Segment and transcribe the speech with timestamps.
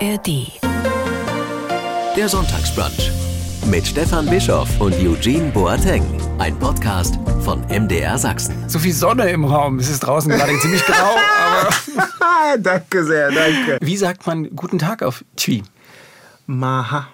[0.00, 0.52] ARD.
[2.16, 3.10] Der Sonntagsbrunch
[3.66, 6.04] mit Stefan Bischoff und Eugene Boateng.
[6.38, 8.68] Ein Podcast von MDR Sachsen.
[8.68, 9.78] So viel Sonne im Raum.
[9.78, 11.16] Es ist draußen gerade ziemlich grau,
[11.46, 12.58] aber.
[12.58, 13.78] danke sehr, danke.
[13.80, 15.62] Wie sagt man guten Tag auf Twi?
[16.46, 17.08] Maha.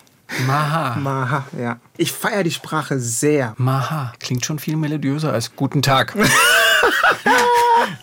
[0.47, 0.97] Maha.
[0.97, 1.79] Maha, ja.
[1.97, 3.55] Ich feiere die Sprache sehr.
[3.59, 4.13] Maha.
[4.19, 6.17] Klingt schon viel melodiöser als guten Tag.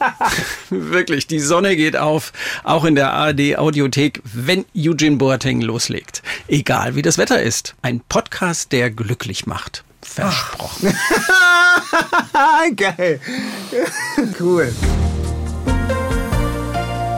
[0.70, 6.21] Wirklich, die Sonne geht auf, auch in der ARD Audiothek, wenn Eugene Boateng loslegt.
[6.48, 7.76] Egal wie das Wetter ist.
[7.81, 9.84] Ein Podcast, der glücklich macht.
[10.02, 10.93] Versprochen.
[12.76, 13.20] Geil.
[14.40, 14.73] cool.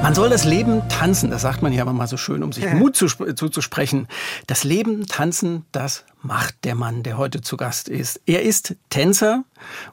[0.02, 2.66] Man soll das Leben tanzen, das sagt man ja immer mal so schön, um sich
[2.74, 4.08] Mut zuzusprechen.
[4.48, 8.20] Das Leben tanzen, das macht der Mann, der heute zu Gast ist.
[8.26, 9.44] Er ist Tänzer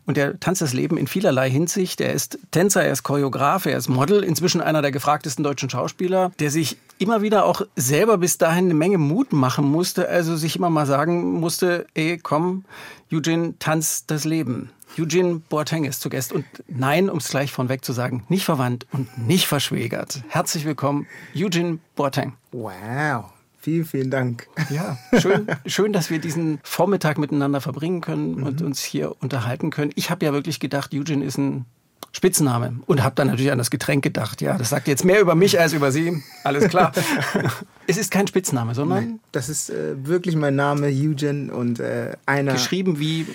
[0.06, 2.00] und er tanzt das Leben in vielerlei Hinsicht.
[2.00, 6.32] Er ist Tänzer, er ist Choreograf, er ist Model, inzwischen einer der gefragtesten deutschen Schauspieler,
[6.38, 10.56] der sich immer wieder auch selber bis dahin eine Menge Mut machen musste, also sich
[10.56, 12.64] immer mal sagen musste, ey, komm,
[13.12, 14.70] Eugene, tanz das Leben.
[14.98, 18.44] Eugene Boateng ist zu Gast und nein, um es gleich von weg zu sagen, nicht
[18.44, 20.22] verwandt und nicht verschwägert.
[20.28, 22.34] Herzlich willkommen, Eugene Boateng.
[22.52, 23.26] Wow.
[23.60, 24.48] Vielen, vielen Dank.
[24.70, 28.42] Ja, schön, schön, dass wir diesen Vormittag miteinander verbringen können mhm.
[28.44, 29.92] und uns hier unterhalten können.
[29.94, 31.64] Ich habe ja wirklich gedacht, Eugene ist ein
[32.12, 34.40] Spitzname und habe dann natürlich an das Getränk gedacht.
[34.40, 36.22] Ja, das sagt jetzt mehr über mich als über Sie.
[36.44, 36.92] Alles klar.
[37.86, 42.16] es ist kein Spitzname, sondern Nein, das ist äh, wirklich mein Name, Eugene und äh,
[42.26, 43.26] einer geschrieben wie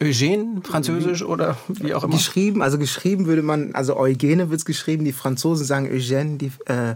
[0.00, 2.14] Eugène, französisch oder wie auch immer?
[2.14, 6.52] Geschrieben, also geschrieben würde man, also Eugene wird es geschrieben, die Franzosen sagen Eugène, die,
[6.66, 6.94] äh,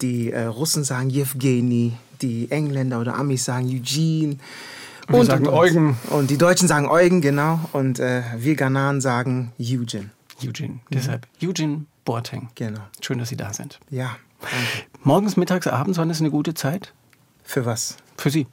[0.00, 4.36] die äh, Russen sagen Yevgeny, die Engländer oder Amis sagen Eugene.
[5.08, 5.96] Und, wir sagen und, Eugen.
[6.10, 7.60] Und die Deutschen sagen Eugen, genau.
[7.72, 10.10] Und äh, wir Ghananen sagen Eugene.
[10.40, 10.80] Eugene, mhm.
[10.92, 12.50] deshalb Eugene Boateng.
[12.54, 12.80] Genau.
[13.00, 13.80] Schön, dass Sie da sind.
[13.90, 14.56] Ja, danke.
[15.02, 16.92] Morgens, mittags, abends, wann ist eine gute Zeit?
[17.42, 17.96] Für was?
[18.16, 18.46] Für Sie.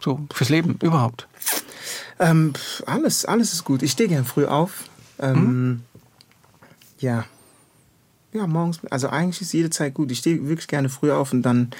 [0.00, 1.28] So, fürs Leben überhaupt.
[2.22, 2.52] Ähm,
[2.86, 3.82] alles, alles ist gut.
[3.82, 4.84] Ich stehe gern früh auf.
[5.18, 5.82] Ähm, mhm.
[6.98, 7.24] Ja.
[8.32, 8.80] Ja, morgens.
[8.90, 10.10] Also eigentlich ist jede Zeit gut.
[10.10, 11.70] Ich stehe wirklich gerne früh auf und dann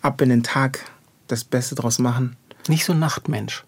[0.00, 0.80] ab in den Tag
[1.28, 2.36] das Beste draus machen.
[2.68, 3.64] Nicht so Nachtmensch.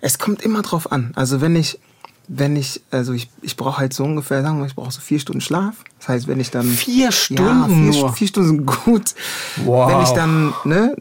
[0.00, 1.12] Es kommt immer drauf an.
[1.16, 1.78] Also wenn ich,
[2.28, 5.18] wenn ich, also ich, ich brauche halt so ungefähr, sagen wir, ich brauche so vier
[5.18, 5.76] Stunden Schlaf.
[5.98, 6.66] Das heißt, wenn ich dann.
[6.66, 7.92] Vier Stunden?
[7.92, 9.14] Ja, vier, vier Stunden sind gut.
[9.64, 9.90] Wow.
[9.90, 10.96] Wenn ich dann, ne,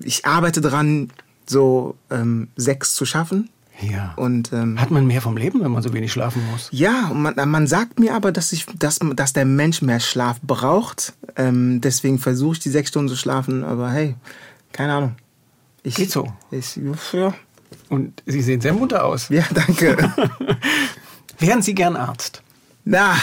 [0.00, 1.10] ich arbeite dran,
[1.46, 3.50] so ähm, sechs zu schaffen.
[3.80, 4.14] Ja.
[4.16, 6.68] Und, ähm, Hat man mehr vom Leben, wenn man so wenig schlafen muss?
[6.72, 11.12] Ja, man, man sagt mir aber, dass, ich, dass, dass der Mensch mehr Schlaf braucht.
[11.36, 13.64] Ähm, deswegen versuche ich die sechs Stunden zu schlafen.
[13.64, 14.14] Aber hey,
[14.72, 15.16] keine Ahnung.
[15.82, 16.32] Ich, Geht so.
[16.50, 16.78] Ich,
[17.12, 17.34] ja.
[17.88, 19.28] Und Sie sehen sehr munter aus.
[19.28, 19.96] Ja, danke.
[21.38, 22.42] Wären Sie gern Arzt?
[22.84, 23.14] Na,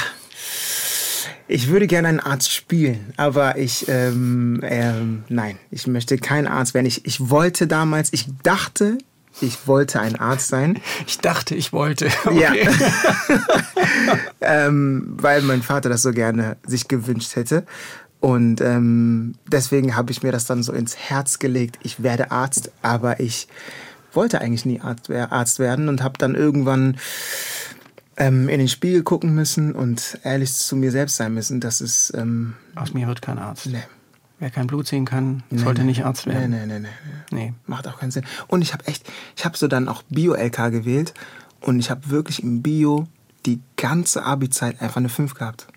[1.48, 6.74] ich würde gerne einen Arzt spielen, aber ich, ähm, ähm, nein, ich möchte kein Arzt
[6.74, 6.86] werden.
[6.86, 8.98] Ich, ich wollte damals, ich dachte,
[9.42, 10.80] ich wollte ein Arzt sein.
[11.08, 12.08] Ich dachte, ich wollte.
[12.26, 12.40] Okay.
[12.40, 12.54] Ja.
[14.42, 17.66] ähm, weil mein Vater das so gerne sich gewünscht hätte.
[18.20, 21.78] Und ähm, deswegen habe ich mir das dann so ins Herz gelegt.
[21.84, 23.48] Ich werde Arzt, aber ich
[24.14, 26.98] wollte eigentlich nie Arzt, Arzt werden und habe dann irgendwann
[28.18, 32.13] ähm, in den Spiegel gucken müssen und ehrlich zu mir selbst sein müssen, dass es...
[32.16, 33.68] Ähm, Aus mir wird kein Arzt.
[33.68, 33.84] Nee.
[34.40, 36.51] Wer kein Blut sehen kann, nee, sollte nicht Arzt werden.
[36.51, 36.90] Nee, nee, nee,
[37.31, 37.46] nee.
[37.46, 37.53] nee.
[37.66, 38.25] Macht auch keinen Sinn.
[38.47, 41.13] Und ich habe echt, ich habe so dann auch Bio-LK gewählt
[41.62, 43.07] und ich habe wirklich im Bio
[43.46, 45.68] die ganze Abi-Zeit einfach eine 5 gehabt.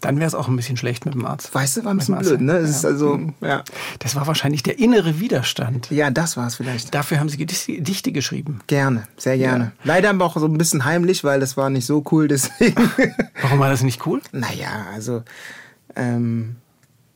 [0.00, 1.54] Dann wäre es auch ein bisschen schlecht mit dem Arzt.
[1.54, 2.60] Weißt du, war ein bisschen blöd, ne?
[2.60, 2.90] Das, ja.
[2.90, 3.34] also, mhm.
[3.40, 3.64] ja.
[3.98, 5.90] das war wahrscheinlich der innere Widerstand.
[5.90, 6.94] Ja, das war es vielleicht.
[6.94, 8.60] Dafür haben Sie Gedichte geschrieben.
[8.66, 9.64] Gerne, sehr gerne.
[9.64, 9.72] Ja.
[9.84, 12.90] Leider aber auch so ein bisschen heimlich, weil das war nicht so cool, deswegen.
[13.42, 14.20] Warum war das nicht cool?
[14.32, 15.22] Naja, also,
[15.94, 16.56] ähm,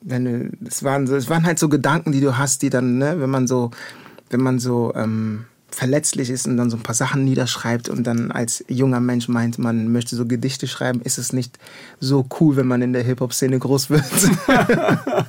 [0.00, 2.98] wenn du, es waren so, es waren halt so Gedanken, die du hast, die dann,
[2.98, 3.70] ne, wenn man so,
[4.30, 8.30] wenn man so, ähm, verletzlich ist und dann so ein paar Sachen niederschreibt und dann
[8.30, 11.58] als junger Mensch meint, man möchte so Gedichte schreiben, ist es nicht
[11.98, 14.04] so cool, wenn man in der Hip-Hop-Szene groß wird.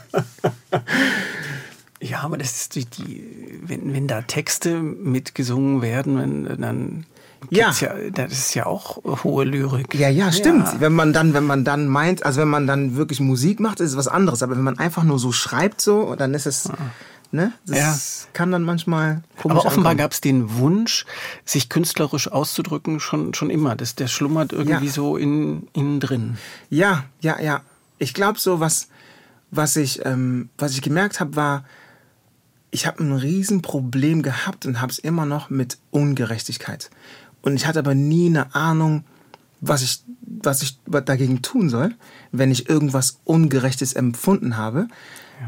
[2.01, 3.23] ja, aber das ist die, die
[3.63, 7.05] wenn, wenn da Texte mitgesungen werden, wenn, dann
[7.49, 7.71] ja.
[7.79, 9.95] ja, das ist ja auch hohe Lyrik.
[9.95, 10.67] Ja, ja, stimmt.
[10.67, 10.75] Ja.
[10.79, 13.91] Wenn man dann, wenn man dann meint, also wenn man dann wirklich Musik macht, ist
[13.91, 14.43] es was anderes.
[14.43, 16.65] Aber wenn man einfach nur so schreibt, so, dann ist es.
[16.65, 16.75] Ja.
[17.33, 17.53] Ne?
[17.65, 18.29] Das ja.
[18.33, 21.05] kann dann manchmal komisch Aber offenbar gab es den Wunsch,
[21.45, 23.75] sich künstlerisch auszudrücken, schon, schon immer.
[23.75, 24.91] Das, der schlummert irgendwie ja.
[24.91, 26.37] so in, innen drin.
[26.69, 27.61] Ja, ja, ja.
[27.99, 28.89] Ich glaube so, was,
[29.49, 31.63] was, ich, ähm, was ich gemerkt habe, war,
[32.69, 36.89] ich habe ein Riesenproblem gehabt und habe es immer noch mit Ungerechtigkeit.
[37.41, 39.03] Und ich hatte aber nie eine Ahnung,
[39.61, 41.95] was ich, was ich dagegen tun soll,
[42.31, 44.87] wenn ich irgendwas Ungerechtes empfunden habe.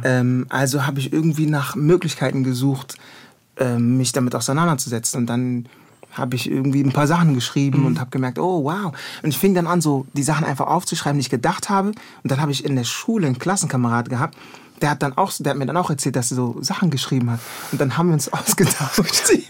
[0.03, 2.95] Ähm, also habe ich irgendwie nach Möglichkeiten gesucht,
[3.57, 5.21] ähm, mich damit auseinanderzusetzen.
[5.21, 5.67] Und dann
[6.11, 7.85] habe ich irgendwie ein paar Sachen geschrieben Mhm.
[7.87, 8.93] und habe gemerkt, oh wow.
[9.23, 11.89] Und ich fing dann an, so die Sachen einfach aufzuschreiben, die ich gedacht habe.
[11.89, 14.37] Und dann habe ich in der Schule einen Klassenkamerad gehabt,
[14.81, 17.31] der hat dann auch, der hat mir dann auch erzählt, dass er so Sachen geschrieben
[17.31, 17.39] hat.
[17.71, 19.23] Und dann haben wir uns ausgetauscht.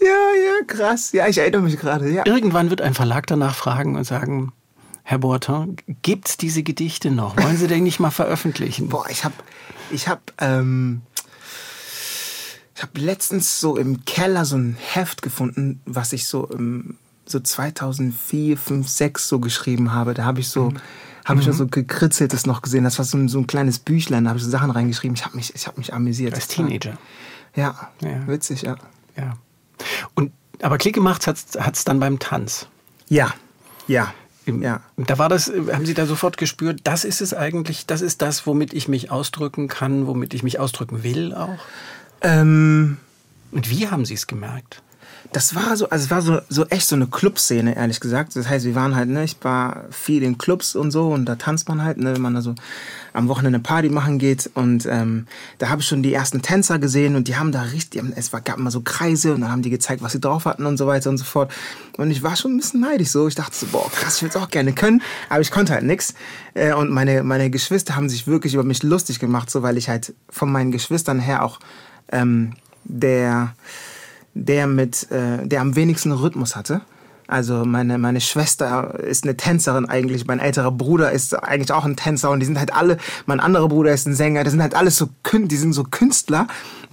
[0.00, 1.12] ja, krass.
[1.12, 2.10] Ja, ich erinnere mich gerade.
[2.10, 2.24] Ja.
[2.26, 4.52] Irgendwann wird ein Verlag danach fragen und sagen,
[5.02, 7.36] Herr Bortin, gibt's diese Gedichte noch?
[7.36, 8.88] Wollen Sie denn nicht mal veröffentlichen?
[8.88, 9.34] Boah, ich habe,
[9.90, 11.02] ich habe, ähm,
[12.76, 17.38] ich habe letztens so im Keller so ein Heft gefunden, was ich so im so
[17.38, 20.14] 2004, 5, 6 so geschrieben habe.
[20.14, 20.72] Da habe ich so,
[21.24, 22.82] habe ich noch so gekritzeltes noch gesehen.
[22.82, 24.24] Das war so ein, so ein kleines Büchlein.
[24.24, 25.14] Da habe ich so Sachen reingeschrieben.
[25.14, 26.34] Ich habe mich, ich habe mich amüsiert.
[26.34, 26.98] Als Teenager.
[27.54, 28.26] Ja, Ja.
[28.26, 28.76] witzig, ja.
[29.16, 29.36] Ja.
[30.14, 31.36] Und, aber Klick gemacht hat
[31.72, 32.66] es dann beim Tanz.
[33.08, 33.32] Ja,
[33.86, 34.12] ja,
[34.62, 34.80] ja.
[34.96, 38.46] Da war das, haben Sie da sofort gespürt, das ist es eigentlich, das ist das,
[38.46, 41.58] womit ich mich ausdrücken kann, womit ich mich ausdrücken will auch.
[42.22, 42.98] Ähm,
[43.52, 44.82] Und wie haben Sie es gemerkt?
[45.32, 48.34] Das war so, also es war so, so echt so eine Clubszene, ehrlich gesagt.
[48.34, 51.36] Das heißt, wir waren halt, ne, ich war viel in Clubs und so und da
[51.36, 52.54] tanzt man halt, ne, wenn man da so
[53.12, 55.26] am Wochenende eine Party machen geht und ähm,
[55.58, 58.40] da habe ich schon die ersten Tänzer gesehen und die haben da richtig, es war,
[58.40, 60.86] gab immer so Kreise und dann haben die gezeigt, was sie drauf hatten und so
[60.86, 61.52] weiter und so fort.
[61.96, 63.28] Und ich war schon ein bisschen neidisch so.
[63.28, 65.84] Ich dachte so, boah, krass, ich würde es auch gerne können, aber ich konnte halt
[65.84, 66.14] nix.
[66.54, 69.88] Äh, und meine, meine Geschwister haben sich wirklich über mich lustig gemacht, so weil ich
[69.88, 71.60] halt von meinen Geschwistern her auch
[72.10, 72.54] ähm,
[72.84, 73.54] der
[74.34, 76.82] der mit, äh, der am wenigsten Rhythmus hatte.
[77.30, 81.94] Also meine, meine Schwester ist eine Tänzerin eigentlich, mein älterer Bruder ist eigentlich auch ein
[81.94, 84.74] Tänzer und die sind halt alle, mein anderer Bruder ist ein Sänger, das sind halt
[84.74, 86.48] alles so, die sind so Künstler,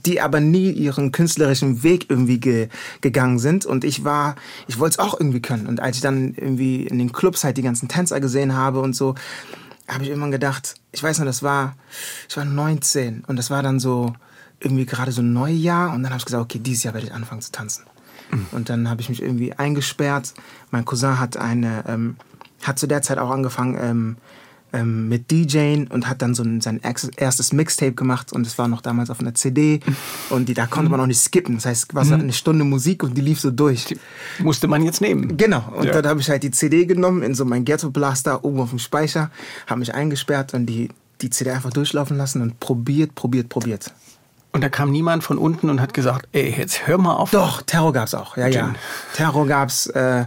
[0.05, 2.69] die aber nie ihren künstlerischen Weg irgendwie ge,
[3.01, 4.35] gegangen sind und ich war,
[4.67, 7.57] ich wollte es auch irgendwie können und als ich dann irgendwie in den Clubs halt
[7.57, 9.15] die ganzen Tänzer gesehen habe und so,
[9.87, 11.75] habe ich irgendwann gedacht, ich weiß noch, das war,
[12.29, 14.13] ich war 19 und das war dann so
[14.59, 17.13] irgendwie gerade so ein Neujahr und dann habe ich gesagt, okay, dieses Jahr werde ich
[17.13, 17.83] anfangen zu tanzen.
[18.51, 20.33] Und dann habe ich mich irgendwie eingesperrt.
[20.69, 22.17] Mein Cousin hat eine, ähm,
[22.61, 24.17] hat zu der Zeit auch angefangen ähm,
[24.73, 28.67] ähm, mit DJing und hat dann so ein, sein erstes Mixtape gemacht und es war
[28.67, 29.79] noch damals auf einer CD
[30.29, 31.55] und die, da konnte man auch nicht skippen.
[31.55, 33.95] Das heißt, es war so eine Stunde Musik und die lief so durch.
[34.39, 35.37] Musste man jetzt nehmen.
[35.37, 35.63] Genau.
[35.77, 35.93] Und Ja.
[35.93, 38.79] dann habe ich halt die CD genommen in so mein Ghetto Blaster oben auf dem
[38.79, 39.31] Speicher,
[39.67, 40.89] habe mich eingesperrt und die,
[41.21, 43.93] die CD einfach durchlaufen lassen und probiert, probiert, probiert.
[44.53, 47.29] Und da kam niemand von unten und hat gesagt, ey, jetzt hör mal auf.
[47.31, 48.37] Doch, Terror gab's auch.
[48.37, 48.73] Ja, ja.
[49.13, 49.85] Terror gab's.
[49.87, 50.25] Äh,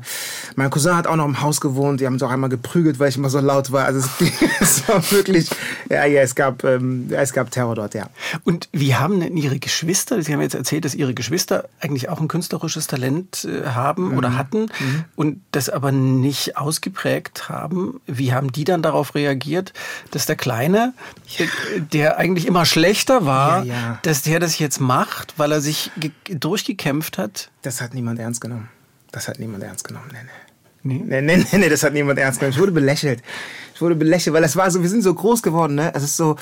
[0.55, 2.01] mein Cousin hat auch noch im Haus gewohnt.
[2.01, 3.87] Die haben uns auch einmal geprügelt, weil ich immer so laut war.
[3.87, 5.51] Also es, es war wirklich,
[5.89, 8.09] ja, ja, es gab, ähm, ja, es gab Terror dort, ja.
[8.45, 12.21] Und wie haben denn Ihre Geschwister, Sie haben jetzt erzählt, dass Ihre Geschwister eigentlich auch
[12.21, 14.19] ein künstlerisches Talent äh, haben Mhm.
[14.19, 14.67] oder hatten
[15.17, 18.01] und das aber nicht ausgeprägt haben.
[18.07, 19.73] Wie haben die dann darauf reagiert,
[20.13, 20.93] dass der Kleine,
[21.39, 21.47] äh,
[21.81, 23.99] der eigentlich immer schlechter war, Ja, ja.
[24.03, 27.51] dass der das jetzt macht, weil er sich ge- durchgekämpft hat?
[27.63, 28.69] Das hat niemand ernst genommen.
[29.13, 30.09] Das hat niemand ernst genommen.
[30.13, 30.19] Nee,
[30.83, 31.05] nee.
[31.09, 31.21] Nee.
[31.21, 32.55] Nee, nee, nee, das hat niemand ernst genommen.
[32.55, 33.23] Ich wurde belächelt.
[33.75, 35.93] Ich wurde belächelt, weil es war so, wir sind so groß geworden, ne?
[35.95, 36.37] Es ist so,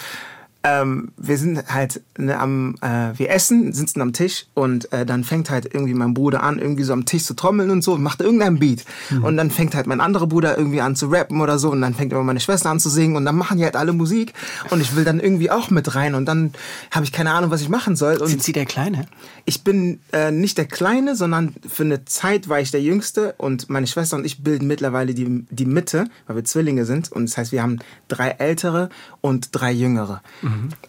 [0.65, 5.23] ähm, wir sind halt ne, am, äh, wir essen, sitzen am Tisch und äh, dann
[5.23, 8.03] fängt halt irgendwie mein Bruder an, irgendwie so am Tisch zu trommeln und so und
[8.03, 8.85] macht irgendeinen Beat.
[9.23, 11.95] Und dann fängt halt mein anderer Bruder irgendwie an zu rappen oder so und dann
[11.95, 14.35] fängt immer meine Schwester an zu singen und dann machen die halt alle Musik
[14.71, 16.53] und ich will dann irgendwie auch mit rein und dann
[16.91, 18.17] habe ich keine Ahnung, was ich machen soll.
[18.17, 19.07] Und Sind Sie der Kleine?
[19.45, 23.71] ich bin äh, nicht der Kleine, sondern für eine Zeit war ich der Jüngste und
[23.71, 27.11] meine Schwester und ich bilden mittlerweile die, die Mitte, weil wir Zwillinge sind.
[27.13, 30.21] Und das heißt, wir haben drei ältere und drei jüngere.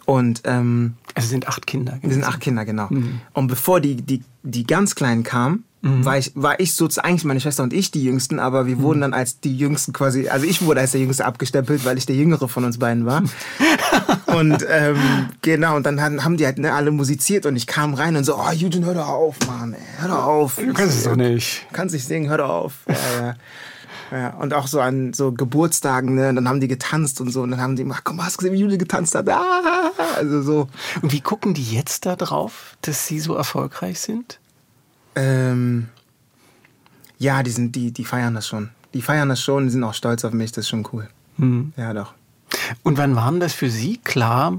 [0.06, 1.98] Und ähm, Also sind acht Kinder.
[2.00, 2.88] wir sind acht Kinder, genau.
[3.32, 7.40] Und bevor die, die, die ganz Kleinen kamen, war ich, war ich sozusagen, eigentlich meine
[7.40, 10.60] Schwester und ich die Jüngsten, aber wir wurden dann als die Jüngsten quasi, also ich
[10.60, 13.22] wurde als der Jüngste abgestempelt, weil ich der Jüngere von uns beiden war.
[14.26, 14.98] und ähm,
[15.40, 18.24] genau, und dann haben, haben die halt ne, alle musiziert und ich kam rein und
[18.24, 20.56] so, oh, Eugene, hör doch auf, Mann, ey, hör doch auf.
[20.56, 21.66] Du kannst es doch nicht.
[21.70, 22.74] Du kannst nicht singen, hör doch auf.
[22.86, 23.34] Ja, ja.
[24.10, 27.42] Ja, und auch so an so Geburtstagen, ne, und dann haben die getanzt und so,
[27.42, 29.28] und dann haben die gemacht, komm, hast du gesehen, wie Jude getanzt hat?
[29.28, 30.68] Ah, also so.
[31.00, 34.40] Und wie gucken die jetzt da drauf, dass Sie so erfolgreich sind?
[35.14, 35.88] Ähm,
[37.18, 38.70] ja, die, sind, die, die feiern das schon.
[38.94, 41.08] Die feiern das schon, die sind auch stolz auf mich, das ist schon cool.
[41.76, 42.14] Ja, doch.
[42.82, 44.58] Und wann war denn das für Sie klar,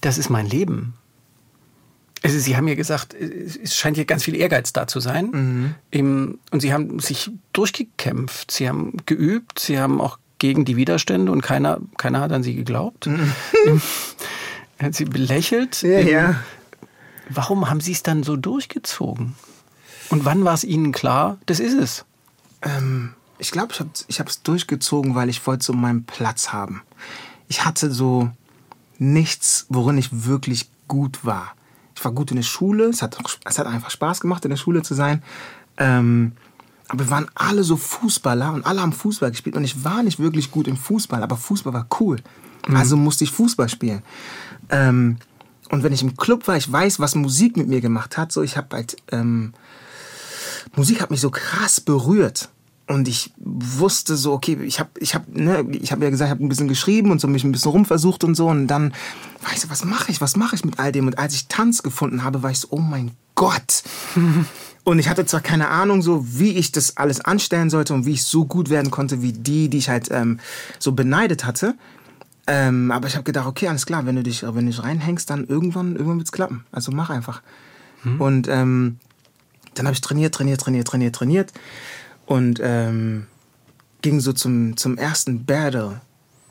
[0.00, 0.94] das ist mein Leben?
[2.22, 5.74] Also Sie haben ja gesagt, es scheint hier ganz viel Ehrgeiz da zu sein.
[5.90, 8.50] Im- Und Sie haben sich durchgekämpft.
[8.52, 12.54] Sie haben geübt, Sie haben auch gegen die Widerstände und keiner, keiner hat an Sie
[12.54, 13.06] geglaubt.
[13.06, 13.32] Im-
[14.78, 15.82] Er hat Sie belächelt.
[15.82, 16.34] Ja, Im- ja.
[17.28, 19.34] Warum haben Sie es dann so durchgezogen?
[20.10, 22.04] Und wann war es Ihnen klar, das ist es?
[22.62, 23.72] Ähm, ich glaube,
[24.08, 26.82] ich habe es durchgezogen, weil ich wollte so meinen Platz haben.
[27.48, 28.30] Ich hatte so
[28.98, 31.54] nichts, worin ich wirklich gut war.
[32.02, 34.56] Ich war gut in der Schule, es hat, es hat einfach Spaß gemacht, in der
[34.56, 35.22] Schule zu sein.
[35.76, 36.32] Ähm,
[36.88, 40.18] aber wir waren alle so Fußballer und alle haben Fußball gespielt und ich war nicht
[40.18, 42.18] wirklich gut im Fußball, aber Fußball war cool.
[42.66, 42.74] Mhm.
[42.74, 44.02] Also musste ich Fußball spielen.
[44.68, 45.18] Ähm,
[45.70, 48.32] und wenn ich im Club war, ich weiß, was Musik mit mir gemacht hat.
[48.32, 49.54] So, ich habe halt ähm,
[50.74, 52.48] Musik hat mich so krass berührt.
[52.92, 56.30] Und ich wusste so, okay, ich habe ich hab, ne, ich hab ja gesagt, ich
[56.30, 58.48] habe ein bisschen geschrieben und so mich ein bisschen rumversucht und so.
[58.48, 58.92] Und dann
[59.40, 61.06] war ich so, was mache ich, was mache ich mit all dem?
[61.06, 63.82] Und als ich Tanz gefunden habe, war ich so, oh mein Gott.
[64.84, 68.12] und ich hatte zwar keine Ahnung, so wie ich das alles anstellen sollte und wie
[68.12, 70.38] ich so gut werden konnte wie die, die ich halt ähm,
[70.78, 71.74] so beneidet hatte.
[72.46, 75.30] Ähm, aber ich habe gedacht, okay, alles klar, wenn du dich, wenn du dich reinhängst,
[75.30, 76.66] dann irgendwann, irgendwann wird's klappen.
[76.72, 77.40] Also mach einfach.
[78.02, 78.20] Hm.
[78.20, 78.98] Und ähm,
[79.72, 81.52] dann habe ich trainiert, trainiert, trainiert, trainiert, trainiert
[82.32, 83.26] und ähm,
[84.00, 86.00] ging so zum, zum ersten Battle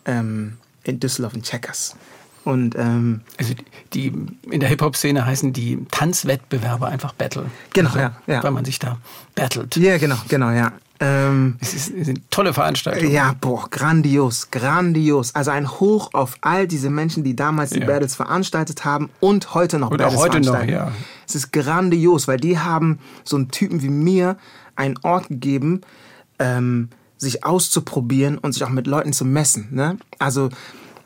[0.06, 1.96] ähm, in Düsseldorf in Checkers.
[2.44, 3.56] Und, ähm, also
[3.94, 4.14] die,
[4.50, 7.48] in der Hip-Hop-Szene heißen die Tanzwettbewerbe einfach Battle.
[7.74, 8.44] Genau, also, ja, ja.
[8.44, 9.00] Weil man sich da
[9.34, 9.76] battelt.
[9.76, 10.72] Ja, genau, genau, ja.
[11.00, 13.12] Ähm, es, ist, es sind tolle Veranstaltungen.
[13.12, 15.34] Ja, boah, grandios, grandios.
[15.34, 17.88] Also ein Hoch auf all diese Menschen, die damals die ja.
[17.88, 20.92] Battles veranstaltet haben und heute noch und Battles auch heute noch, ja.
[21.36, 24.38] Es ist grandios, weil die haben so einen Typen wie mir
[24.76, 25.82] einen Ort gegeben,
[26.40, 29.68] ähm, sich auszuprobieren und sich auch mit Leuten zu messen.
[29.72, 29.98] Ne?
[30.20, 30.50] Also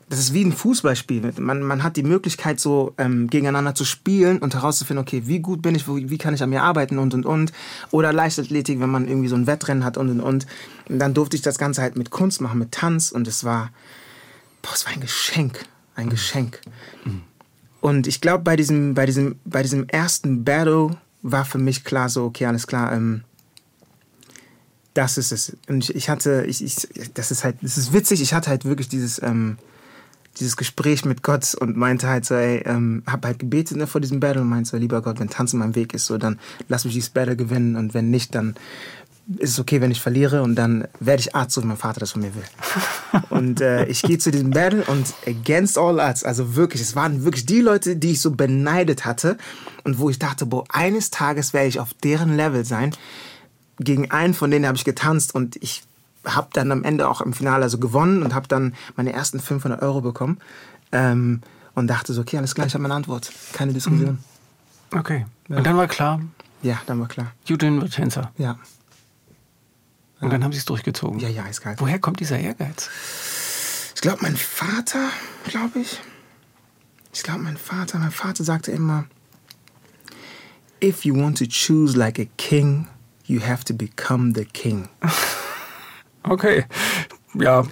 [0.09, 1.33] das ist wie ein Fußballspiel.
[1.39, 5.61] Man, man hat die Möglichkeit, so ähm, gegeneinander zu spielen und herauszufinden, okay, wie gut
[5.61, 7.51] bin ich, wie kann ich an mir arbeiten und und und.
[7.91, 10.45] Oder Leichtathletik, wenn man irgendwie so ein Wettrennen hat und und und.
[10.87, 13.71] Und dann durfte ich das Ganze halt mit Kunst machen, mit Tanz und es war,
[14.61, 15.65] boah, es war ein Geschenk,
[15.95, 16.61] ein Geschenk.
[17.85, 22.09] Und ich glaube, bei diesem, bei, diesem, bei diesem ersten Battle war für mich klar
[22.09, 23.23] so, okay, alles klar, ähm,
[24.95, 25.55] das ist es.
[25.67, 28.65] Und ich, ich hatte, ich, ich, das ist halt, das ist witzig, ich hatte halt
[28.65, 29.59] wirklich dieses, ähm,
[30.39, 34.01] dieses Gespräch mit Gott und meinte halt so, ey, ähm, hab halt gebetet ne, vor
[34.01, 36.85] diesem Battle und meinte so, lieber Gott, wenn Tanzen mein Weg ist, so, dann lass
[36.85, 38.55] mich dieses Battle gewinnen und wenn nicht, dann
[39.37, 41.99] ist es okay, wenn ich verliere und dann werde ich Arzt, so wie mein Vater
[41.99, 42.43] das von mir will.
[43.29, 47.23] und äh, ich gehe zu diesem Battle und against all odds, also wirklich, es waren
[47.23, 49.37] wirklich die Leute, die ich so beneidet hatte
[49.83, 52.95] und wo ich dachte, boah, eines Tages werde ich auf deren Level sein.
[53.79, 55.83] Gegen einen von denen habe ich getanzt und ich
[56.23, 59.81] habe dann am Ende auch im Finale also gewonnen und habe dann meine ersten 500
[59.81, 60.39] Euro bekommen
[60.91, 61.41] ähm,
[61.73, 64.19] und dachte so, okay, alles klar, ich habe meine Antwort, keine Diskussion.
[64.91, 64.99] Mhm.
[64.99, 65.25] Okay.
[65.49, 65.57] Ja.
[65.57, 66.21] Und dann war klar?
[66.61, 67.31] Ja, dann war klar.
[67.49, 68.31] Eugene wird Tänzer?
[68.37, 68.57] Ja.
[70.21, 71.19] Und dann haben sie es durchgezogen?
[71.19, 71.75] Ja, ja, ist geil.
[71.77, 72.89] Woher kommt dieser Ehrgeiz?
[73.95, 75.09] Ich glaube, mein Vater,
[75.45, 75.99] glaube ich.
[77.13, 79.05] Ich glaube, mein Vater, mein Vater sagte immer,
[80.83, 82.87] if you want to choose like a king,
[83.25, 84.89] you have to become the king.
[86.27, 86.65] Okay.
[87.35, 87.65] Ja.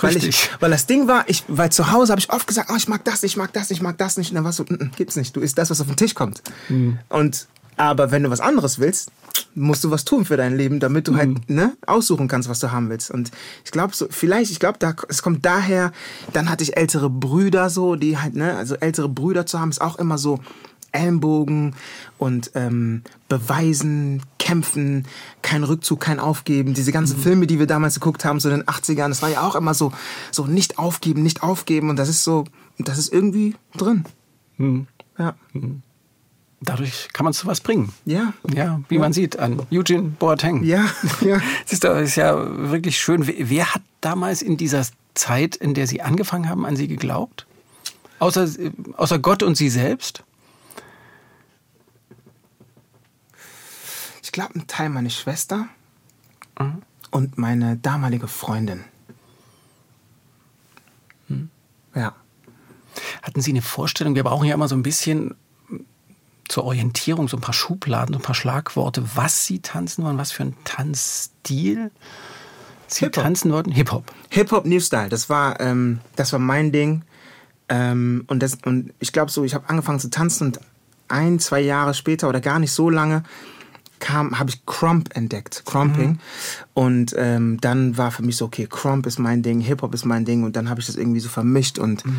[0.00, 2.76] Weil, ich, weil das Ding war, ich, weil zu Hause habe ich oft gesagt, oh,
[2.76, 4.30] ich mag das ich mag das ich mag das nicht.
[4.30, 5.36] Und dann war so, n -n, gibt's nicht.
[5.36, 6.42] Du isst das, was auf den Tisch kommt.
[6.68, 6.98] Mhm.
[7.08, 7.48] Und
[7.80, 9.10] aber wenn du was anderes willst,
[9.54, 11.34] musst du was tun für dein Leben, damit du halt, mhm.
[11.36, 13.10] halt ne, aussuchen kannst, was du haben willst.
[13.10, 13.30] Und
[13.64, 15.92] ich glaube so, vielleicht, ich glaube, da, es kommt daher.
[16.34, 19.80] Dann hatte ich ältere Brüder so, die halt, ne, also ältere Brüder zu haben, ist
[19.80, 20.40] auch immer so
[20.92, 21.74] Ellenbogen
[22.18, 25.06] und ähm, beweisen, kämpfen,
[25.40, 26.74] kein Rückzug, kein Aufgeben.
[26.74, 27.22] Diese ganzen mhm.
[27.22, 29.72] Filme, die wir damals geguckt haben, so in den 80ern, das war ja auch immer
[29.72, 29.90] so,
[30.32, 31.88] so nicht aufgeben, nicht aufgeben.
[31.88, 32.44] Und das ist so,
[32.78, 34.04] das ist irgendwie drin.
[34.58, 34.86] Mhm.
[35.16, 35.34] Ja.
[35.54, 35.82] Mhm.
[36.62, 37.92] Dadurch kann man zu was bringen.
[38.04, 38.34] Ja.
[38.52, 39.00] Ja, wie ja.
[39.00, 40.62] man sieht an Eugene Boateng.
[40.62, 40.84] Ja,
[41.22, 41.40] ja.
[41.62, 42.36] Das ist, ist ja
[42.70, 43.26] wirklich schön.
[43.26, 47.46] Wer hat damals in dieser Zeit, in der Sie angefangen haben, an Sie geglaubt?
[48.18, 48.46] Außer,
[48.96, 50.22] außer Gott und Sie selbst?
[54.30, 55.66] ich glaube, ein Teil meine Schwester
[56.56, 56.82] mhm.
[57.10, 58.84] und meine damalige Freundin.
[61.26, 61.50] Mhm.
[61.96, 62.14] Ja.
[63.22, 64.14] Hatten Sie eine Vorstellung?
[64.14, 65.34] Wir brauchen ja immer so ein bisschen
[66.50, 70.32] zur Orientierung so ein paar Schubladen, so ein paar Schlagworte, was Sie tanzen wollen, was
[70.32, 71.90] für ein Tanzstil
[72.88, 73.70] Sie Hip tanzen wollten.
[73.70, 74.12] Hip-Hop.
[74.30, 77.02] Hip-Hop New Style, das war, ähm, das war mein Ding.
[77.68, 80.60] Ähm, und, das, und ich glaube so, ich habe angefangen zu tanzen und
[81.06, 83.22] ein, zwei Jahre später oder gar nicht so lange
[84.00, 86.10] kam, habe ich Crump entdeckt, Crumping.
[86.10, 86.18] Mhm.
[86.74, 90.24] Und ähm, dann war für mich so, okay, Crump ist mein Ding, Hip-Hop ist mein
[90.24, 90.42] Ding.
[90.42, 92.16] Und dann habe ich das irgendwie so vermischt und mhm.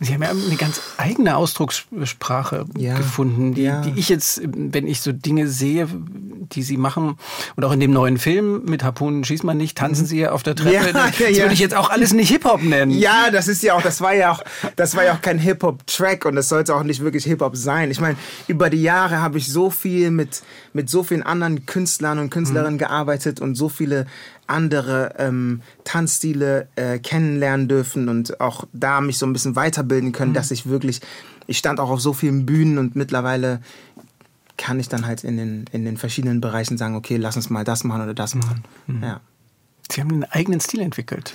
[0.00, 3.80] Sie haben ja eine ganz eigene Ausdruckssprache ja, gefunden, die, ja.
[3.80, 5.88] die, ich jetzt, wenn ich so Dinge sehe,
[6.52, 7.16] die Sie machen,
[7.56, 10.44] und auch in dem neuen Film mit Harpunen schießt man nicht, tanzen Sie ja auf
[10.44, 10.72] der Treppe.
[10.72, 12.92] Ja, das würde ich jetzt auch alles nicht Hip-Hop nennen.
[12.92, 14.44] Ja, das ist ja auch, das war ja auch,
[14.76, 17.90] das war ja auch kein Hip-Hop-Track und das sollte auch nicht wirklich Hip-Hop sein.
[17.90, 22.20] Ich meine, über die Jahre habe ich so viel mit, mit so vielen anderen Künstlern
[22.20, 22.78] und Künstlerinnen mhm.
[22.78, 24.06] gearbeitet und so viele
[24.48, 30.30] andere ähm, Tanzstile äh, kennenlernen dürfen und auch da mich so ein bisschen weiterbilden können,
[30.30, 30.34] mhm.
[30.36, 31.00] dass ich wirklich,
[31.46, 33.60] ich stand auch auf so vielen Bühnen und mittlerweile
[34.56, 37.64] kann ich dann halt in den, in den verschiedenen Bereichen sagen, okay, lass uns mal
[37.64, 38.64] das machen oder das machen.
[38.86, 39.02] Mhm.
[39.02, 39.20] Ja.
[39.90, 41.34] Sie haben einen eigenen Stil entwickelt.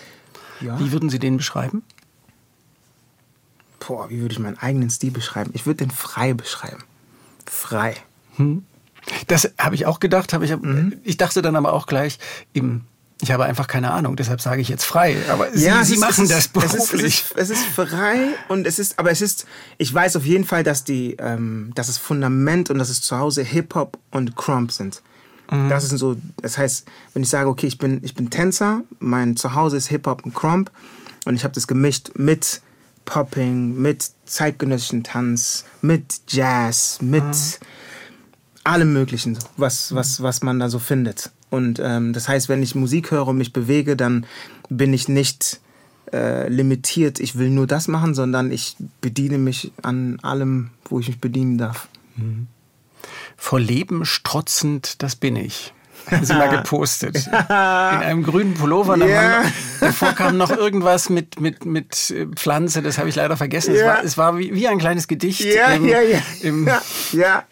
[0.60, 0.80] Ja.
[0.80, 1.84] Wie würden Sie den beschreiben?
[3.80, 5.52] Boah, wie würde ich meinen eigenen Stil beschreiben?
[5.54, 6.84] Ich würde den frei beschreiben.
[7.46, 7.96] Frei.
[8.36, 8.64] Hm.
[9.28, 10.34] Das habe ich auch gedacht.
[10.34, 10.94] Hab ich, mhm.
[11.04, 12.20] ich dachte dann aber auch gleich,
[12.54, 12.82] im,
[13.22, 15.16] ich habe einfach keine Ahnung, deshalb sage ich jetzt frei.
[15.30, 17.26] Aber ja, Sie, Sie machen ist, das beruflich.
[17.36, 19.46] Es ist, es, ist, es ist, frei und es ist, aber es ist,
[19.78, 23.18] ich weiß auf jeden Fall, dass die, ähm, dass das Fundament und dass es zu
[23.18, 25.02] Hause Hip-Hop und Crump sind.
[25.52, 25.70] Mhm.
[25.70, 29.38] Das ist so, das heißt, wenn ich sage, okay, ich bin, ich bin Tänzer, mein
[29.38, 30.72] Zuhause ist Hip-Hop und Crump
[31.26, 32.62] und ich habe das gemischt mit
[33.06, 37.54] Popping, mit zeitgenössischen Tanz, mit Jazz, mit mhm.
[38.64, 41.32] allem Möglichen, was, was, was man da so findet.
[41.54, 44.26] Und ähm, das heißt, wenn ich Musik höre und mich bewege, dann
[44.70, 45.60] bin ich nicht
[46.12, 51.10] äh, limitiert, ich will nur das machen, sondern ich bediene mich an allem, wo ich
[51.10, 51.90] mich bedienen darf.
[52.16, 52.48] Mhm.
[53.38, 55.76] Vor Leben strotzend, das bin ich
[56.10, 57.28] haben sie mal gepostet.
[57.28, 58.98] In einem grünen Pullover.
[58.98, 59.44] Yeah.
[59.80, 63.74] davor kam noch irgendwas mit, mit, mit äh, Pflanze, das habe ich leider vergessen.
[63.74, 63.84] Yeah.
[63.84, 65.46] Es war, es war wie, wie ein kleines Gedicht.
[65.46, 66.20] Ja, im, ja, ja.
[66.42, 66.70] Im,
[67.14, 67.44] ja.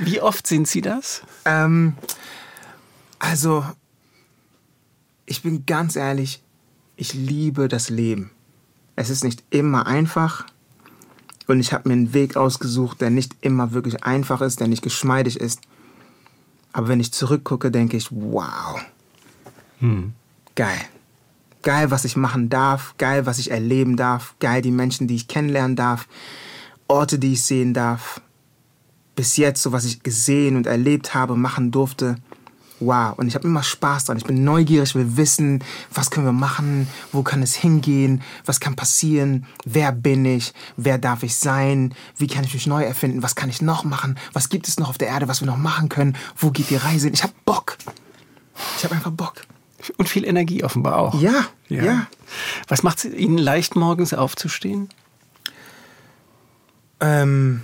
[0.00, 1.22] Wie oft sind Sie das?
[1.44, 1.94] Ähm,
[3.20, 3.64] also,
[5.26, 6.42] ich bin ganz ehrlich,
[6.96, 8.30] ich liebe das Leben.
[8.96, 10.46] Es ist nicht immer einfach.
[11.46, 14.82] Und ich habe mir einen Weg ausgesucht, der nicht immer wirklich einfach ist, der nicht
[14.82, 15.60] geschmeidig ist.
[16.72, 18.80] Aber wenn ich zurückgucke, denke ich, wow,
[19.78, 20.12] hm.
[20.54, 20.80] geil.
[21.62, 25.28] Geil, was ich machen darf, geil, was ich erleben darf, geil, die Menschen, die ich
[25.28, 26.08] kennenlernen darf,
[26.88, 28.20] Orte, die ich sehen darf.
[29.14, 32.16] Bis jetzt, so was ich gesehen und erlebt habe, machen durfte,
[32.80, 33.16] wow.
[33.18, 34.16] Und ich habe immer Spaß dran.
[34.16, 38.74] Ich bin neugierig, will wissen, was können wir machen, wo kann es hingehen, was kann
[38.74, 43.34] passieren, wer bin ich, wer darf ich sein, wie kann ich mich neu erfinden, was
[43.34, 45.88] kann ich noch machen, was gibt es noch auf der Erde, was wir noch machen
[45.88, 47.14] können, wo geht die Reise hin.
[47.14, 47.76] Ich habe Bock.
[48.76, 49.34] Ich habe einfach Bock.
[49.96, 51.20] Und viel Energie offenbar auch.
[51.20, 51.84] Ja, ja.
[51.84, 52.06] ja.
[52.68, 54.88] Was macht es Ihnen leicht, morgens aufzustehen?
[57.00, 57.62] Ähm,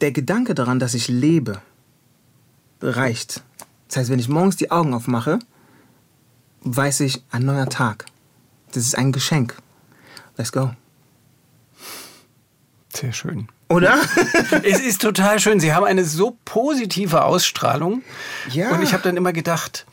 [0.00, 1.62] der Gedanke daran, dass ich lebe
[2.80, 3.42] reicht.
[3.88, 5.38] Das heißt, wenn ich morgens die Augen aufmache,
[6.62, 8.06] weiß ich, ein neuer Tag.
[8.72, 9.56] Das ist ein Geschenk.
[10.36, 10.72] Let's go.
[12.92, 13.48] Sehr schön.
[13.68, 13.98] Oder?
[14.62, 15.60] es ist total schön.
[15.60, 18.02] Sie haben eine so positive Ausstrahlung.
[18.50, 18.70] Ja.
[18.70, 19.86] Und ich habe dann immer gedacht,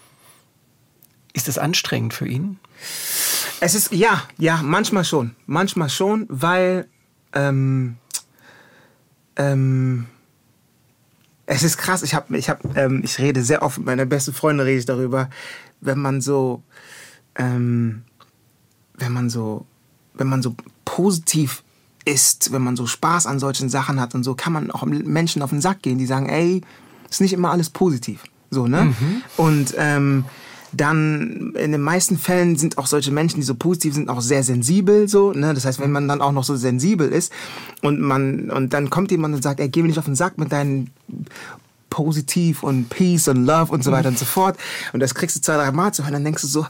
[1.33, 2.59] ist das anstrengend für ihn?
[3.59, 5.35] Es ist, ja, ja, manchmal schon.
[5.45, 6.87] Manchmal schon, weil
[7.33, 7.97] ähm,
[9.35, 10.07] ähm,
[11.45, 12.03] es ist krass.
[12.03, 14.85] Ich habe, ich habe, ähm, ich rede sehr oft mit meiner besten Freundin rede ich
[14.85, 15.29] darüber,
[15.81, 16.63] wenn man so,
[17.35, 18.03] ähm,
[18.95, 19.65] wenn man so,
[20.13, 21.63] wenn man so positiv
[22.05, 25.41] ist, wenn man so Spaß an solchen Sachen hat und so, kann man auch Menschen
[25.41, 26.61] auf den Sack gehen, die sagen, ey,
[27.09, 28.85] ist nicht immer alles positiv, so ne?
[28.85, 29.21] Mhm.
[29.37, 30.25] Und ähm,
[30.73, 34.43] dann in den meisten Fällen sind auch solche Menschen, die so positiv sind, auch sehr
[34.43, 35.31] sensibel so.
[35.31, 35.53] Ne?
[35.53, 37.31] Das heißt, wenn man dann auch noch so sensibel ist
[37.81, 40.37] und man und dann kommt jemand und sagt, ey, geh mir nicht auf den Sack
[40.37, 40.89] mit deinen
[41.89, 44.57] positiv und Peace und Love und so weiter und so fort.
[44.93, 46.65] Und das kriegst du zwei, drei Mal zu hören, dann denkst du so,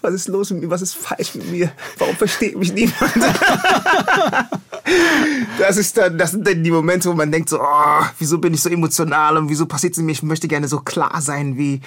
[0.00, 3.12] was ist los mit mir, was ist falsch mit mir, warum versteht mich niemand?
[5.58, 8.54] das, ist dann, das sind dann die Momente, wo man denkt so, oh, wieso bin
[8.54, 11.80] ich so emotional und wieso passiert es mir, ich möchte gerne so klar sein wie,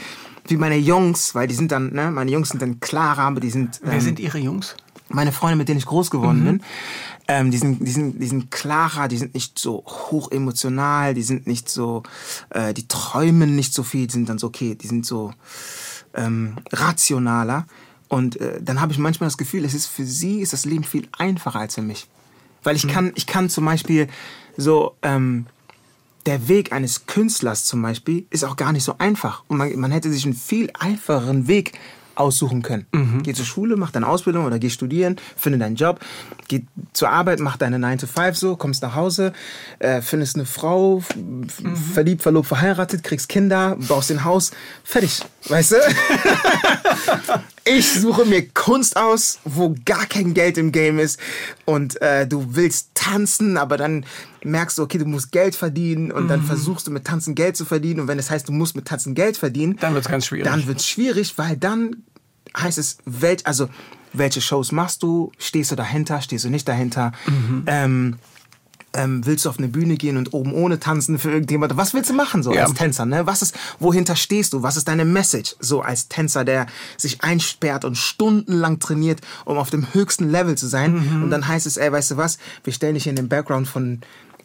[0.49, 3.49] wie meine Jungs, weil die sind dann, ne, meine Jungs sind dann klarer, aber die
[3.49, 3.79] sind.
[3.83, 4.75] Ähm, Wer sind Ihre Jungs?
[5.09, 6.45] Meine Freunde, mit denen ich groß geworden mhm.
[6.45, 6.61] bin.
[7.27, 11.21] Ähm, die, sind, die, sind, die sind klarer, die sind nicht so hoch emotional, die
[11.21, 12.03] sind nicht so,
[12.49, 15.33] äh, die träumen nicht so viel, die sind dann so, okay, die sind so
[16.15, 17.65] ähm, rationaler.
[18.07, 20.83] Und äh, dann habe ich manchmal das Gefühl, es ist für sie ist das Leben
[20.83, 22.07] viel einfacher als für mich.
[22.63, 22.91] Weil ich mhm.
[22.91, 24.07] kann, ich kann zum Beispiel
[24.57, 25.45] so, ähm,
[26.25, 29.43] der Weg eines Künstlers zum Beispiel ist auch gar nicht so einfach.
[29.47, 31.73] Und man, man hätte sich einen viel einfacheren Weg
[32.19, 32.85] aussuchen können.
[32.91, 33.23] Mhm.
[33.23, 35.99] Geh zur Schule, mach deine Ausbildung oder geh studieren, finde deinen Job,
[36.49, 39.31] geh zur Arbeit, mach deine 9 to 5 so, kommst nach Hause,
[39.79, 41.47] äh, findest eine Frau, mhm.
[41.75, 44.51] verliebt, verlobt, verheiratet, kriegst Kinder, baust ein Haus,
[44.83, 45.75] fertig, weißt du?
[47.63, 51.19] ich suche mir Kunst aus, wo gar kein Geld im Game ist
[51.63, 54.05] und äh, du willst tanzen, aber dann
[54.43, 56.27] merkst du, okay, du musst Geld verdienen und mhm.
[56.27, 58.75] dann versuchst du mit Tanzen Geld zu verdienen und wenn es das heißt, du musst
[58.75, 60.45] mit Tanzen Geld verdienen, dann wird es ganz schwierig.
[60.45, 62.03] Dann wird es schwierig, weil dann
[62.57, 63.69] heißt es, welch, also
[64.13, 65.31] welche Shows machst du?
[65.37, 66.21] Stehst du dahinter?
[66.21, 67.11] Stehst du nicht dahinter?
[67.27, 67.63] Mhm.
[67.67, 68.15] Ähm,
[68.93, 71.77] ähm, willst du auf eine Bühne gehen und oben ohne tanzen für irgendjemand?
[71.77, 72.63] Was willst du machen so Ja.
[72.63, 73.05] als Tänzer?
[73.05, 73.27] Ne?
[73.27, 74.63] Was ist, wohinter stehst du?
[74.63, 75.55] Was ist deine Message?
[75.59, 76.65] So als Tänzer, der
[76.97, 80.93] sich einsperrt und stundenlang trainiert, um auf dem höchsten Level zu sein.
[80.93, 81.23] Mhm.
[81.23, 82.39] Und dann heißt es, ey, weißt du was?
[82.63, 84.01] Wir stellen dich in den Background von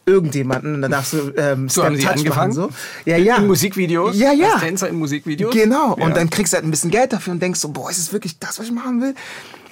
[0.07, 2.55] irgendjemanden und dann darfst du ähm, So haben Sie Touch angefangen?
[2.57, 3.11] Machen, so.
[3.11, 3.37] Ja, ja.
[3.37, 4.17] In Musikvideos?
[4.17, 4.55] Ja, ja.
[4.55, 5.53] Als Tänzer in Musikvideos?
[5.53, 5.97] Genau.
[5.99, 6.05] Ja.
[6.05, 8.13] Und dann kriegst du halt ein bisschen Geld dafür und denkst so, boah, ist es
[8.13, 9.15] wirklich das, was ich machen will?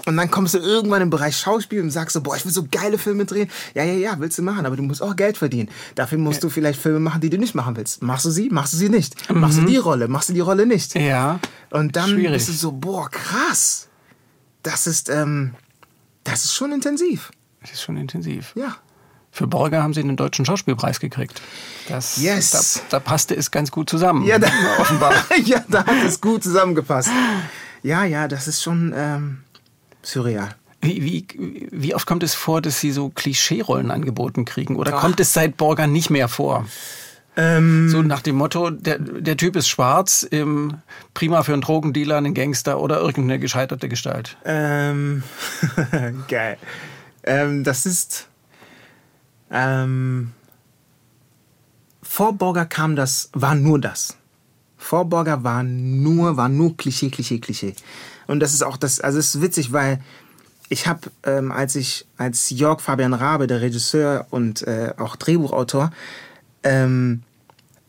[0.05, 2.67] Und dann kommst du irgendwann im Bereich Schauspiel und sagst so, boah, ich will so
[2.69, 3.49] geile Filme drehen.
[3.75, 5.69] Ja, ja, ja, willst du machen, aber du musst auch Geld verdienen.
[5.95, 8.03] Dafür musst du vielleicht Filme machen, die du nicht machen willst.
[8.03, 9.31] Machst du sie, machst du sie nicht.
[9.31, 10.97] Machst du die Rolle, machst du die Rolle nicht.
[10.97, 11.03] Mhm.
[11.03, 11.41] Ja.
[11.71, 12.33] Und dann Schwierig.
[12.33, 13.89] bist du so, boah, krass.
[14.65, 15.55] Das ist, ähm,
[16.25, 17.31] das ist schon intensiv.
[17.61, 18.53] Das ist schon intensiv.
[18.57, 18.77] Ja.
[19.35, 21.41] Für Borger haben sie den Deutschen Schauspielpreis gekriegt.
[21.89, 22.51] Das, Yes.
[22.91, 24.25] da, da passte es ganz gut zusammen.
[24.27, 25.15] Ja, da, offenbar.
[25.45, 27.11] ja, da hat es gut zusammengepasst.
[27.83, 29.39] Ja, ja, das ist schon ähm,
[30.03, 30.55] surreal.
[30.83, 34.77] Wie, wie, wie oft kommt es vor, dass Sie so Klischee-Rollen angeboten kriegen?
[34.77, 35.01] Oder Ach.
[35.01, 36.67] kommt es seit Borger nicht mehr vor?
[37.35, 40.75] Ähm, So nach dem Motto, der, der Typ ist schwarz, ähm,
[41.15, 44.37] prima für einen Drogendealer, einen Gangster oder irgendeine gescheiterte Gestalt.
[44.45, 45.23] Ähm,
[46.29, 46.59] geil.
[47.25, 48.29] Ähm, das ist.
[49.53, 50.33] Ähm,
[52.03, 54.17] vor Borger kam das, war nur das.
[54.77, 57.75] Vor Borger war nur, war nur Klischee, Klischee, Klischee.
[58.27, 60.01] Und das ist auch das, also es ist witzig, weil
[60.69, 65.93] ich habe, ähm, als ich, als Jörg Fabian Rabe, der Regisseur und äh, auch Drehbuchautor,
[66.63, 67.23] ähm,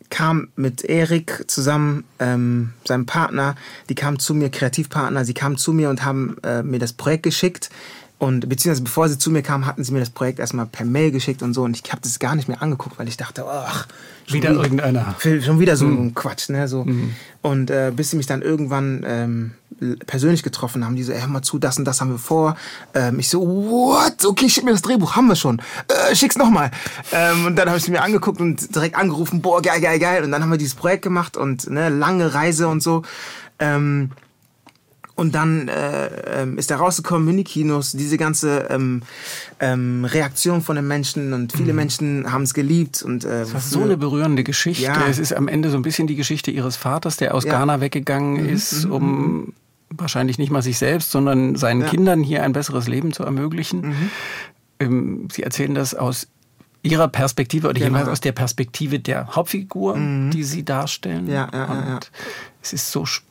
[0.10, 3.56] kam mit Erik zusammen, ähm, seinem Partner,
[3.90, 7.24] die kamen zu mir, Kreativpartner, sie kamen zu mir und haben äh, mir das Projekt
[7.24, 7.70] geschickt.
[8.20, 11.12] Und beziehungsweise bevor sie zu mir kamen, hatten sie mir das Projekt erstmal per Mail
[11.12, 11.64] geschickt und so.
[11.64, 13.88] Und ich habe das gar nicht mehr angeguckt, weil ich dachte, ach,
[14.26, 15.16] schon Wieder irgendeiner.
[15.20, 16.68] Schon wieder so ein Quatsch, ne?
[16.70, 16.86] So.
[17.42, 19.52] Und äh, bis sie mich dann irgendwann ähm,
[20.06, 22.56] persönlich getroffen haben, die so, ey, hör mal zu, das und das haben wir vor.
[22.94, 24.24] Ähm, ich so, what?
[24.26, 25.62] Okay, schick mir das Drehbuch, haben wir schon.
[25.88, 26.72] Äh, schick's nochmal.
[27.12, 30.24] Ähm, und dann habe ich sie mir angeguckt und direkt angerufen, boah, geil, geil, geil.
[30.24, 33.04] Und dann haben wir dieses Projekt gemacht und ne, lange Reise und so.
[33.60, 34.12] Ähm,
[35.16, 39.04] und dann äh, ähm, ist er rausgekommen, Minikinos, diese ganze ähm,
[39.60, 43.72] ähm, Reaktion von den Menschen und viele Menschen haben es geliebt und äh, Das ist
[43.72, 44.84] so eine berührende Geschichte.
[44.86, 45.06] Ja.
[45.08, 47.54] Es ist am Ende so ein bisschen die Geschichte ihres Vaters, der aus Ja.
[47.54, 49.54] Mhm, Ghana weggegangen ist, um
[49.92, 51.88] wahrscheinlich nicht mal sich selbst, sondern seinen Ja.
[51.88, 51.92] Mhm.
[51.92, 53.94] Kindern hier ein besseres Leben zu ermöglichen.
[54.80, 56.28] Ähm, Sie erzählen das aus
[56.82, 57.86] Ihrer Perspektive oder Genau.
[57.86, 59.96] jedenfalls aus der Perspektive der Hauptfigur,
[60.34, 61.28] die Sie darstellen.
[61.28, 62.00] Ja, ja, ja, Und ja.
[62.64, 63.30] es ist so spannend.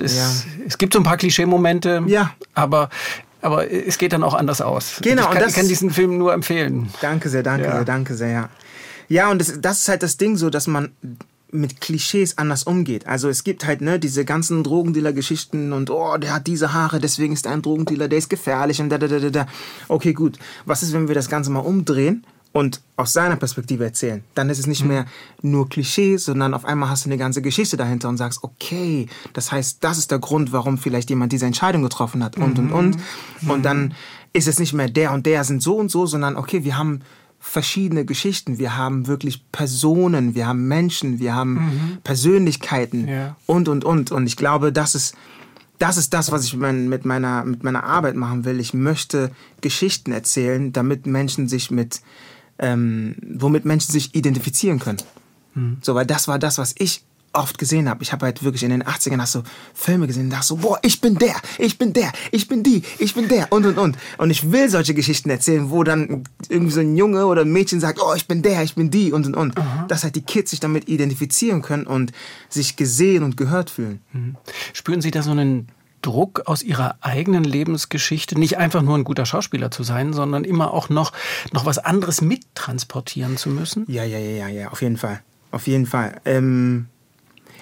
[0.00, 0.30] Es, Ja.
[0.66, 2.32] es gibt so ein paar Klischee-Momente, Ja.
[2.54, 2.88] aber,
[3.42, 5.00] aber es geht dann auch anders aus.
[5.02, 6.90] Genau, Ich und kann, das- ich kann diesen Film nur empfehlen.
[7.00, 7.72] Danke sehr, danke Ja.
[7.76, 8.48] sehr, danke sehr, ja.
[9.08, 10.92] Ja, und das, das ist halt das Ding so, dass man
[11.52, 13.08] mit Klischees anders umgeht.
[13.08, 17.32] Also es gibt halt ne diese ganzen Drogendealer-Geschichten und oh, der hat diese Haare, deswegen
[17.34, 19.46] ist er ein Drogendealer, der ist gefährlich und da da da da.
[19.88, 20.38] Okay, gut.
[20.64, 24.24] Was ist, wenn wir das Ganze mal umdrehen und aus seiner Perspektive erzählen?
[24.34, 25.06] Dann ist es nicht mehr
[25.42, 29.52] nur Klischee, sondern auf einmal hast du eine ganze Geschichte dahinter und sagst, okay, das
[29.52, 32.96] heißt, das ist der Grund, warum vielleicht jemand diese Entscheidung getroffen hat und und und.
[33.48, 33.94] Und dann
[34.32, 37.00] ist es nicht mehr der und der sind so und so, sondern okay, wir haben
[37.42, 38.58] verschiedene Geschichten.
[38.58, 43.36] Wir haben wirklich Personen, wir haben Menschen, wir haben Persönlichkeiten Ja.
[43.46, 44.12] und, und, und.
[44.12, 45.14] Und ich glaube, das ist,
[45.78, 48.60] das ist das, was ich mit, meiner, mit meiner Arbeit machen will.
[48.60, 49.30] Ich möchte
[49.62, 52.02] Geschichten erzählen, damit Menschen sich mit,
[52.60, 54.98] ähm, womit Menschen sich identifizieren können.
[55.82, 58.02] So, weil das war das, was ich oft gesehen habe.
[58.02, 59.42] Ich habe halt wirklich in den 80ern hast so
[59.74, 62.82] Filme gesehen und dachte so, boah, ich bin der, ich bin der, ich bin die,
[62.98, 63.96] ich bin der und und und.
[64.18, 67.80] Und ich will solche Geschichten erzählen, wo dann irgendwie so ein Junge oder ein Mädchen
[67.80, 69.54] sagt, oh, ich bin der, ich bin die und und und.
[69.88, 72.12] Dass halt die Kids sich damit identifizieren können und
[72.48, 74.00] sich gesehen und gehört fühlen.
[74.72, 75.68] Spüren Sie da so einen
[76.02, 80.72] Druck aus Ihrer eigenen Lebensgeschichte, nicht einfach nur ein guter Schauspieler zu sein, sondern immer
[80.72, 81.12] auch noch,
[81.52, 83.84] noch was anderes mittransportieren zu müssen?
[83.88, 85.20] Ja, ja, ja, ja, ja, auf jeden Fall.
[85.50, 86.20] Auf jeden Fall.
[86.24, 86.86] Ähm,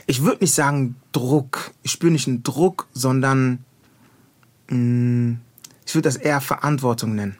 [0.07, 1.73] ich würde nicht sagen Druck.
[1.83, 3.65] Ich spüre nicht einen Druck, sondern
[4.69, 5.37] mh,
[5.87, 7.37] ich würde das eher Verantwortung nennen.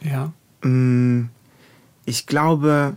[0.00, 0.32] Ja.
[0.62, 1.30] Mm,
[2.04, 2.96] Ich glaube,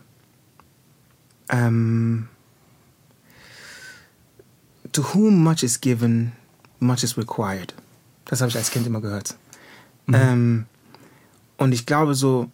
[1.50, 2.28] ähm,
[4.92, 6.32] to whom much is given,
[6.82, 7.74] much is required.
[8.26, 9.36] Das habe ich als Kind immer gehört.
[10.12, 10.66] Ähm,
[11.58, 12.50] und ich glaube so,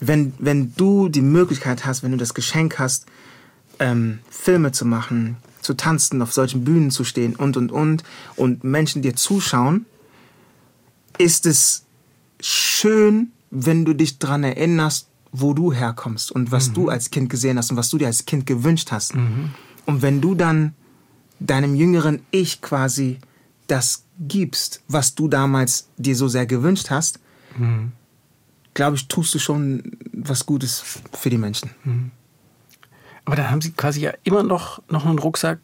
[0.00, 3.06] wenn, wenn du die Möglichkeit hast, wenn du das Geschenk hast,
[3.78, 8.04] ähm, Filme zu machen, zu tanzen, auf solchen Bühnen zu stehen und, und, und,
[8.36, 9.86] und Menschen dir zuschauen,
[11.18, 11.84] ist es
[12.40, 17.58] schön, wenn du dich daran erinnerst, wo du herkommst und was du als Kind gesehen
[17.58, 19.14] hast und was du dir als Kind gewünscht hast.
[19.86, 20.74] Und wenn du dann
[21.40, 23.18] deinem jüngeren Ich quasi
[23.66, 27.18] das gibst, was du damals dir so sehr gewünscht hast,
[28.74, 31.70] glaube ich, tust du schon was Gutes für die Menschen.
[33.24, 35.58] Aber dann haben Sie quasi ja immer noch, noch einen Rucksack,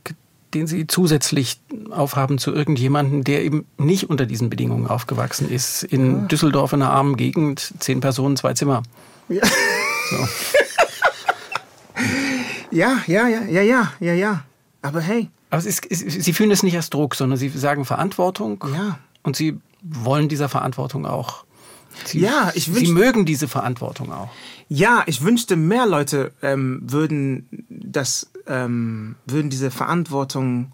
[0.55, 1.61] den Sie zusätzlich
[1.91, 5.83] aufhaben zu irgendjemandem, der eben nicht unter diesen Bedingungen aufgewachsen ist.
[5.85, 8.83] In Düsseldorf in einer armen Gegend, zehn Personen, zwei Zimmer.
[9.29, 9.43] Ja.
[10.11, 10.17] So.
[12.73, 14.45] Ja, ja, ja, ja, ja, ja, ja.
[14.81, 17.85] Aber hey, Aber es ist, es, Sie fühlen es nicht als Druck, sondern Sie sagen
[17.85, 18.65] Verantwortung.
[18.73, 18.99] Ja.
[19.23, 21.45] Und Sie wollen dieser Verantwortung auch.
[22.05, 24.31] Sie, Ja, ich Sie wünsch- mögen diese Verantwortung auch.
[24.69, 30.71] ja, ich wünschte, mehr Leute ähm, würden das, ähm, würden diese Verantwortung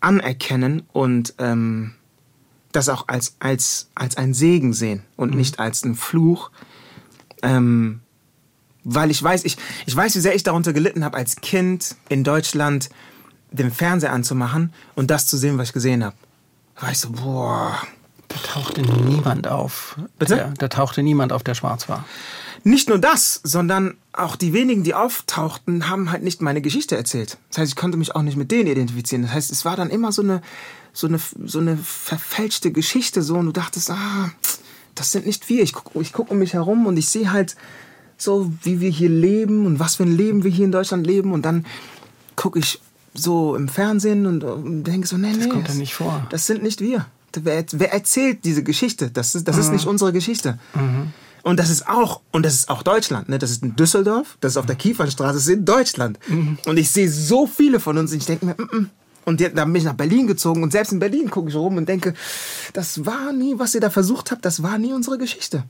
[0.00, 1.92] anerkennen und ähm,
[2.72, 6.50] das auch als, als, als ein Segen sehen und nicht als einen Fluch.
[7.42, 8.00] Ähm,
[8.84, 12.24] weil ich weiß, ich, ich weiß, wie sehr ich darunter gelitten habe, als Kind in
[12.24, 12.90] Deutschland
[13.50, 16.16] den Fernseher anzumachen und das zu sehen, was ich gesehen habe.
[16.76, 17.78] Da war ich so, boah,
[18.30, 19.96] Da tauchte niemand auf.
[20.18, 20.36] Bitte?
[20.36, 22.04] Der, da tauchte niemand auf, der schwarz war.
[22.62, 27.38] Nicht nur das, sondern auch die wenigen, die auftauchten, haben halt nicht meine Geschichte erzählt.
[27.48, 29.22] Das heißt, ich konnte mich auch nicht mit denen identifizieren.
[29.22, 30.42] Das heißt, es war dann immer so eine,
[30.92, 34.30] so eine, so eine verfälschte Geschichte so und du dachtest, ah,
[34.94, 35.64] das sind nicht wir.
[35.64, 37.56] Ich gucke ich guck um mich herum und ich sehe halt
[38.22, 41.32] so, wie wir hier leben und was für ein Leben wir hier in Deutschland leben
[41.32, 41.66] und dann
[42.36, 42.80] gucke ich
[43.14, 45.48] so im Fernsehen und, und denke so, nee, nee.
[45.48, 46.26] kommt da nicht vor.
[46.30, 47.06] Das sind nicht wir.
[47.34, 49.10] Wer, wer erzählt diese Geschichte?
[49.10, 50.58] Das ist, das ist nicht unsere Geschichte.
[51.42, 53.38] Und das ist auch, und das ist auch Deutschland, ne?
[53.38, 56.18] Das ist in Düsseldorf, das ist auf der Kiefernstraße, das ist in Deutschland.
[56.66, 58.90] Und ich sehe so viele von uns und ich denke mir, mm, mm.
[59.24, 61.78] und die- dann bin ich nach Berlin gezogen und selbst in Berlin gucke ich rum
[61.78, 62.14] und denke,
[62.74, 65.64] das war nie, was ihr da versucht habt, das war nie unsere Geschichte.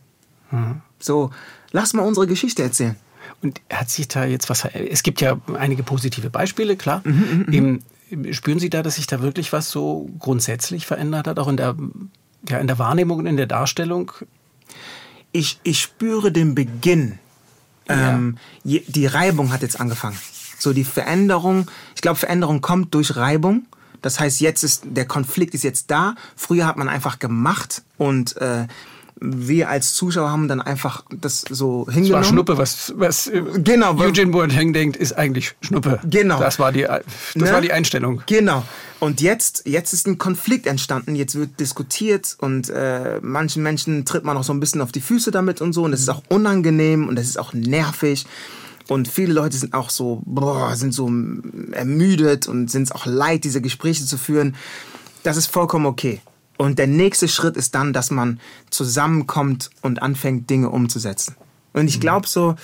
[0.98, 1.30] So,
[1.72, 2.96] lass mal unsere Geschichte erzählen.
[3.42, 4.64] Und hat sich da jetzt was.
[4.64, 7.00] Es gibt ja einige positive Beispiele, klar.
[7.04, 7.46] Mhm,
[8.10, 11.56] Eben, spüren Sie da, dass sich da wirklich was so grundsätzlich verändert hat, auch in
[11.56, 11.76] der,
[12.48, 14.12] ja, in der Wahrnehmung und in der Darstellung?
[15.32, 17.18] ich, ich spüre den Beginn.
[17.88, 20.18] Ähm, je, die Reibung hat jetzt angefangen.
[20.58, 23.66] So die Veränderung, ich glaube, Veränderung kommt durch Reibung.
[24.02, 26.14] Das heißt, jetzt ist der Konflikt ist jetzt da.
[26.36, 28.66] Früher hat man einfach gemacht und äh,
[29.20, 32.24] wir als Zuschauer haben dann einfach das so Das hingenommen.
[32.24, 36.00] war Schnuppe, was, was Genau, Eugene Boateng denkt, ist eigentlich Schnuppe.
[36.08, 36.38] Genau.
[36.40, 37.04] Das war die, das
[37.34, 37.52] Ne?
[37.52, 38.22] war die Einstellung.
[38.26, 38.64] Genau.
[38.98, 41.14] Und jetzt, jetzt ist ein Konflikt entstanden.
[41.16, 45.00] Jetzt wird diskutiert und äh, manchen Menschen tritt man auch so ein bisschen auf die
[45.00, 45.84] Füße damit und so.
[45.84, 48.26] Und das ist auch unangenehm und das ist auch nervig.
[48.88, 51.10] Und viele Leute sind auch so, boah, sind so
[51.72, 54.56] ermüdet und sind es auch leid, diese Gespräche zu führen.
[55.22, 56.20] Das ist vollkommen okay.
[56.60, 61.34] Und der nächste Schritt ist dann, dass man zusammenkommt und anfängt, Dinge umzusetzen.
[61.72, 62.54] Und ich glaube so,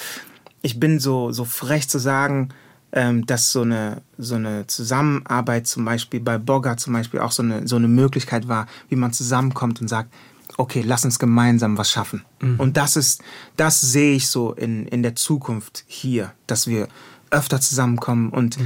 [0.60, 2.50] ich bin so, so frech zu sagen,
[2.92, 7.42] ähm, dass so eine, so eine Zusammenarbeit zum Beispiel bei Bogger zum Beispiel auch so
[7.42, 10.12] eine, so eine Möglichkeit war, wie man zusammenkommt und sagt,
[10.58, 12.22] okay, lass uns gemeinsam was schaffen.
[12.58, 13.22] Und das ist,
[13.56, 16.88] das sehe ich so in, in der Zukunft hier, dass wir
[17.30, 18.58] öfter zusammenkommen und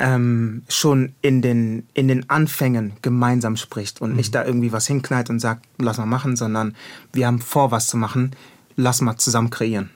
[0.00, 5.30] ähm, schon in den, in den Anfängen gemeinsam spricht und nicht da irgendwie was hinknallt
[5.30, 6.74] und sagt, lass mal machen, sondern
[7.12, 8.32] wir haben vor, was zu machen,
[8.76, 9.90] lass mal zusammen kreieren.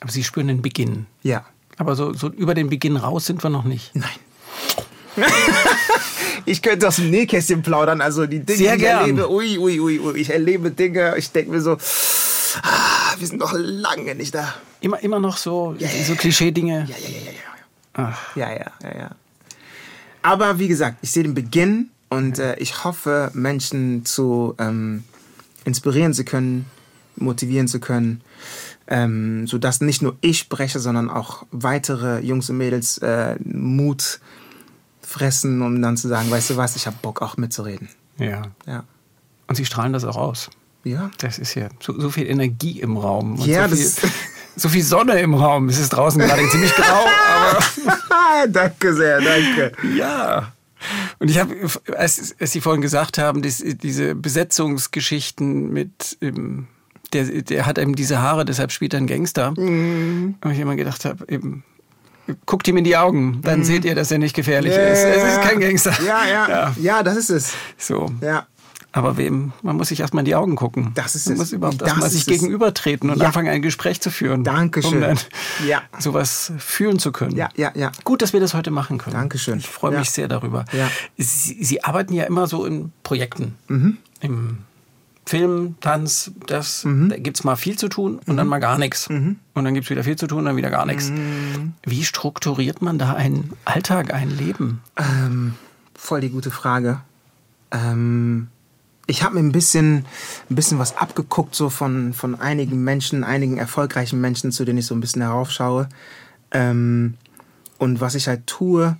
[0.00, 1.06] Aber Sie spüren den Beginn.
[1.22, 1.44] Ja.
[1.76, 3.94] Aber so, so über den Beginn raus sind wir noch nicht.
[3.94, 4.08] Nein.
[6.44, 9.00] ich könnte aus dem Nähkästchen plaudern, also die Dinge, Sehr die ich gern.
[9.00, 11.72] erlebe, ui, ui, ui, ui, ich erlebe Dinge, ich denke mir so,
[12.62, 14.54] ah, wir sind noch lange nicht da.
[14.80, 16.86] Immer, immer noch so, so Klischee-Dinge.
[16.88, 17.57] Ja, ja, ja, ja.
[17.98, 19.10] Ach, Ja, ja, ja, ja.
[20.22, 25.04] Aber wie gesagt, ich sehe den Beginn und äh, ich hoffe, Menschen zu ähm,
[25.64, 26.66] inspirieren zu können,
[27.16, 28.20] motivieren zu können,
[28.86, 34.20] ähm, sodass nicht nur ich spreche, sondern auch weitere Jungs und Mädels äh, Mut
[35.02, 37.88] fressen, um dann zu sagen, weißt du was, ich habe Bock auch mitzureden.
[38.18, 38.42] ja.
[38.66, 38.84] Ja.
[39.46, 40.50] Und Sie strahlen das auch aus.
[40.84, 41.10] Ja.
[41.18, 43.32] Das ist ja so, so viel Energie im Raum.
[43.38, 44.10] Und Ja, so, das viel,
[44.58, 45.68] so viel Sonne im Raum.
[45.68, 49.72] Es ist draußen gerade ziemlich grau, aber danke sehr, danke.
[49.96, 50.52] ja.
[51.18, 51.54] Und ich habe,
[51.96, 56.68] als, als Sie vorhin gesagt haben, dies, diese Besetzungsgeschichten mit, ähm,
[57.12, 59.52] der, der hat eben diese Haare, deshalb spielt er einen Gangster.
[59.56, 60.36] Mhm.
[60.40, 61.64] Und ich immer gedacht habe, eben,
[62.46, 65.02] guckt ihm in die Augen, dann seht ihr, dass er nicht gefährlich ist.
[65.04, 65.92] Es ist kein Gangster.
[65.98, 66.06] Mhm.
[66.06, 66.74] Ja, ja, ja.
[66.80, 67.02] ja.
[67.02, 67.52] das ist es.
[67.76, 68.10] So.
[68.20, 68.46] Ja.
[68.90, 70.92] Aber wem, man muss sich erstmal in die Augen gucken.
[70.94, 71.38] Das ist man es.
[71.38, 73.26] muss überhaupt erstmal sich gegenübertreten und Ja.
[73.26, 74.44] anfangen, ein Gespräch zu führen.
[74.44, 74.94] Dankeschön.
[74.94, 75.18] Um dann
[75.66, 75.82] Ja.
[75.98, 77.36] sowas fühlen zu können.
[77.36, 77.92] Ja, ja, ja.
[78.04, 79.14] Gut, dass wir das heute machen können.
[79.14, 79.58] Dankeschön.
[79.58, 79.98] Ich freue Ja.
[80.00, 80.64] mich sehr darüber.
[80.72, 80.88] Ja.
[81.18, 83.56] Sie, Sie arbeiten ja immer so in Projekten.
[83.68, 83.98] Mhm.
[84.20, 84.58] Im
[85.26, 88.50] Film, Tanz, das, da gibt es mal viel zu tun und dann Mhm.
[88.50, 89.06] mal gar nichts.
[89.08, 91.10] Und dann gibt es wieder viel zu tun und dann wieder gar nichts.
[91.10, 91.74] Mhm.
[91.84, 94.80] Wie strukturiert man da einen Alltag, ein Leben?
[94.96, 95.54] Ähm,
[95.94, 97.00] voll die gute Frage.
[97.70, 98.48] Ähm,
[99.08, 100.04] ich habe mir ein bisschen,
[100.50, 104.86] ein bisschen was abgeguckt, so von, von einigen Menschen, einigen erfolgreichen Menschen, zu denen ich
[104.86, 105.88] so ein bisschen heraufschaue.
[106.52, 107.14] Ähm,
[107.78, 108.96] und was ich halt tue,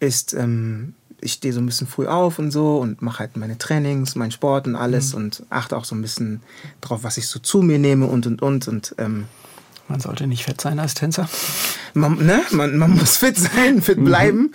[0.00, 3.56] ist, ähm, ich stehe so ein bisschen früh auf und so und mache halt meine
[3.56, 5.18] Trainings, meinen Sport und alles mhm.
[5.18, 6.42] und achte auch so ein bisschen
[6.80, 9.26] drauf, was ich so zu mir nehme und und und und ähm,
[9.90, 11.28] man sollte nicht fett sein als Tänzer.
[11.94, 12.40] Man, ne?
[12.52, 14.04] man, man muss fit sein, fit mhm.
[14.04, 14.38] bleiben.
[14.38, 14.54] Mhm.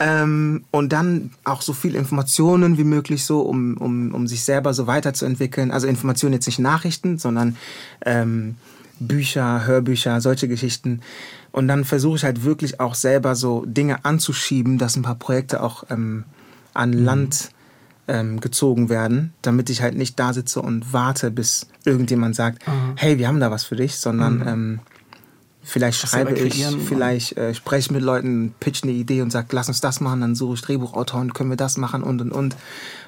[0.00, 4.74] Ähm, und dann auch so viel Informationen wie möglich so, um, um, um sich selber
[4.74, 5.70] so weiterzuentwickeln.
[5.70, 7.56] Also Informationen jetzt nicht Nachrichten, sondern
[8.04, 8.56] ähm,
[8.98, 11.00] Bücher, Hörbücher, solche Geschichten.
[11.52, 15.62] Und dann versuche ich halt wirklich auch selber so Dinge anzuschieben, dass ein paar Projekte
[15.62, 16.24] auch ähm,
[16.74, 17.04] an mhm.
[17.04, 17.50] Land
[18.08, 22.92] ähm, gezogen werden, damit ich halt nicht da sitze und warte, bis irgendjemand sagt, mhm.
[22.96, 24.48] hey, wir haben da was für dich, sondern mhm.
[24.48, 24.80] ähm,
[25.62, 29.48] vielleicht das schreibe ich, vielleicht äh, spreche ich mit Leuten, pitch eine Idee und sage,
[29.52, 32.56] lass uns das machen, dann suche ich Drehbuchautoren, können wir das machen und und und.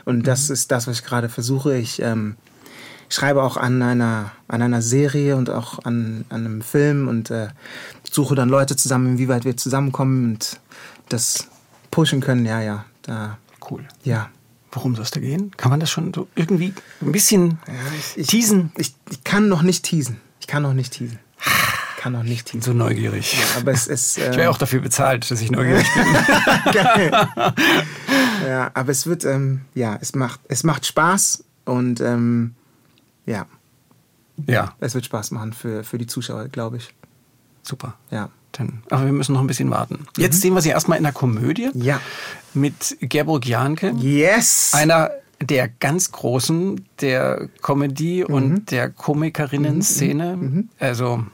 [0.04, 0.22] Und mhm.
[0.22, 1.76] das ist das, was ich gerade versuche.
[1.76, 2.36] Ich ähm,
[3.08, 7.48] schreibe auch an einer, an einer Serie und auch an, an einem Film und äh,
[8.10, 10.58] suche dann Leute zusammen, inwieweit wir zusammenkommen und
[11.10, 11.48] das
[11.90, 12.46] pushen können.
[12.46, 13.38] Ja, ja, da.
[13.68, 13.84] Cool.
[14.04, 14.30] Ja.
[14.76, 15.52] Worum soll es da gehen?
[15.56, 17.72] Kann man das schon so irgendwie ein bisschen ja,
[18.14, 18.72] ich, teasen?
[18.76, 20.20] Ich, ich, kann noch nicht teasen.
[20.38, 21.18] Ich kann noch nicht teasen.
[21.96, 22.60] Ich kann noch nicht teasen.
[22.60, 23.38] So neugierig.
[23.38, 24.18] Ja, aber es ist.
[24.18, 26.04] Äh, ich wäre auch dafür bezahlt, dass ich neugierig bin.
[26.74, 27.10] Geil.
[28.46, 32.54] Ja, aber es wird, ähm, ja, es macht, es macht Spaß und ähm,
[33.24, 33.46] ja.
[34.46, 34.74] Ja.
[34.78, 36.90] Es wird Spaß machen für, für die Zuschauer, glaube ich.
[37.62, 37.94] Super.
[38.10, 38.28] Ja.
[38.56, 40.06] Dann, aber wir müssen noch ein bisschen warten.
[40.16, 40.40] Jetzt mhm.
[40.40, 41.70] sehen wir sie erstmal in der Komödie.
[41.74, 42.00] Ja.
[42.54, 43.92] Mit Gerburg Janke.
[43.98, 44.72] Yes.
[44.74, 48.34] Einer der ganz Großen der Comedy- mhm.
[48.34, 50.36] und der Komikerinnen-Szene.
[50.36, 50.42] Mhm.
[50.42, 50.68] mhm.
[50.78, 51.24] Also,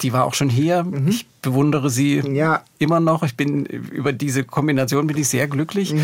[0.00, 0.82] die war auch schon hier.
[0.82, 1.08] Mhm.
[1.08, 2.62] Ich bewundere sie ja.
[2.78, 3.22] immer noch.
[3.22, 5.94] Ich bin über diese Kombination bin ich sehr glücklich.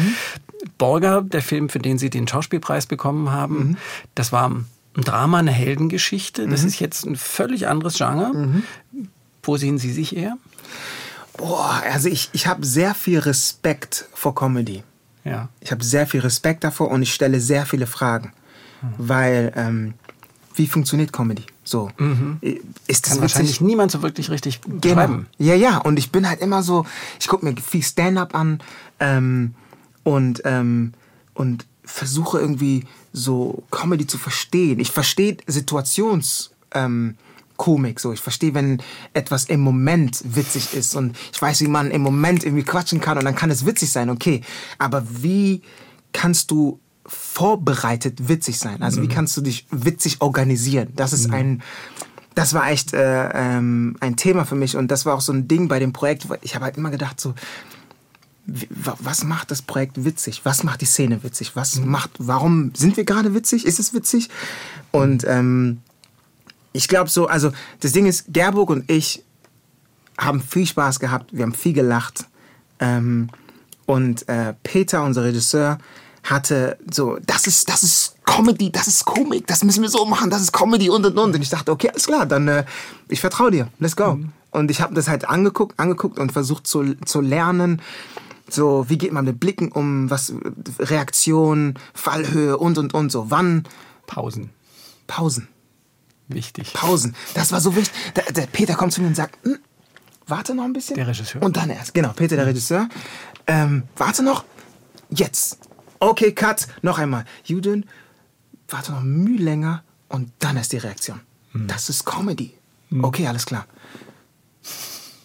[0.76, 3.76] Borger, der Film, für den sie den Schauspielpreis bekommen haben,
[4.14, 6.48] das war ein Drama, eine Heldengeschichte.
[6.48, 8.32] Das ist jetzt ein völlig anderes Genre.
[9.42, 10.36] Wo sehen Sie sich eher?
[11.36, 14.82] Boah, also ich, ich habe sehr viel Respekt vor Comedy.
[15.24, 15.48] Ja.
[15.60, 18.32] Ich habe sehr viel Respekt davor und ich stelle sehr viele Fragen.
[18.80, 18.88] Hm.
[18.98, 19.94] Weil, ähm,
[20.56, 21.44] wie funktioniert Comedy?
[21.62, 21.90] So.
[21.98, 22.38] Mhm.
[22.86, 24.80] Ist das Kann wahrscheinlich niemand so wirklich richtig genau.
[24.80, 25.26] beschreiben.
[25.38, 25.78] Ja, ja.
[25.78, 26.84] Und ich bin halt immer so,
[27.20, 28.60] ich gucke mir viel Stand-up an
[28.98, 29.54] ähm,
[30.02, 30.94] und, ähm,
[31.34, 34.80] und versuche irgendwie so Comedy zu verstehen.
[34.80, 36.50] Ich verstehe Situations...
[36.72, 37.16] Ähm,
[37.58, 38.00] Komik.
[38.00, 38.80] So, ich verstehe, wenn
[39.12, 43.18] etwas im Moment witzig ist und ich weiß, wie man im Moment irgendwie quatschen kann
[43.18, 44.40] und dann kann es witzig sein, okay.
[44.78, 45.60] Aber wie
[46.14, 48.82] kannst du vorbereitet witzig sein?
[48.82, 49.04] Also mhm.
[49.04, 50.92] wie kannst du dich witzig organisieren?
[50.96, 51.34] Das ist mhm.
[51.34, 51.62] ein
[52.34, 55.48] das war echt äh, ähm, ein Thema für mich und das war auch so ein
[55.48, 56.28] Ding bei dem Projekt.
[56.42, 57.34] Ich habe halt immer gedacht so,
[58.46, 60.42] was macht das Projekt witzig?
[60.44, 61.56] Was macht die Szene witzig?
[61.56, 61.90] Was mhm.
[61.90, 63.66] macht, warum sind wir gerade witzig?
[63.66, 64.30] Ist es witzig?
[64.92, 65.78] Und ähm,
[66.78, 69.24] ich glaube so, also das Ding ist, Gerburg und ich
[70.16, 72.26] haben viel Spaß gehabt, wir haben viel gelacht.
[72.78, 73.30] Ähm,
[73.84, 75.78] und äh, Peter, unser Regisseur,
[76.22, 80.30] hatte so, das ist, das ist Comedy, das ist Komik, das müssen wir so machen,
[80.30, 81.34] das ist Comedy und und und.
[81.34, 82.64] Und ich dachte, okay, alles klar, dann äh,
[83.08, 84.14] ich vertraue dir, let's go.
[84.14, 84.32] Mhm.
[84.52, 87.82] Und ich habe das halt angeguckt, angeguckt und versucht zu, zu lernen,
[88.48, 90.32] so wie geht man mit Blicken um, was
[90.78, 93.32] Reaktion, Fallhöhe und und und so.
[93.32, 93.64] Wann?
[94.06, 94.50] Pausen.
[95.08, 95.48] Pausen.
[96.28, 96.74] Wichtig.
[96.74, 97.16] Pausen.
[97.34, 97.94] Das war so wichtig.
[98.14, 99.58] Der, der Peter kommt zu mir und sagt, hm,
[100.26, 100.96] warte noch ein bisschen.
[100.96, 101.42] Der Regisseur.
[101.42, 101.94] Und dann erst.
[101.94, 102.50] Genau, Peter, der mhm.
[102.50, 102.88] Regisseur.
[103.46, 104.44] Ähm, warte noch.
[105.10, 105.58] Jetzt.
[106.00, 106.66] Okay, Cut.
[106.82, 107.24] Noch einmal.
[107.44, 107.86] Juden,
[108.68, 111.20] warte noch Mühe länger und dann erst die Reaktion.
[111.52, 111.66] Hm.
[111.66, 112.54] Das ist Comedy.
[112.90, 113.04] Hm.
[113.04, 113.66] Okay, alles klar.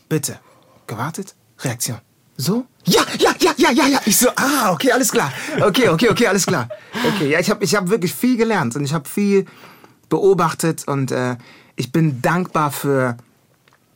[0.08, 0.39] Bitte.
[0.88, 1.36] Gewartet.
[1.60, 2.00] Reaktion.
[2.38, 2.66] So?
[2.86, 4.02] Ja, ja, ja, ja, ja, ja.
[4.06, 5.32] Ich so, ah, okay, alles klar.
[5.62, 6.68] Okay, okay, okay, alles klar.
[7.08, 9.46] Okay, ja, ich habe ich hab wirklich viel gelernt und ich habe viel
[10.13, 11.38] beobachtet und äh,
[11.76, 13.17] ich bin dankbar für,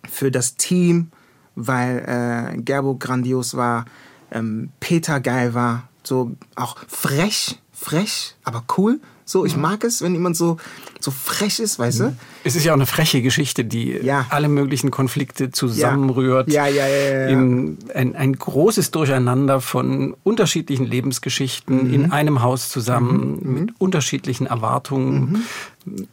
[0.09, 1.11] für das Team,
[1.53, 3.85] weil äh, Gerbo grandios war,
[4.31, 8.99] ähm, Peter geil war, so auch frech, frech, aber cool.
[9.25, 10.57] So, ich mag es, wenn jemand so,
[10.99, 12.17] so frech ist, weißt du?
[12.47, 14.25] Es ist ja auch eine freche Geschichte, die ja.
[14.29, 16.51] alle möglichen Konflikte zusammenrührt.
[16.51, 16.97] Ja, ja, ja.
[16.97, 17.37] ja, ja.
[17.37, 21.93] Ein, ein großes Durcheinander von unterschiedlichen Lebensgeschichten mhm.
[21.93, 23.53] in einem Haus zusammen, mhm.
[23.53, 25.43] mit unterschiedlichen Erwartungen, mhm.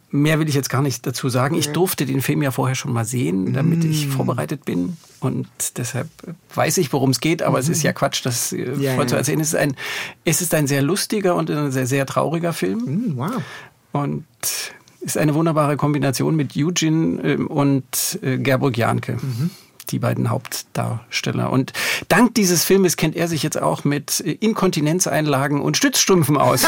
[0.09, 1.55] Mehr will ich jetzt gar nicht dazu sagen.
[1.55, 4.11] Ich durfte den Film ja vorher schon mal sehen, damit ich mm.
[4.11, 4.95] vorbereitet bin.
[5.19, 6.07] Und deshalb
[6.53, 7.43] weiß ich, worum es geht.
[7.43, 9.41] Aber es ist ja Quatsch, das äh, ja, voll zu erzählen.
[9.41, 9.75] Es ist, ein,
[10.23, 13.13] es ist ein sehr lustiger und ein sehr, sehr trauriger Film.
[13.17, 13.41] Wow.
[13.91, 14.25] Und
[15.05, 19.13] ist eine wunderbare Kombination mit Eugene ähm, und äh, Gerburg Janke.
[19.21, 19.51] Mhm.
[19.89, 21.51] die beiden Hauptdarsteller.
[21.51, 21.71] Und
[22.07, 26.63] dank dieses Filmes kennt er sich jetzt auch mit Inkontinenzeinlagen und Stützstrümpfen aus.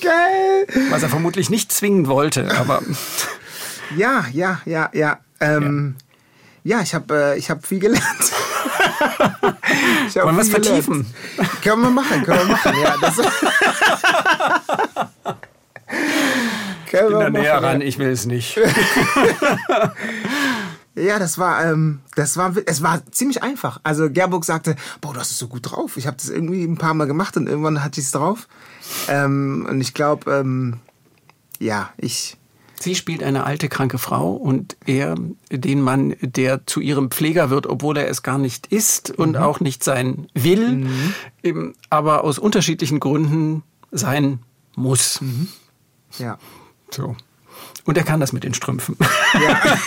[0.00, 0.66] Geil!
[0.88, 2.82] Was er vermutlich nicht zwingen wollte, aber.
[3.96, 5.18] Ja, ja, ja, ja.
[5.40, 5.96] Ähm,
[6.64, 6.78] ja.
[6.78, 6.82] ja.
[6.82, 8.02] ich habe äh, hab viel gelernt.
[10.08, 11.06] ich Wollen wir es vertiefen?
[11.62, 12.96] Können wir machen, können wir machen, ja.
[16.98, 18.58] Können wir da näher ran, ich will es nicht.
[20.96, 23.80] Ja, das war, ähm, das war, es war ziemlich einfach.
[23.82, 25.96] Also Gerburg sagte, boah, du hast es so gut drauf.
[25.96, 28.46] Ich habe das irgendwie ein paar Mal gemacht und irgendwann hatte ich es drauf.
[29.08, 30.78] Ähm, und ich glaube, ähm,
[31.58, 32.36] ja, ich.
[32.78, 35.14] Sie spielt eine alte, kranke Frau und er
[35.50, 39.36] den Mann, der zu ihrem Pfleger wird, obwohl er es gar nicht ist und mhm.
[39.36, 40.84] auch nicht sein will,
[41.42, 41.74] mhm.
[41.88, 44.40] aber aus unterschiedlichen Gründen sein
[44.76, 45.20] muss.
[45.20, 45.48] Mhm.
[46.18, 46.38] Ja.
[46.90, 47.16] So.
[47.84, 48.96] Und er kann das mit den Strümpfen.
[49.34, 49.60] Ja.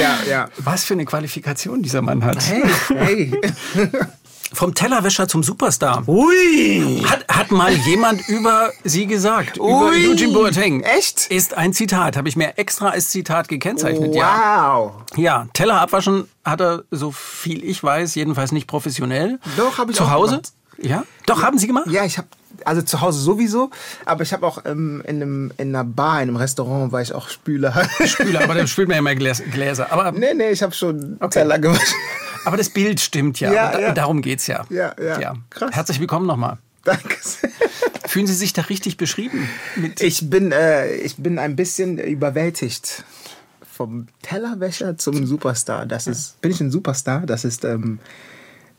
[0.00, 0.48] ja, ja.
[0.58, 2.44] Was für eine Qualifikation dieser Mann hat.
[2.46, 3.40] Hey, hey.
[4.52, 6.06] Vom Tellerwäscher zum Superstar.
[6.08, 7.02] Ui!
[7.04, 9.58] Hat, hat mal jemand über sie gesagt.
[9.60, 9.70] Ui!
[9.70, 10.82] Über Eugene Boateng.
[10.82, 11.26] Echt?
[11.26, 12.16] Ist ein Zitat.
[12.16, 14.14] Habe ich mir extra als Zitat gekennzeichnet.
[14.14, 14.16] Wow.
[14.16, 14.92] Ja.
[15.16, 19.40] Ja, Teller abwaschen hat er, so viel ich weiß, jedenfalls nicht professionell.
[19.56, 20.36] Doch, habe ich Zu Hause?
[20.36, 20.52] gemacht.
[20.78, 21.04] Ja?
[21.26, 21.86] Doch, haben Sie gemacht?
[21.88, 22.28] Ja, ich habe
[22.64, 23.70] also zu Hause sowieso,
[24.04, 27.12] aber ich habe auch ähm, in, einem, in einer Bar, in einem Restaurant, war ich
[27.12, 27.88] auch Spüler.
[28.06, 29.92] Spüler, aber da spült man ja immer Gläser.
[29.92, 31.40] Aber, nee, nee, ich habe schon okay.
[31.40, 31.98] Teller gewaschen.
[32.44, 33.52] Aber das Bild stimmt ja.
[33.52, 33.92] Ja, ja.
[33.92, 34.64] Darum geht's ja.
[34.70, 35.20] Ja, ja.
[35.20, 35.34] ja.
[35.50, 35.70] Krass.
[35.72, 36.58] Herzlich willkommen nochmal.
[36.84, 37.16] Danke.
[38.06, 39.48] Fühlen Sie sich da richtig beschrieben?
[39.98, 43.02] ich, bin, äh, ich bin ein bisschen überwältigt.
[43.72, 45.86] Vom Tellerwäscher zum Superstar.
[45.86, 47.26] Das ist, bin ich ein Superstar?
[47.26, 47.98] Das ist, ähm,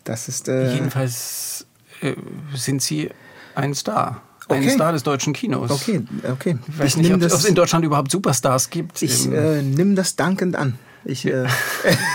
[0.05, 0.47] das ist.
[0.47, 1.56] Äh, Jedenfalls
[2.01, 2.13] äh,
[2.55, 3.09] sind Sie
[3.55, 4.21] ein Star.
[4.49, 4.69] Ein Okay.
[4.69, 5.69] Star des deutschen Kinos.
[5.71, 6.57] okay, okay.
[6.69, 9.01] Ich weiß nicht, nehm ob es in Deutschland überhaupt Superstars gibt.
[9.01, 10.79] ich äh, nimm das dankend an.
[11.03, 11.47] Ich, äh,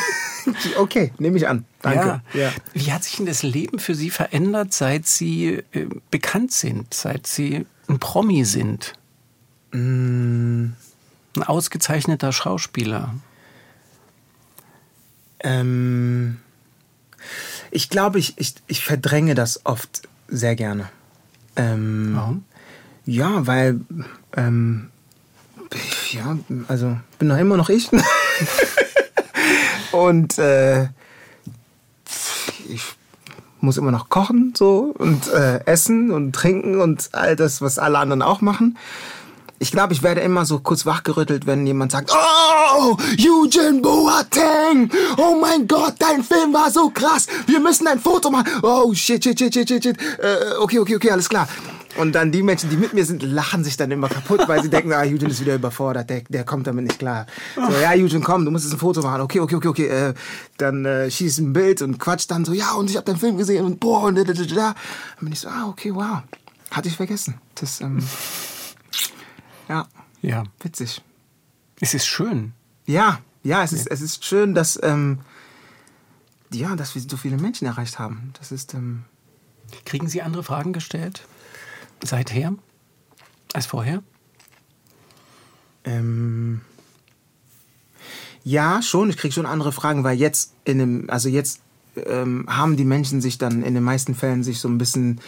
[0.78, 1.66] okay, nehme ich an.
[1.82, 2.22] Danke.
[2.32, 2.50] Ja.
[2.72, 7.26] Wie hat sich denn das Leben für Sie verändert, seit Sie äh, bekannt sind, seit
[7.26, 8.94] Sie ein Promi sind?
[9.72, 10.68] Mm,
[11.36, 13.14] Ein ausgezeichneter Schauspieler.
[15.40, 16.38] Ähm,
[17.72, 20.88] ich glaube, ich, ich, ich verdränge das oft sehr gerne.
[21.56, 22.44] Ähm, Warum?
[23.04, 23.80] Ja, weil,
[24.36, 24.90] ähm,
[26.12, 27.90] ja, also bin doch immer noch ich.
[29.92, 30.84] Und äh,
[32.68, 32.82] ich
[33.60, 37.98] muss immer noch kochen so und äh, essen und trinken und all das, was alle
[37.98, 38.76] anderen auch machen.
[39.62, 45.36] Ich glaube, ich werde immer so kurz wachgerüttelt, wenn jemand sagt, oh, Eugene Boateng, oh
[45.40, 48.48] mein Gott, dein Film war so krass, wir müssen ein Foto machen.
[48.64, 49.96] Oh, shit, shit, shit, shit, shit, shit.
[50.18, 51.46] Äh, okay, okay, okay, alles klar.
[51.96, 54.68] Und dann die Menschen, die mit mir sind, lachen sich dann immer kaputt, weil sie
[54.68, 57.26] denken, ah, Eugene ist wieder überfordert, der, der kommt damit nicht klar.
[57.54, 59.20] So, ja, Eugene, komm, du musst jetzt ein Foto machen.
[59.20, 59.86] Okay, okay, okay, okay.
[59.86, 60.14] Äh,
[60.56, 63.38] dann äh, schießt ein Bild und quatscht dann so, ja, und ich habe deinen Film
[63.38, 64.54] gesehen und boah, und da, da, da, da.
[64.54, 64.74] Dann
[65.20, 66.22] bin ich so, ah, okay, wow.
[66.72, 67.34] Hatte ich vergessen.
[67.54, 68.02] Das, ähm,
[69.72, 69.88] ja,
[70.20, 70.44] Ja.
[70.60, 71.02] witzig.
[71.80, 72.52] Es ist schön.
[72.86, 75.18] Ja, ja, es ist, es ist schön, dass, ähm,
[76.52, 78.32] ja, dass wir so viele Menschen erreicht haben.
[78.38, 79.04] Das ist, ähm,
[79.86, 81.26] Kriegen Sie andere Fragen gestellt?
[82.04, 82.54] Seither?
[83.54, 84.02] Als vorher?
[85.84, 86.60] ähm,
[88.44, 89.08] ja, schon.
[89.10, 91.60] Ich kriege schon andere Fragen, weil jetzt in dem, also jetzt
[91.96, 95.20] ähm, haben die Menschen sich dann in den meisten Fällen sich so ein bisschen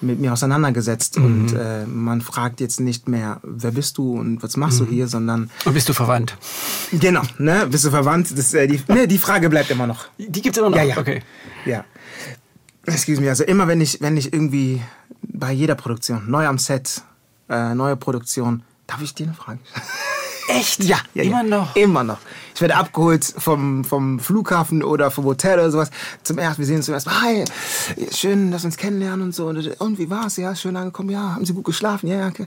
[0.00, 4.56] mit mir auseinandergesetzt und äh, man fragt jetzt nicht mehr, wer bist du und was
[4.56, 6.36] machst du hier, sondern Und bist du verwandt?
[6.92, 8.36] genau, ne, bist du verwandt?
[8.36, 10.06] Das, äh, die, ne, die Frage bleibt immer noch.
[10.18, 10.76] Die gibt es immer noch?
[10.76, 10.98] Ja, ja.
[10.98, 11.22] Okay.
[11.66, 11.84] Ja.
[12.86, 14.80] Excuse me, also immer wenn ich, wenn ich irgendwie
[15.22, 17.02] bei jeder Produktion, neu am Set,
[17.48, 19.58] äh, neue Produktion, darf ich dir eine Frage?
[20.48, 20.82] Echt?
[20.84, 21.48] Ja, ja, Immer ja.
[21.48, 21.76] noch?
[21.76, 22.18] Immer noch.
[22.58, 25.90] Ich werde abgeholt vom, vom Flughafen oder vom Hotel oder sowas.
[26.24, 27.20] Zum ersten, wir sehen uns zum ersten Mal.
[27.20, 27.44] Hi,
[28.10, 29.46] schön, dass wir uns kennenlernen und so.
[29.46, 30.38] Und, wie war's?
[30.38, 31.10] Ja, schön angekommen.
[31.10, 32.08] Ja, haben Sie gut geschlafen?
[32.08, 32.26] Ja, ja.
[32.26, 32.46] Okay.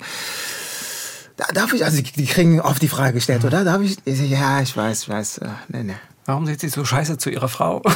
[1.38, 3.64] Da, darf ich, also die, die kriegen oft die Frage gestellt, oder?
[3.64, 4.00] Darf ich?
[4.04, 5.38] Ja, ich weiß, ich weiß.
[5.38, 5.96] Äh, nee, nee.
[6.26, 7.82] Warum sind Sie so scheiße zu Ihrer Frau?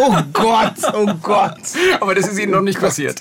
[0.00, 1.58] Oh Gott, oh Gott.
[2.00, 3.20] Aber das ist Ihnen noch nicht passiert.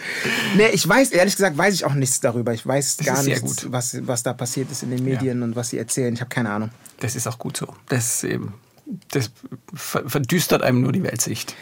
[0.55, 2.53] Nee, ich weiß, ehrlich gesagt, weiß ich auch nichts darüber.
[2.53, 3.71] Ich weiß Das gar nichts, gut.
[3.71, 6.13] was, was da passiert ist in den Medien und was sie erzählen.
[6.13, 6.69] Ich habe keine Ahnung.
[6.99, 7.67] Das ist auch gut so.
[7.89, 8.23] Das,
[9.09, 9.31] das
[9.73, 11.55] ver- verdüstert einem nur die Weltsicht,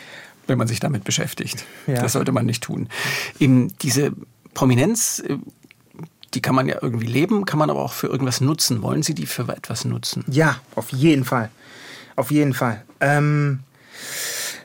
[0.48, 1.66] wenn man sich damit beschäftigt.
[1.88, 2.02] Ja.
[2.02, 2.90] Das sollte man nicht tun.
[3.40, 4.12] Eben diese
[4.54, 5.38] Prominenz, äh,
[6.34, 8.82] die kann man ja irgendwie leben, kann man aber auch für irgendwas nutzen.
[8.82, 10.26] Wollen Sie die für etwas nutzen?
[10.28, 11.50] Ja, auf jeden Fall.
[12.16, 12.84] Auf jeden Fall.
[13.00, 13.60] Ähm,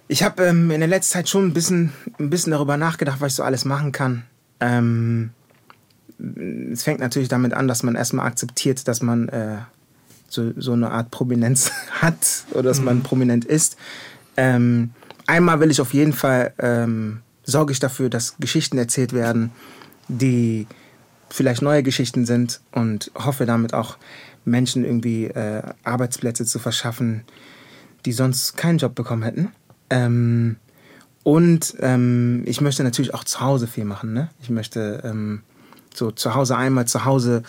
[0.09, 3.33] ich habe ähm, in der letzten Zeit schon ein bisschen, ein bisschen darüber nachgedacht, was
[3.33, 4.25] ich so alles machen kann.
[4.61, 5.31] Ähm,
[6.73, 9.59] es fängt natürlich damit an, dass man erstmal akzeptiert, dass man äh,
[10.29, 13.77] so, so eine Art Prominenz hat oder dass man prominent ist.
[14.37, 14.91] Ähm,
[15.27, 19.51] einmal will ich auf jeden Fall, ähm, sorge ich dafür, dass Geschichten erzählt werden,
[20.09, 20.67] die
[21.31, 23.97] vielleicht neue Geschichten sind und hoffe damit auch
[24.45, 27.25] Menschen irgendwie äh, Arbeitsplätze zu verschaffen,
[28.05, 29.53] die sonst keinen Job bekommen hätten.
[29.91, 30.57] Ähm,
[31.23, 34.13] und ähm, ich möchte natürlich auch zu Hause viel machen.
[34.13, 34.31] Ne?
[34.41, 35.43] Ich möchte ähm,
[35.95, 37.43] so zu Hause einmal zu Hause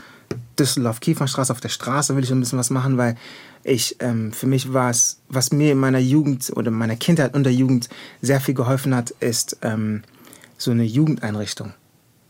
[0.60, 3.16] Düsseldorf Kiefernstraße auf der Straße will ich ein bisschen was machen, weil
[3.64, 7.44] ich ähm, für mich war es, was mir in meiner Jugend oder meiner Kindheit und
[7.44, 7.90] der Jugend
[8.22, 10.04] sehr viel geholfen hat, ist ähm,
[10.58, 11.74] so eine Jugendeinrichtung.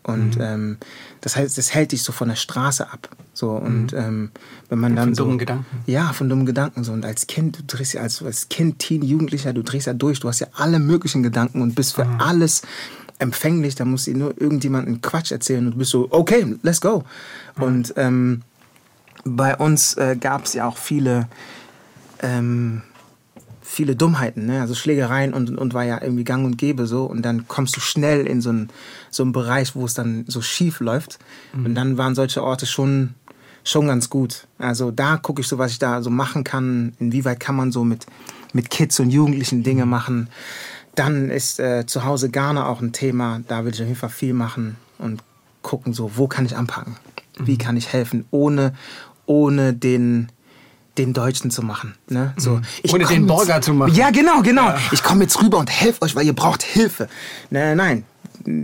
[0.03, 0.41] Und mhm.
[0.41, 0.77] ähm,
[1.21, 3.09] das heißt, das hält dich so von der Straße ab.
[3.33, 3.97] So und mhm.
[3.97, 4.31] ähm,
[4.69, 5.65] wenn man dann von so dummen Gedanken.
[5.85, 9.03] ja von dummen Gedanken so und als Kind du drehst ja als, als Kind Teen
[9.03, 12.19] Jugendlicher du drehst ja durch du hast ja alle möglichen Gedanken und bist für mhm.
[12.19, 12.61] alles
[13.19, 17.03] empfänglich da muss dir nur irgendjemanden Quatsch erzählen und du bist so okay let's go
[17.55, 17.63] mhm.
[17.63, 18.41] und ähm,
[19.23, 21.29] bei uns äh, gab es ja auch viele
[22.21, 22.81] ähm,
[23.71, 24.59] viele Dummheiten, ne?
[24.59, 27.05] also Schlägereien und, und war ja irgendwie gang und gäbe so.
[27.05, 28.69] Und dann kommst du schnell in so einen,
[29.09, 31.19] so einen Bereich, wo es dann so schief läuft.
[31.53, 31.65] Mhm.
[31.67, 33.13] Und dann waren solche Orte schon,
[33.63, 34.45] schon ganz gut.
[34.57, 36.93] Also da gucke ich so, was ich da so machen kann.
[36.99, 38.07] Inwieweit kann man so mit,
[38.51, 39.91] mit Kids und Jugendlichen Dinge mhm.
[39.91, 40.29] machen.
[40.95, 43.41] Dann ist äh, zu Hause Ghana auch ein Thema.
[43.47, 45.23] Da will ich auf jeden Fall viel machen und
[45.61, 46.97] gucken, so, wo kann ich anpacken?
[47.39, 47.57] Wie mhm.
[47.57, 48.73] kann ich helfen, ohne,
[49.25, 50.27] ohne den
[50.97, 51.95] den Deutschen zu machen.
[52.07, 52.33] Ne?
[52.37, 52.63] So, mhm.
[52.83, 53.93] ich den Borger zu machen.
[53.93, 54.69] Ja, genau, genau.
[54.69, 54.79] Ja.
[54.91, 57.07] Ich komme jetzt rüber und helfe euch, weil ihr braucht Hilfe.
[57.49, 58.05] Nein, nein,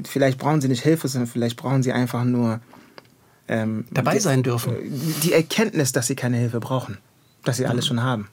[0.05, 2.59] vielleicht brauchen sie nicht Hilfe, sondern vielleicht brauchen sie einfach nur
[3.47, 4.75] ähm, dabei sein dürfen.
[5.23, 6.97] Die Erkenntnis, dass sie keine Hilfe brauchen,
[7.43, 7.71] dass sie mhm.
[7.71, 8.27] alles schon haben.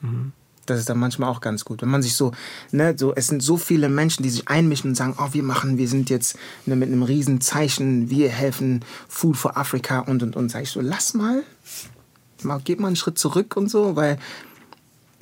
[0.00, 0.32] Mhm.
[0.66, 1.80] Das ist dann manchmal auch ganz gut.
[1.80, 2.32] Wenn man sich so,
[2.72, 5.78] ne, so, es sind so viele Menschen, die sich einmischen und sagen, oh, wir machen,
[5.78, 6.36] wir sind jetzt
[6.66, 10.50] ne, mit einem riesen Zeichen, wir helfen Food for Africa und und und.
[10.50, 11.44] Sag ich so, lass mal,
[12.44, 14.18] mal, geht mal einen Schritt zurück und so, weil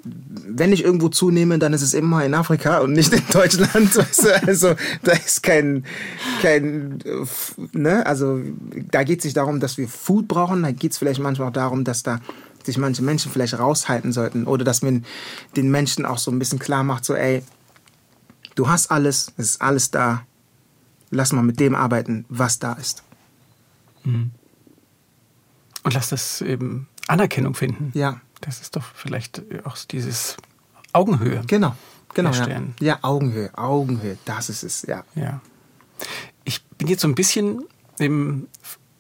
[0.05, 3.91] wenn ich irgendwo zunehme, dann ist es immer in Afrika und nicht in Deutschland.
[4.47, 5.85] Also da ist kein,
[6.43, 6.99] kein
[7.73, 8.05] ne?
[8.07, 8.41] also
[8.91, 11.53] da geht es nicht darum, dass wir Food brauchen, da geht es vielleicht manchmal auch
[11.53, 12.21] darum, dass da
[12.65, 15.05] sich manche Menschen vielleicht raushalten sollten oder dass man
[15.57, 17.43] den Menschen auch so ein bisschen klar macht, so ey,
[18.55, 20.23] du hast alles, es ist alles da,
[21.11, 23.03] lass mal mit dem arbeiten, was da ist.
[24.05, 24.31] Mhm.
[25.83, 27.91] Und lass das eben Anerkennung finden.
[27.95, 28.21] Ja.
[28.41, 30.37] Das ist doch vielleicht auch dieses
[30.93, 31.43] Augenhöhe.
[31.47, 31.75] Genau,
[32.13, 32.33] genau.
[32.33, 32.63] Ja.
[32.81, 35.05] ja, Augenhöhe, Augenhöhe, das ist es, ja.
[35.15, 35.41] Ja.
[36.45, 37.65] Ich bin jetzt so ein bisschen
[37.99, 38.49] im,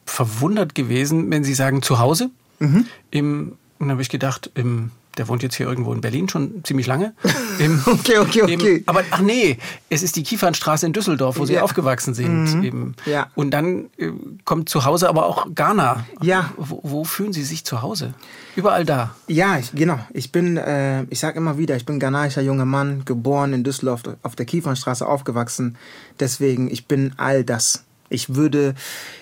[0.06, 2.30] verwundert gewesen, wenn Sie sagen zu Hause.
[2.58, 2.86] Mhm.
[3.10, 6.64] Im, und dann habe ich gedacht, im der wohnt jetzt hier irgendwo in Berlin schon
[6.64, 7.14] ziemlich lange.
[7.58, 8.76] Im, okay, okay, okay.
[8.76, 9.58] Im, aber ach nee,
[9.90, 12.54] es ist die Kiefernstraße in Düsseldorf, wo sie aufgewachsen sind.
[12.54, 12.94] Mhm.
[13.06, 13.28] Ja.
[13.34, 14.10] Und dann äh,
[14.44, 16.06] kommt zu Hause aber auch Ghana.
[16.22, 16.52] Ja.
[16.56, 18.14] Wo, wo, fühlen Sie sich zu Hause?
[18.56, 19.14] Überall da.
[19.26, 19.98] Ja, ich, genau.
[20.12, 24.02] Ich bin, äh, ich sage immer wieder, ich bin ghanaischer junger Mann, geboren in Düsseldorf
[24.22, 25.76] auf der Kiefernstraße aufgewachsen.
[26.20, 27.84] Deswegen, ich bin all das.
[28.14, 28.74] Ich würde,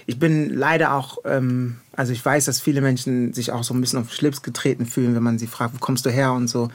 [0.07, 3.81] ich bin leider auch, ähm, also ich weiß, dass viele Menschen sich auch so ein
[3.81, 6.49] bisschen auf den Schlips getreten fühlen, wenn man sie fragt, wo kommst du her und
[6.49, 6.69] so.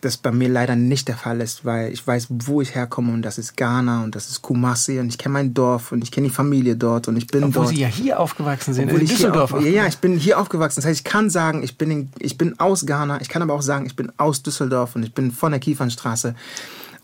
[0.00, 3.22] Das bei mir leider nicht der Fall ist, weil ich weiß, wo ich herkomme und
[3.22, 6.28] das ist Ghana und das ist Kumasi und ich kenne mein Dorf und ich kenne
[6.28, 7.74] die Familie dort und ich bin Obwohl dort.
[7.74, 9.54] Sie ja hier aufgewachsen sind, in Düsseldorf.
[9.54, 10.76] Auf, ja, ja, ich bin hier aufgewachsen.
[10.82, 13.54] Das heißt, ich kann sagen, ich bin, in, ich bin aus Ghana, ich kann aber
[13.54, 16.34] auch sagen, ich bin aus Düsseldorf und ich bin von der Kiefernstraße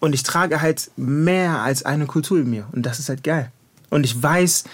[0.01, 3.51] und ich trage halt mehr als eine Kultur in mir und das ist halt geil.
[3.91, 4.65] Und ich weiß,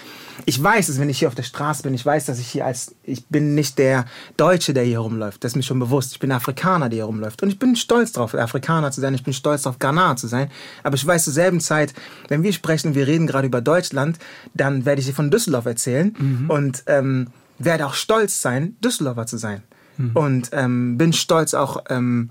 [0.45, 2.65] ich weiß es, wenn ich hier auf der Straße bin, ich weiß, dass ich hier
[2.65, 4.05] als, ich bin nicht der
[4.37, 5.43] Deutsche, der hier rumläuft.
[5.43, 6.13] Das ist mir schon bewusst.
[6.13, 7.41] Ich bin der Afrikaner, der hier rumläuft.
[7.41, 9.13] Und ich bin stolz darauf, Afrikaner zu sein.
[9.13, 10.49] Ich bin stolz darauf, Ghana zu sein.
[10.83, 11.93] Aber ich weiß zur selben Zeit,
[12.27, 14.19] wenn wir sprechen, wir reden gerade über Deutschland,
[14.53, 16.49] dann werde ich dir von Düsseldorf erzählen mhm.
[16.49, 19.63] und ähm, werde auch stolz sein, Düsseldorfer zu sein.
[19.97, 20.11] Mhm.
[20.13, 22.29] Und ähm, bin stolz auch, ähm,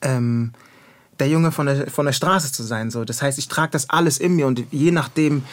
[0.00, 0.52] ähm,
[1.18, 2.90] der Junge von der, von der Straße zu sein.
[2.90, 3.04] So.
[3.04, 5.44] Das heißt, ich trage das alles in mir und je nachdem,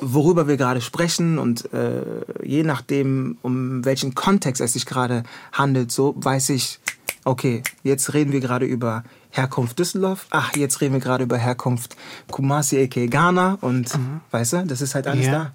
[0.00, 2.02] worüber wir gerade sprechen und äh,
[2.42, 5.22] je nachdem, um welchen Kontext es sich gerade
[5.52, 6.80] handelt, so weiß ich,
[7.24, 11.96] okay, jetzt reden wir gerade über Herkunft Düsseldorf, ach, jetzt reden wir gerade über Herkunft
[12.30, 14.20] Kumasi, aka Ghana und mhm.
[14.30, 15.32] weißt du, das ist halt alles ja.
[15.32, 15.52] da.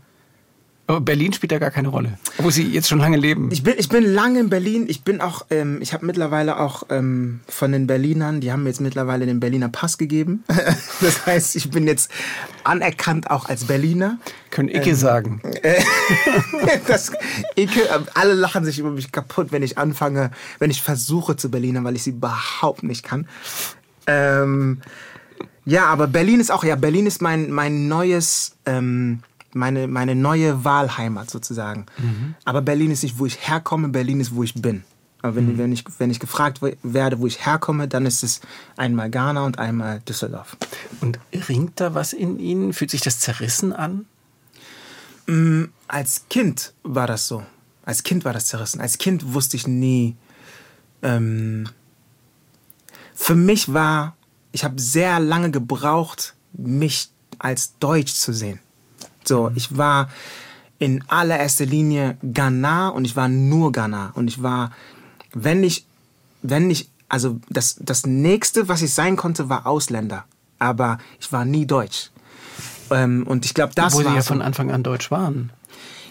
[0.90, 3.52] Aber Berlin spielt ja gar keine Rolle, wo Sie jetzt schon lange leben.
[3.52, 4.86] Ich bin, ich bin lange in Berlin.
[4.88, 8.70] Ich bin auch, ähm, ich habe mittlerweile auch ähm, von den Berlinern, die haben mir
[8.70, 10.44] jetzt mittlerweile den Berliner Pass gegeben.
[11.02, 12.10] das heißt, ich bin jetzt
[12.64, 14.18] anerkannt auch als Berliner.
[14.50, 15.42] Können Icke ähm, sagen.
[16.88, 17.12] das
[17.56, 21.52] Icke, äh, alle lachen sich über mich kaputt, wenn ich anfange, wenn ich versuche zu
[21.52, 23.28] Berliner, weil ich sie überhaupt nicht kann.
[24.08, 24.82] Ähm,
[25.66, 29.20] ja, aber Berlin ist auch, ja, Berlin ist mein, mein neues, ähm,
[29.54, 31.86] meine, meine neue Wahlheimat sozusagen.
[31.98, 32.36] Mhm.
[32.46, 34.84] Aber Berlin ist nicht, wo ich herkomme, Berlin ist, wo ich bin.
[35.22, 38.40] Aber wenn, wenn, ich, wenn ich gefragt werde, wo ich herkomme, dann ist es
[38.78, 40.56] einmal Ghana und einmal Düsseldorf.
[41.02, 41.20] Und
[41.50, 42.72] ringt da was in Ihnen?
[42.72, 44.06] Fühlt sich das zerrissen an?
[45.28, 47.44] Mm, als Kind war das so.
[47.84, 48.80] Als Kind war das zerrissen.
[48.80, 50.16] Als Kind wusste ich nie.
[51.02, 51.68] Ähm,
[53.14, 54.16] für mich war,
[54.54, 58.60] ich habe sehr lange gebraucht, mich als Deutsch zu sehen.
[59.30, 60.10] So, ich war
[60.80, 64.12] in allererster Linie Ghana und ich war nur Ghana.
[64.16, 64.72] Und ich war,
[65.34, 65.86] wenn ich,
[66.42, 70.26] wenn ich, also das, das nächste, was ich sein konnte, war Ausländer.
[70.58, 72.10] Aber ich war nie Deutsch.
[72.90, 75.52] Ähm, und ich glaube, das Obwohl war Sie ja von Anfang an deutsch waren.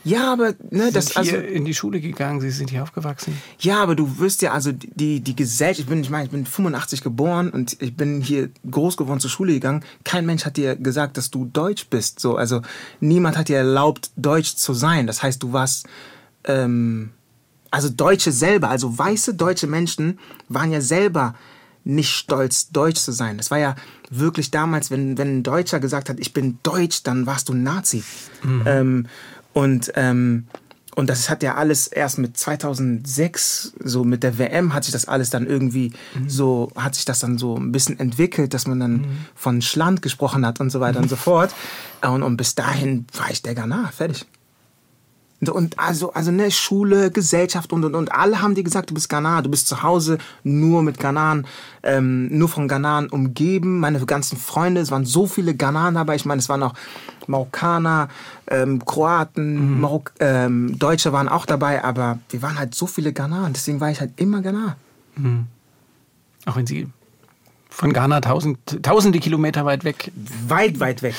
[0.08, 2.82] Ja, aber ne, Sie das sind also hier in die Schule gegangen, Sie sind hier
[2.82, 3.36] aufgewachsen.
[3.58, 6.46] Ja, aber du wirst ja, also die, die Gesellschaft, ich bin, ich meine, ich bin
[6.46, 9.84] 85 geboren und ich bin hier groß geworden zur Schule gegangen.
[10.04, 12.20] Kein Mensch hat dir gesagt, dass du Deutsch bist.
[12.20, 12.62] So, also
[13.00, 15.06] niemand hat dir erlaubt, Deutsch zu sein.
[15.06, 15.86] Das heißt, du warst,
[16.44, 17.10] ähm,
[17.70, 21.34] also Deutsche selber, also weiße deutsche Menschen waren ja selber
[21.84, 23.38] nicht stolz, deutsch zu sein.
[23.38, 23.74] Das war ja
[24.10, 28.04] wirklich damals, wenn, wenn ein Deutscher gesagt hat, ich bin deutsch, dann warst du Nazi.
[28.66, 29.06] Ähm,
[29.58, 30.46] und, ähm,
[30.94, 35.08] und das hat ja alles erst mit 2006, so mit der WM hat sich das
[35.08, 35.92] alles dann irgendwie
[36.28, 40.46] so, hat sich das dann so ein bisschen entwickelt, dass man dann von Schland gesprochen
[40.46, 41.52] hat und so weiter und so fort.
[42.02, 44.26] Und, und bis dahin war ich der Ghana, fertig.
[45.40, 49.08] Und- also, also ne, Schule, Gesellschaft und und und alle haben dir gesagt, du bist
[49.08, 51.46] Ghana, du bist zu Hause nur mit Ghanaren,
[51.84, 53.78] ähm, nur von Ghanaren umgeben.
[53.78, 56.16] Meine ganzen Freunde, es waren so viele Ghanaren dabei.
[56.16, 56.74] Ich meine, es waren auch
[57.28, 58.08] Marokkaner,
[58.48, 63.52] ähm, Kroaten, Marok ähm, Deutsche waren auch dabei, aber wir waren halt so viele Ghanaren.
[63.52, 64.76] Deswegen war ich halt immer Ghana.
[66.46, 66.88] Auch wenn Sie
[67.70, 70.10] von Ghana tausend, tausende Kilometer weit weg.
[70.48, 71.14] Weit, weit weg.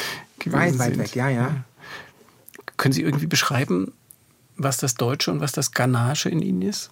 [0.46, 0.98] Weit, weit sind.
[1.00, 1.52] weg, ja, ja.
[2.76, 3.94] Können Sie irgendwie beschreiben,
[4.60, 6.92] was das Deutsche und was das Ghanaische in Ihnen ist?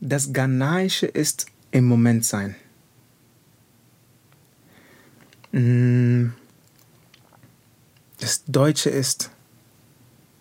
[0.00, 2.54] Das Ghanaische ist im Moment sein.
[5.52, 6.28] Mm.
[8.20, 9.30] Das Deutsche ist.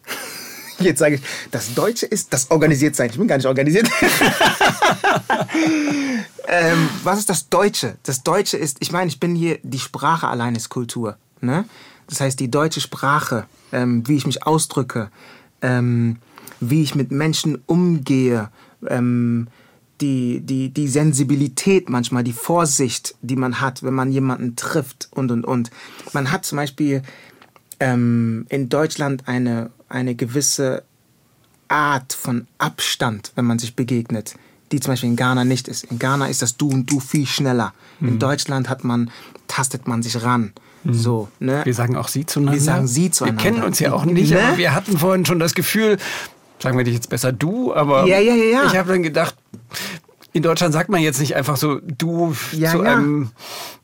[0.79, 3.09] Jetzt sage ich, das Deutsche ist das organisiert sein.
[3.09, 3.89] Ich bin gar nicht organisiert.
[6.47, 7.97] ähm, was ist das Deutsche?
[8.03, 11.17] Das Deutsche ist, ich meine, ich bin hier, die Sprache allein ist Kultur.
[11.41, 11.65] Ne?
[12.07, 15.09] Das heißt, die deutsche Sprache, ähm, wie ich mich ausdrücke,
[15.61, 16.17] ähm,
[16.59, 18.49] wie ich mit Menschen umgehe,
[18.87, 19.47] ähm,
[20.01, 25.31] die, die, die Sensibilität manchmal, die Vorsicht, die man hat, wenn man jemanden trifft und,
[25.31, 25.71] und, und.
[26.13, 27.03] Man hat zum Beispiel
[27.79, 30.83] ähm, in Deutschland eine, eine gewisse
[31.67, 34.35] Art von Abstand, wenn man sich begegnet,
[34.71, 35.83] die zum Beispiel in Ghana nicht ist.
[35.85, 37.73] In Ghana ist das Du und Du viel schneller.
[38.01, 39.11] In Deutschland hat man,
[39.47, 40.53] tastet man sich ran.
[40.85, 41.61] So, ne?
[41.65, 42.53] Wir sagen auch Sie zueinander.
[42.57, 43.43] Wir sagen Sie zueinander.
[43.43, 44.41] Wir kennen uns ja auch nicht, Ne?
[44.41, 45.97] aber wir hatten vorhin schon das Gefühl,
[46.61, 49.35] sagen wir dich jetzt besser du, aber Ja, ja, ja, ich habe dann gedacht,
[50.31, 52.93] in Deutschland sagt man jetzt nicht einfach so du Ja, zu ja.
[52.93, 53.31] einem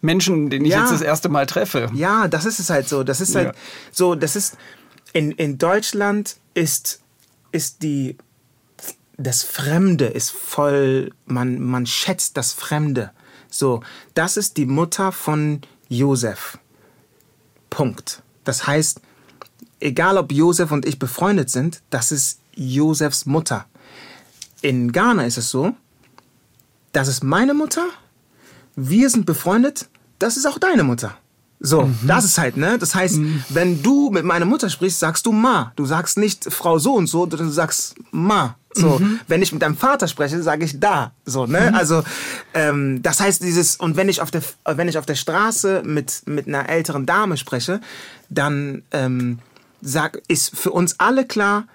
[0.01, 0.81] Menschen, den ich Ja.
[0.81, 1.89] jetzt das erste Mal treffe.
[1.93, 3.03] Ja, das ist es halt so.
[3.03, 3.55] Das ist halt
[3.91, 4.55] so, das ist
[5.11, 7.01] in, in Deutschland ist,
[7.51, 8.17] ist die
[9.17, 13.11] das Fremde ist voll, man, man schätzt das Fremde.
[13.49, 13.81] So,
[14.13, 16.57] das ist die Mutter von Josef.
[17.69, 18.21] Punkt.
[18.43, 19.01] Das heißt,
[19.79, 23.65] egal ob Josef und ich befreundet sind, das ist Josefs Mutter.
[24.61, 25.75] In Ghana ist es so,
[26.91, 27.85] das ist meine Mutter,
[28.75, 29.89] wir sind befreundet,
[30.19, 31.17] das ist auch deine Mutter.
[31.65, 32.77] So, das ist halt, ne?
[32.77, 35.71] Das heißt, wenn du mit meiner Mutter sprichst, sagst du Ma.
[35.75, 38.55] Du sagst nicht Frau so und so, sondern du sagst Ma.
[38.71, 41.13] So, wenn ich mit deinem Vater spreche, sage ich da.
[41.25, 41.73] So, ne?
[41.73, 42.03] Also,
[42.53, 46.23] ähm, das heißt dieses, und wenn ich auf der, wenn ich auf der Straße mit,
[46.25, 47.79] mit einer älteren Dame spreche,
[48.29, 49.39] dann ähm,
[49.81, 51.67] sag, ist für uns alle klar,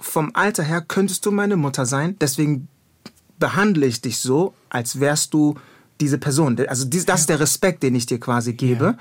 [0.00, 2.16] vom Alter her könntest du meine Mutter sein.
[2.20, 2.68] Deswegen
[3.38, 5.54] behandle ich dich so, als wärst du
[6.00, 6.58] diese Person.
[6.68, 8.96] Also dies, das ist der Respekt, den ich dir quasi gebe.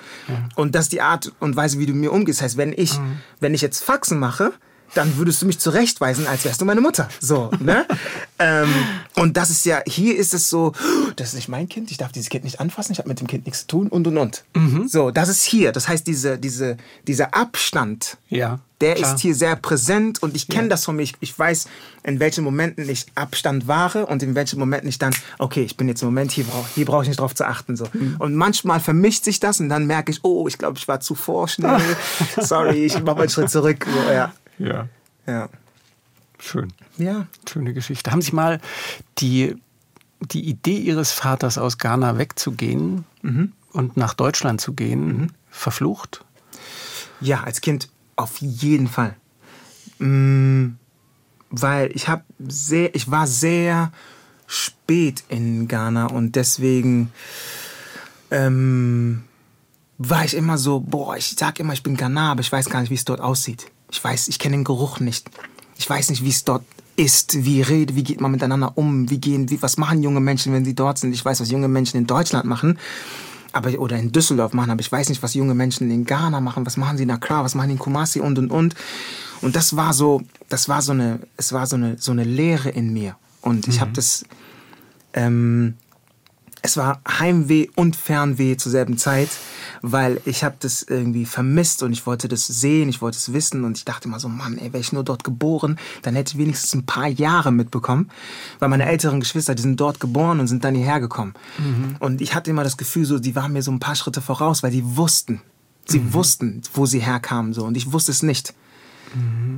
[0.56, 2.40] Und das ist die Art und Weise, wie du mir umgehst.
[2.40, 3.00] Das heißt, wenn ich,
[3.40, 4.54] wenn ich jetzt Faxen mache,
[4.94, 7.10] dann würdest du mich zurechtweisen, als wärst du meine Mutter.
[7.20, 7.86] So, ne?
[8.40, 8.74] ähm,
[9.16, 10.74] und das ist ja, hier ist es so,
[11.16, 13.28] das ist nicht mein Kind, ich darf dieses Kind nicht anfassen, ich habe mit dem
[13.28, 14.44] Kind nichts zu tun und und und.
[14.88, 15.72] So, das ist hier.
[15.72, 16.78] Das heißt, diese, diese,
[17.08, 19.14] dieser Abstand, Ja, der klar.
[19.16, 21.04] ist hier sehr präsent und ich kenne das von mir.
[21.04, 21.68] Ich, ich weiß,
[22.04, 25.88] in welchen Momenten ich Abstand wahre und in welchen Momenten ich dann, okay, ich bin
[25.88, 27.76] jetzt im Moment, hier brauche hier brauch ich nicht drauf zu achten.
[27.76, 27.86] So.
[27.92, 28.18] Mhm.
[28.20, 31.16] Und manchmal vermischt sich das und dann merke ich, oh, ich glaube, ich war zu
[31.16, 31.82] vorschnell.
[32.40, 33.86] Sorry, ich mache mal einen Schritt zurück.
[33.86, 34.32] So, ja.
[34.60, 34.88] Ja,
[35.26, 35.50] Ja.
[36.40, 36.74] schön.
[36.98, 37.28] Ja.
[37.50, 38.12] Schöne Geschichte.
[38.12, 38.60] Haben Sie mal
[39.20, 39.56] die,
[40.22, 43.54] die Idee Ihres Vaters aus Ghana wegzugehen Mhm.
[43.74, 46.24] und nach Deutschland zu gehen verflucht?
[47.22, 49.16] Ja, als Kind auf jeden Fall.
[50.00, 50.76] Mm,
[51.50, 53.92] weil ich habe sehr, ich war sehr
[54.48, 57.12] spät in Ghana und deswegen
[58.32, 59.24] ähm,
[59.98, 62.82] war ich immer so, boah, ich sag immer, ich bin Ghana, aber ich weiß gar
[62.82, 63.72] nicht, wie es dort aussieht.
[63.92, 65.30] Ich weiß, ich kenne den Geruch nicht.
[65.78, 66.64] Ich weiß nicht, wie es dort
[66.98, 70.52] ist, wie redet, wie geht man miteinander um, wie gehen, wie, was machen junge Menschen,
[70.52, 71.14] wenn sie dort sind.
[71.14, 72.80] Ich weiß, was junge Menschen in Deutschland machen,
[73.54, 76.66] aber oder in Düsseldorf machen, aber ich weiß nicht, was junge Menschen in Ghana machen,
[76.66, 78.76] was machen sie in Accra, was machen die in Kumasi und und und.
[79.42, 82.70] Und das war so, das war so eine, es war so eine so eine Leere
[82.70, 83.16] in mir.
[83.42, 84.26] Und ich habe das,
[85.14, 85.76] ähm,
[86.64, 89.30] es war Heimweh und Fernweh zur selben Zeit,
[89.92, 93.64] weil ich habe das irgendwie vermisst und ich wollte das sehen, ich wollte es wissen
[93.64, 96.38] und ich dachte immer so, Mann, ey, wäre ich nur dort geboren, dann hätte ich
[96.38, 98.10] wenigstens ein paar Jahre mitbekommen,
[98.60, 101.34] weil meine älteren Geschwister, die sind dort geboren und sind dann hierher gekommen.
[102.00, 104.64] Und ich hatte immer das Gefühl, so, die waren mir so ein paar Schritte voraus,
[104.64, 105.42] weil die wussten,
[105.86, 108.54] sie wussten, wo sie herkamen so und ich wusste es nicht.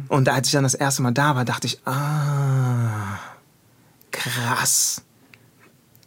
[0.10, 3.18] Und als ich dann das erste Mal da war, dachte ich, ah,
[4.12, 5.02] krass.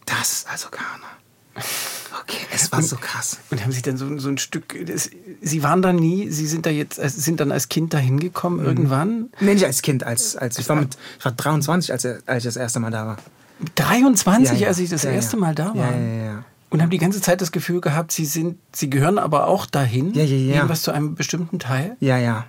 [0.06, 1.21] Das ist also Ghana.
[1.54, 3.38] Okay, es war so krass.
[3.50, 6.66] Und haben Sie dann so, so ein Stück, das, Sie waren da nie, Sie sind
[6.66, 8.66] da jetzt, äh, sind dann als Kind da hingekommen Mhm.
[8.66, 9.30] irgendwann?
[9.40, 12.44] Nee, nicht als Kind, als, als ich war mit, ich war 23, als, als ich
[12.44, 13.16] das erste Mal da war.
[13.58, 14.68] Mit 23, Ja, ja.
[14.68, 15.36] als ich das Ja, erste.
[15.36, 15.76] Mal da war.
[15.76, 16.44] Ja, ja, ja.
[16.70, 20.14] Und haben die ganze Zeit das Gefühl gehabt, Sie sind, Sie gehören aber auch dahin?
[20.14, 20.54] Ja, ja, ja.
[20.56, 21.96] Irgendwas zu einem bestimmten Teil?
[22.00, 22.46] Ja, ja.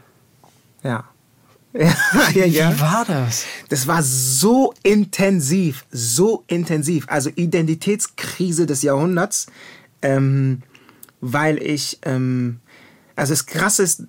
[0.83, 1.03] Ja.
[1.73, 1.93] Ja,
[2.33, 2.75] ja, ja.
[2.75, 3.45] Wie war das?
[3.69, 7.05] Das war so intensiv, so intensiv.
[7.07, 9.47] Also Identitätskrise des Jahrhunderts,
[10.01, 10.61] ähm,
[11.21, 12.59] weil ich, ähm,
[13.15, 14.03] also das Krasse ist,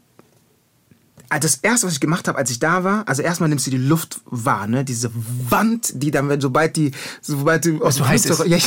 [1.31, 3.71] also das erste, was ich gemacht habe, als ich da war, also erstmal nimmst du
[3.71, 4.85] die Luft wahr, ne?
[4.85, 6.93] Diese Wand, die dann, wenn sobald die,
[7.23, 8.59] sobald du aus dem Flugzeug, ja,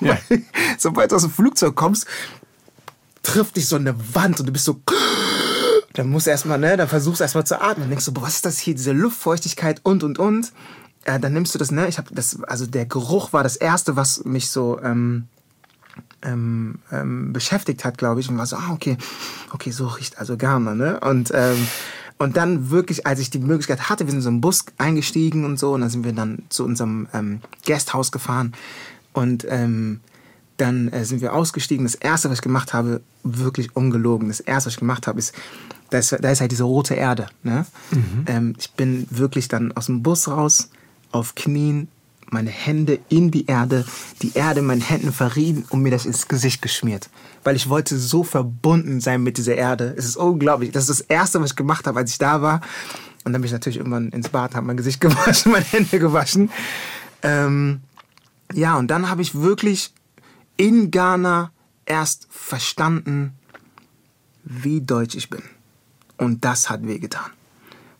[0.00, 0.18] Ja.
[0.78, 2.06] sobald du aus dem Flugzeug kommst,
[3.22, 4.80] trifft dich so eine Wand und du bist so,
[5.94, 7.84] dann musst du erstmal, ne, dann versuchst du erstmal zu atmen.
[7.84, 10.52] Dann denkst du, boah, was ist das hier, diese Luftfeuchtigkeit und und und.
[11.04, 13.94] Äh, dann nimmst du das, ne, ich habe das, also der Geruch war das erste,
[13.96, 15.28] was mich so ähm,
[16.22, 18.98] ähm, ähm, beschäftigt hat, glaube ich, und war so, ah, okay,
[19.52, 21.00] okay, so riecht also Ghana, ne?
[21.00, 21.66] Und ähm,
[22.16, 25.44] und dann wirklich, als ich die Möglichkeit hatte, wir sind in so einen Bus eingestiegen
[25.44, 28.52] und so, und dann sind wir dann zu unserem ähm, Guesthouse gefahren
[29.12, 30.00] und ähm,
[30.56, 31.84] dann äh, sind wir ausgestiegen.
[31.84, 34.28] Das erste, was ich gemacht habe, wirklich ungelogen.
[34.28, 35.34] Das erste, was ich gemacht habe, ist,
[35.90, 37.26] da ist, da ist halt diese rote Erde.
[37.42, 37.66] Ne?
[38.26, 40.70] Ähm, ich bin wirklich dann aus dem Bus raus,
[41.12, 41.88] auf Knien,
[42.30, 43.84] meine Hände in die Erde,
[44.22, 47.08] die Erde in meinen Händen verrieben und mir das ins Gesicht geschmiert.
[47.44, 49.94] Weil ich wollte so verbunden sein mit dieser Erde.
[49.96, 50.72] Es ist unglaublich.
[50.72, 52.60] Das ist das Erste, was ich gemacht habe, als ich da war.
[53.24, 56.50] Und dann bin ich natürlich irgendwann ins Bad, habe mein Gesicht gewaschen, meine Hände gewaschen.
[57.22, 57.80] Ähm,
[58.52, 59.92] ja, und dann habe ich wirklich
[60.56, 61.50] in Ghana
[61.86, 63.32] erst verstanden,
[64.44, 65.42] wie deutsch ich bin.
[66.16, 67.30] Und das hat wehgetan.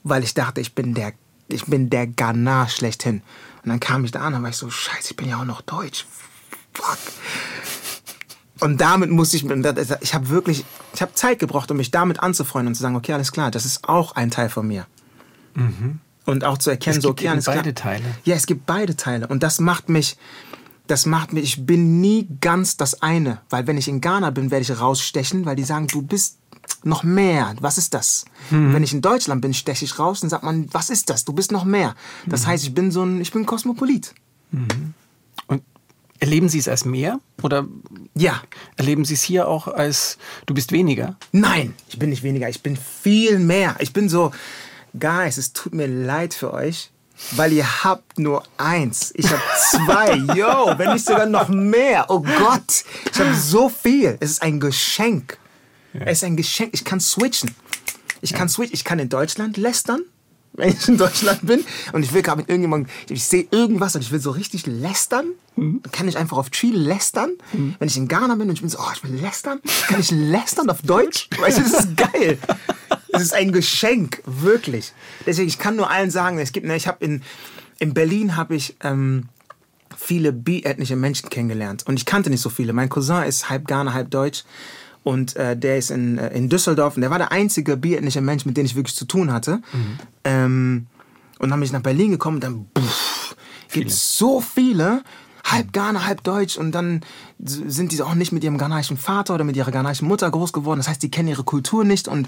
[0.03, 1.13] Weil ich dachte, ich bin der,
[1.49, 3.23] ich bin der Ghana schlechthin.
[3.63, 5.45] Und dann kam ich da an und war ich so, scheiße, ich bin ja auch
[5.45, 6.07] noch deutsch.
[6.75, 6.99] Fuck.
[8.61, 12.69] Und damit musste ich, ich habe wirklich, ich habe Zeit gebraucht, um mich damit anzufreunden
[12.69, 14.87] und zu sagen, okay, alles klar, das ist auch ein Teil von mir.
[16.25, 17.57] Und auch zu erkennen, Es so, gibt okay, alles klar.
[17.57, 18.05] beide Teile.
[18.25, 19.27] Ja, es gibt beide Teile.
[19.27, 20.17] Und das macht mich,
[20.87, 23.41] das macht mich, ich bin nie ganz das eine.
[23.51, 26.39] Weil wenn ich in Ghana bin, werde ich rausstechen, weil die sagen, du bist
[26.83, 27.55] noch mehr.
[27.61, 28.25] Was ist das?
[28.51, 28.75] Mhm.
[28.75, 31.25] Wenn ich in Deutschland bin, steche ich raus und sagt man, was ist das?
[31.25, 31.95] Du bist noch mehr.
[32.27, 32.47] Das Mhm.
[32.49, 34.15] heißt, ich bin so ein, ich bin Kosmopolit.
[35.47, 35.63] Und
[36.21, 37.19] erleben Sie es als mehr?
[37.43, 37.67] Oder
[38.15, 38.41] Ja.
[38.77, 41.17] erleben Sie es hier auch als, du bist weniger?
[41.33, 43.77] Nein, ich bin nicht weniger, ich bin viel mehr.
[43.81, 44.31] Ich bin so,
[44.99, 46.91] Guys, es tut mir leid für euch,
[47.33, 49.13] weil ihr habt nur eins.
[49.17, 50.15] Ich habe zwei.
[50.37, 52.07] Yo, wenn nicht sogar noch mehr.
[52.11, 54.17] Oh Gott, ich habe so viel.
[54.21, 55.39] Es ist ein Geschenk.
[56.01, 56.71] Es ist ein Geschenk.
[56.73, 57.55] Ich kann switchen.
[58.21, 58.75] Ich kann switchen.
[58.75, 60.03] Ich kann in Deutschland lästern,
[60.55, 64.03] wenn ich in Deutschland bin und ich will gerade mit irgendjemandem, ich sehe irgendwas und
[64.03, 65.27] ich will so richtig lästern,
[65.57, 67.33] dann kann ich einfach auf Chile lästern.
[67.53, 70.11] Wenn ich in Ghana bin und ich bin so, oh, ich will lästern, kann ich
[70.11, 71.29] lästern auf Deutsch?
[71.39, 72.39] Weißt du, das ist geil.
[73.13, 74.93] Es ist ein Geschenk, wirklich.
[75.27, 77.23] Deswegen, ich kann nur allen sagen, es gibt, ne, ich habe in,
[77.79, 79.29] in Berlin habe ich ähm,
[79.97, 82.73] viele bi-ethnische Menschen kennengelernt und ich kannte nicht so viele.
[82.73, 84.45] Mein Cousin ist halb Ghana, halb Deutsch
[85.05, 88.45] und äh, der ist in, äh, in Düsseldorf und der war der einzige bi-ethnische Mensch,
[88.45, 89.61] mit dem ich wirklich zu tun hatte.
[90.25, 90.87] Ähm,
[91.39, 92.67] und dann bin ich nach Berlin gekommen und dann
[93.71, 95.03] gibt es so viele,
[95.45, 97.03] halb Ghana, halb Deutsch und dann
[97.39, 100.81] sind die auch nicht mit ihrem ghanaischen Vater oder mit ihrer ghanaischen Mutter groß geworden.
[100.81, 102.27] Das heißt, die kennen ihre Kultur nicht und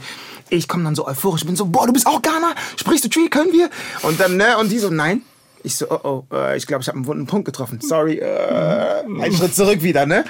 [0.50, 2.54] ich komme dann so euphorisch, bin so, boah, du bist auch Ghana?
[2.76, 3.28] Sprichst du Tree?
[3.28, 3.70] Können wir?
[4.02, 5.22] Und dann, ne, und die so, nein.
[5.62, 7.80] Ich so, oh, oh, äh, ich glaube, ich habe einen wunden Punkt getroffen.
[7.80, 10.24] Sorry, äh, einen Schritt zurück wieder, ne?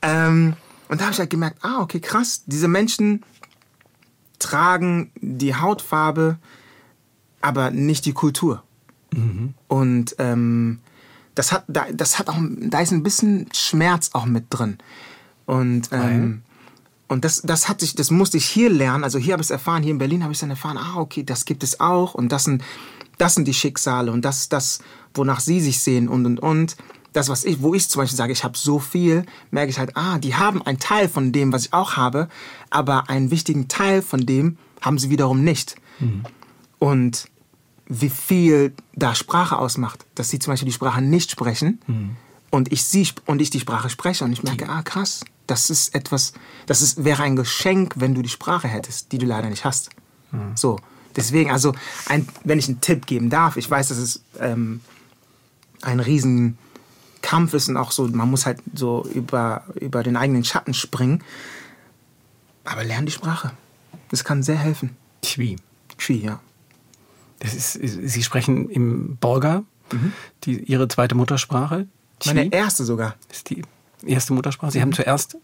[0.00, 0.54] Ähm,
[0.92, 3.24] und da habe ich halt gemerkt, ah, okay, krass, diese Menschen
[4.38, 6.36] tragen die Hautfarbe
[7.40, 8.62] aber nicht die Kultur.
[9.68, 10.80] Und ähm,
[11.34, 14.76] das hat, da, das hat auch, da ist ein bisschen Schmerz auch mit drin.
[15.46, 16.42] Und ähm,
[17.08, 19.02] und das, das hatte ich, das musste ich hier lernen.
[19.02, 20.96] Also hier habe ich es erfahren, hier in Berlin habe ich es dann erfahren, ah,
[20.96, 22.62] okay, das gibt es auch und das sind,
[23.16, 24.80] das sind die Schicksale und das ist das,
[25.14, 26.76] wonach sie sich sehen und und und.
[27.12, 29.96] Das, was ich, wo ich zum Beispiel sage, ich habe so viel, merke ich halt,
[29.96, 32.28] ah, die haben einen Teil von dem, was ich auch habe,
[32.70, 35.76] aber einen wichtigen Teil von dem haben sie wiederum nicht.
[36.78, 37.28] Und
[37.86, 41.80] wie viel da Sprache ausmacht, dass sie zum Beispiel die Sprache nicht sprechen
[42.50, 45.94] und ich sie und ich die Sprache spreche und ich merke, ah krass, das ist
[45.94, 46.32] etwas,
[46.66, 49.90] das ist, wäre ein Geschenk, wenn du die Sprache hättest, die du leider nicht hast.
[50.54, 50.78] So,
[51.14, 51.74] deswegen, also
[52.06, 54.80] ein, wenn ich einen Tipp geben darf, ich weiß, dass es ähm,
[55.82, 56.56] ein riesen
[57.32, 61.24] Kampf ist und auch so, man muss halt so über, über den eigenen Schatten springen,
[62.64, 63.52] aber lern die Sprache.
[64.10, 64.94] Das kann sehr helfen.
[65.22, 65.56] Twi.
[65.96, 66.40] Twi, ja.
[67.38, 69.62] Das ist, Sie sprechen im Bolga,
[70.44, 71.86] die, Ihre zweite Muttersprache.
[72.26, 73.14] Meine Twi erste sogar.
[73.30, 73.62] ist die
[74.04, 74.72] erste Muttersprache.
[74.72, 75.38] Sie haben zuerst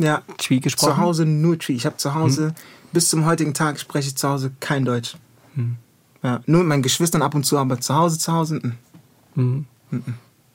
[0.00, 0.22] Ja.
[0.38, 0.94] Twi gesprochen.
[0.94, 1.74] Zu Hause nur Twi.
[1.74, 2.56] Ich habe zu Hause,
[2.92, 5.16] bis zum heutigen Tag spreche ich zu Hause kein Deutsch.
[6.24, 8.72] Ja, nur mit meinen Geschwistern ab und zu, aber zu Hause, zu Hause.
[9.36, 9.60] mm.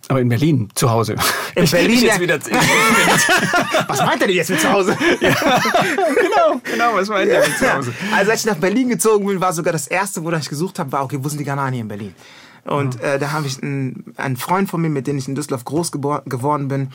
[0.10, 1.16] Aber in Berlin, zu Hause.
[1.56, 2.20] In Ich- Berlin, jetzt ja.
[2.22, 2.40] wieder,
[3.88, 4.98] Was meint er denn jetzt mit zu Hause?
[5.20, 7.94] genau, genau, was meint ihr mit zu Hause?
[8.16, 10.92] Also als ich nach Berlin gezogen bin, war sogar das erste, wo ich gesucht habe,
[10.92, 12.16] war, okay, wo sind die hier in Berlin?
[12.66, 15.64] Und äh, da habe ich einen, einen Freund von mir, mit dem ich in Düsseldorf
[15.66, 16.90] groß geworden bin.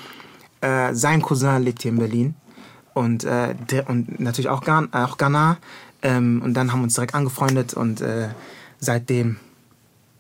[0.61, 2.35] Äh, sein Cousin lebt hier in Berlin.
[2.95, 5.57] Und, äh, der, und natürlich auch, Ghan auch Ghana.
[6.03, 8.29] Ähm, und dann haben wir uns direkt angefreundet und äh,
[8.79, 9.37] seitdem,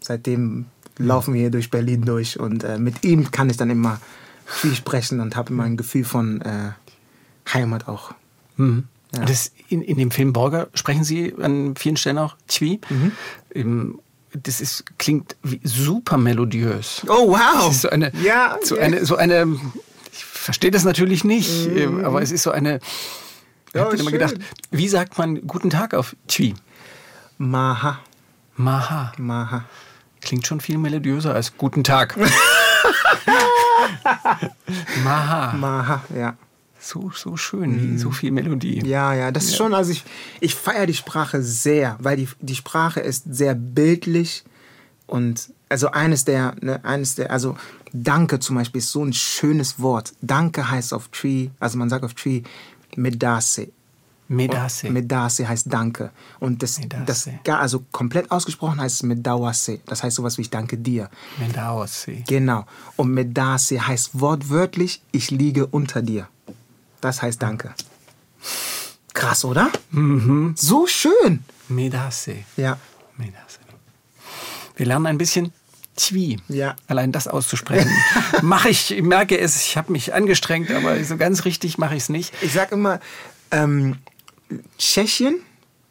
[0.00, 0.66] seitdem
[0.98, 2.38] laufen wir hier durch Berlin durch.
[2.38, 4.00] Und äh, mit ihm kann ich dann immer
[4.46, 6.70] viel sprechen und habe immer ein Gefühl von äh,
[7.52, 8.12] Heimat auch.
[8.58, 9.24] Ja.
[9.24, 12.80] Das in, in dem Film Borger sprechen Sie an vielen Stellen auch Twi.
[13.54, 14.00] Ähm,
[14.32, 17.02] Das ist, klingt wie super melodiös.
[17.08, 17.72] Oh, wow.
[17.72, 18.82] So eine, Ja, so ja.
[18.82, 19.46] eine, so eine,
[20.12, 22.80] ich verstehe das natürlich nicht, ähm, aber es ist so eine,
[23.72, 24.12] ich habe immer schön.
[24.18, 24.34] gedacht,
[24.72, 26.54] wie sagt man guten Tag auf Twi?
[27.38, 28.00] Maha,
[28.56, 29.12] Maha.
[29.18, 29.64] Maha.
[30.24, 32.16] Klingt schon viel melodiöser als guten Tag.
[35.04, 35.52] Maha.
[35.56, 36.36] Maha, ja.
[36.80, 38.86] So, so schön, so viel Melodie.
[38.86, 40.04] Ja, ja, das ist schon, also ich,
[40.40, 44.44] ich feiere die Sprache sehr, weil die, die Sprache ist sehr bildlich
[45.06, 47.56] und also eines der, ne, eines der, also
[47.94, 50.12] Danke zum Beispiel ist so ein schönes Wort.
[50.20, 52.42] Danke heißt auf Tree, also man sagt auf Tree
[52.96, 53.68] Medase.
[54.28, 54.90] Medase.
[54.90, 56.10] Medase heißt Danke.
[56.40, 57.38] Und das, Medase.
[57.44, 59.80] das also komplett ausgesprochen heißt es Medawase.
[59.86, 61.10] Das heißt sowas wie ich danke dir.
[61.38, 62.22] Medawase.
[62.26, 62.64] Genau.
[62.96, 66.28] Und Medase heißt wortwörtlich, ich liege unter dir.
[67.00, 67.74] Das heißt Danke.
[69.12, 69.70] Krass, oder?
[69.90, 70.54] Mhm.
[70.56, 71.44] So schön.
[71.68, 72.36] Medase.
[72.56, 72.78] Ja.
[73.16, 73.58] Medase.
[74.76, 75.52] Wir lernen ein bisschen
[75.96, 76.40] Twi.
[76.48, 76.74] Ja.
[76.88, 77.90] Allein das auszusprechen.
[78.42, 82.04] mache ich, ich merke es, ich habe mich angestrengt, aber so ganz richtig mache ich
[82.04, 82.32] es nicht.
[82.42, 83.00] Ich sag immer,
[83.50, 83.98] ähm,
[84.78, 85.36] Tschechien,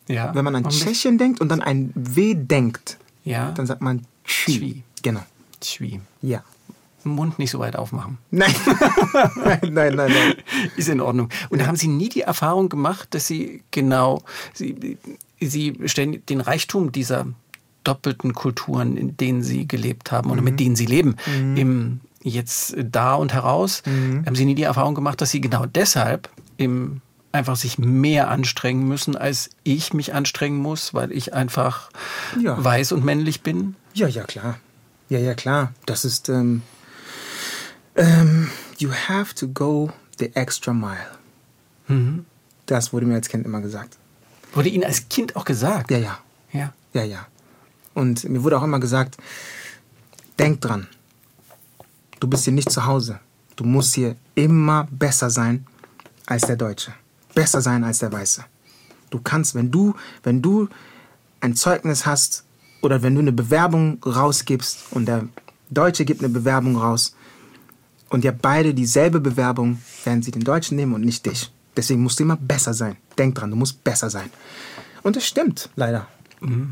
[0.07, 0.33] Ja.
[0.35, 3.51] wenn man an Tschechien denkt und dann ein W denkt, Ja.
[3.51, 4.05] dann sagt man.
[4.25, 4.83] Tschwi.
[5.01, 5.21] Genau.
[5.59, 5.99] Twi.
[6.21, 6.43] Ja.
[7.05, 8.17] Mund nicht so weit aufmachen.
[8.31, 8.53] Nein.
[9.43, 10.33] nein, nein, nein, nein.
[10.77, 11.27] Ist in Ordnung.
[11.49, 14.21] Und haben Sie nie die Erfahrung gemacht, dass Sie genau,
[14.53, 14.97] Sie,
[15.41, 17.25] Sie stellen den Reichtum dieser
[17.83, 21.17] doppelten Kulturen, in denen Sie gelebt haben oder mit denen Sie leben,
[21.57, 23.83] im jetzt da und heraus.
[23.85, 27.01] Haben Sie nie die Erfahrung gemacht, dass Sie genau deshalb im
[27.33, 31.89] einfach sich mehr anstrengen müssen, als ich mich anstrengen muss, weil ich einfach
[32.39, 32.63] Ja.
[32.63, 33.75] weiß und männlich bin?
[33.93, 34.57] Ja, ja, klar.
[35.09, 35.73] Ja, ja, klar.
[35.85, 36.61] Das ist, ähm,
[37.95, 41.07] ähm, you have to go the extra mile.
[41.87, 42.25] Mhm.
[42.65, 43.97] Das wurde mir als Kind immer gesagt.
[44.53, 45.91] Wurde Ihnen als Kind auch gesagt?
[45.91, 46.19] Ja, ja,
[46.51, 46.73] Ja.
[46.93, 47.27] ja, ja.
[47.93, 49.17] Und mir wurde auch immer gesagt,
[50.39, 50.87] denk dran,
[52.19, 53.19] du bist hier nicht zu Hause.
[53.55, 55.67] Du musst hier immer besser sein
[56.25, 56.93] als der Deutsche.
[57.35, 58.45] Besser sein als der Weiße.
[59.09, 60.69] Du kannst, wenn du, wenn du
[61.39, 62.45] ein Zeugnis hast
[62.81, 65.27] oder wenn du eine Bewerbung rausgibst und der
[65.69, 67.15] Deutsche gibt eine Bewerbung raus
[68.09, 71.51] und ihr habt beide dieselbe Bewerbung, werden sie den Deutschen nehmen und nicht dich.
[71.75, 72.97] Deswegen musst du immer besser sein.
[73.17, 74.29] Denk dran, du musst besser sein.
[75.01, 76.07] Und das stimmt, leider.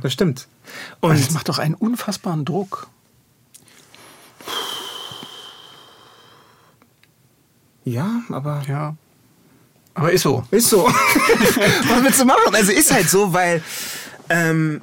[0.02, 0.48] Das stimmt.
[1.00, 2.88] Und das macht doch einen unfassbaren Druck.
[7.84, 8.96] ja, aber Ja.
[10.02, 10.44] Aber ist so.
[10.50, 10.84] Ist so.
[10.88, 12.56] Was willst du machen?
[12.56, 13.62] Also ist halt so, weil
[14.30, 14.82] ähm,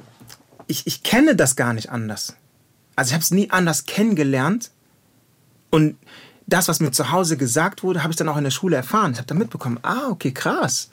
[0.67, 2.37] ich, ich kenne das gar nicht anders.
[2.95, 4.71] Also ich habe es nie anders kennengelernt.
[5.71, 5.97] Und
[6.47, 9.11] das, was mir zu Hause gesagt wurde, habe ich dann auch in der Schule erfahren.
[9.11, 10.89] Ich habe dann mitbekommen, ah, okay, krass.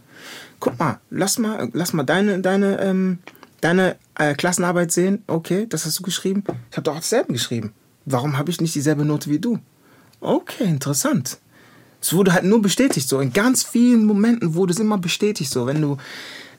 [0.58, 3.20] Guck mal, lass mal, lass mal deine, deine, ähm,
[3.60, 6.42] deine äh, Klassenarbeit sehen, okay, das hast du geschrieben.
[6.72, 7.74] Ich habe doch auch dasselbe geschrieben.
[8.06, 9.60] Warum habe ich nicht dieselbe Note wie du?
[10.18, 11.38] Okay, interessant.
[12.06, 13.18] Es wurde halt nur bestätigt so.
[13.18, 15.66] In ganz vielen Momenten wurde es immer bestätigt so.
[15.66, 15.96] Wenn du,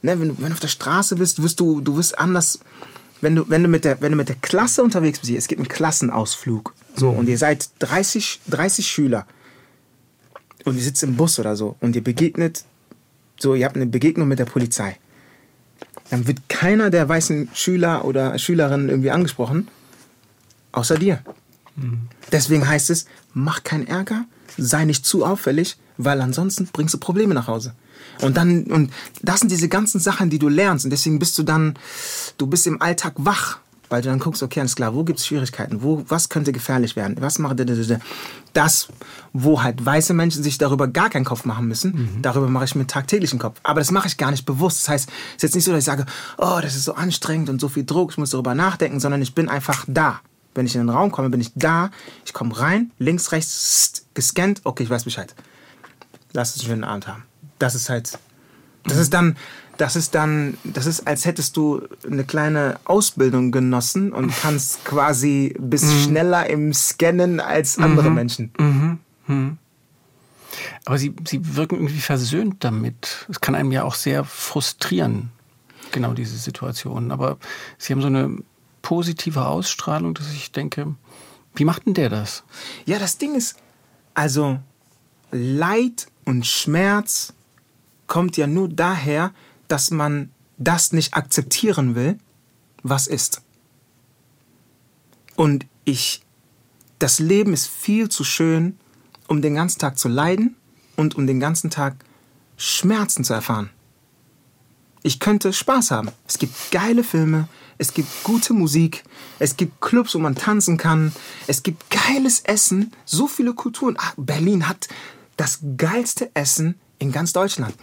[0.01, 2.59] ne, wenn du, wenn du auf der Straße bist, wirst du, du wirst anders.
[3.21, 5.59] Wenn du, wenn, du mit der, wenn du mit der Klasse unterwegs bist, es gibt
[5.59, 6.73] einen Klassenausflug.
[6.97, 9.25] So, und ihr seid 30, 30 Schüler.
[10.65, 11.77] Und ihr sitzt im Bus oder so.
[11.79, 12.65] Und ihr begegnet,
[13.39, 14.97] so, ihr habt eine Begegnung mit der Polizei.
[16.09, 19.69] Dann wird keiner der weißen Schüler oder Schülerinnen irgendwie angesprochen,
[20.73, 21.23] außer dir.
[22.33, 24.25] Deswegen heißt es, mach keinen Ärger,
[24.57, 27.73] sei nicht zu auffällig, weil ansonsten bringst du Probleme nach Hause.
[28.21, 28.91] Und dann, und
[29.21, 30.85] das sind diese ganzen Sachen, die du lernst.
[30.85, 31.75] Und deswegen bist du dann,
[32.37, 35.27] du bist im Alltag wach, weil du dann guckst, okay, alles klar, wo gibt es
[35.27, 35.81] Schwierigkeiten?
[35.81, 37.15] Wo, was könnte gefährlich werden?
[37.19, 37.59] Was macht
[38.53, 38.87] das,
[39.33, 42.87] wo halt weiße Menschen sich darüber gar keinen Kopf machen müssen, darüber mache ich mir
[42.87, 43.59] tagtäglich einen Kopf.
[43.63, 44.83] Aber das mache ich gar nicht bewusst.
[44.83, 46.05] Das heißt, es ist jetzt nicht so, dass ich sage,
[46.37, 49.35] oh, das ist so anstrengend und so viel Druck, ich muss darüber nachdenken, sondern ich
[49.35, 50.21] bin einfach da.
[50.57, 51.91] Wenn ich in den Raum komme, bin ich da.
[52.25, 54.61] Ich komme rein, links, rechts, gescannt.
[54.63, 55.35] Okay, ich weiß Bescheid.
[56.33, 57.23] Lass uns einen schönen Abend haben.
[57.59, 58.17] Das ist halt,
[58.83, 59.37] das ist dann,
[59.77, 65.55] das ist dann, das ist, als hättest du eine kleine Ausbildung genossen und kannst quasi
[65.59, 68.51] bist schneller im Scannen als andere Menschen.
[70.85, 73.27] Aber sie, sie wirken irgendwie versöhnt damit.
[73.29, 75.29] Es kann einem ja auch sehr frustrieren,
[75.91, 77.11] genau diese Situation.
[77.11, 77.37] Aber
[77.77, 78.37] sie haben so eine
[78.87, 80.95] positive Ausstrahlung, dass ich denke,
[81.55, 82.45] wie macht denn der das?
[82.85, 83.57] Ja, das Ding ist,
[84.13, 84.59] also
[85.29, 87.33] Leid und Schmerz
[88.07, 89.33] kommt ja nur daher,
[89.67, 92.17] dass man das nicht akzeptieren will,
[92.81, 93.41] was ist.
[95.35, 96.21] Und ich,
[96.97, 98.79] das Leben ist viel zu schön,
[99.27, 100.55] um den ganzen Tag zu leiden
[100.95, 101.97] und um den ganzen Tag
[102.55, 103.69] Schmerzen zu erfahren.
[105.03, 106.09] Ich könnte Spaß haben.
[106.25, 109.03] Es gibt geile Filme, es gibt gute Musik,
[109.39, 111.11] es gibt Clubs, wo man tanzen kann,
[111.47, 113.95] es gibt geiles Essen, so viele Kulturen.
[113.99, 114.87] Ach, Berlin hat
[115.35, 117.75] das geilste Essen in ganz Deutschland.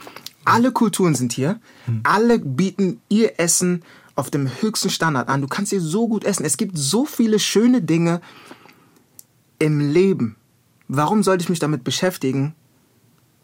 [0.45, 1.61] Alle Kulturen sind hier,
[2.03, 3.83] alle bieten ihr Essen
[4.17, 5.41] auf dem höchsten Standard an.
[5.41, 6.45] Du kannst hier so gut essen.
[6.45, 8.21] Es gibt so viele schöne Dinge
[9.59, 10.37] im Leben.
[10.89, 12.55] Warum sollte ich mich damit beschäftigen,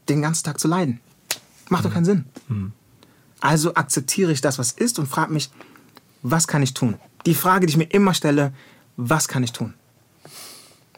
[0.09, 1.01] den ganzen Tag zu leiden?
[1.69, 2.25] Macht doch keinen Sinn.
[3.41, 5.51] Also akzeptiere ich das, was ist und frage mich,
[6.23, 6.95] was kann ich tun?
[7.27, 8.53] Die Frage, die ich mir immer stelle,
[8.97, 9.75] was kann ich tun?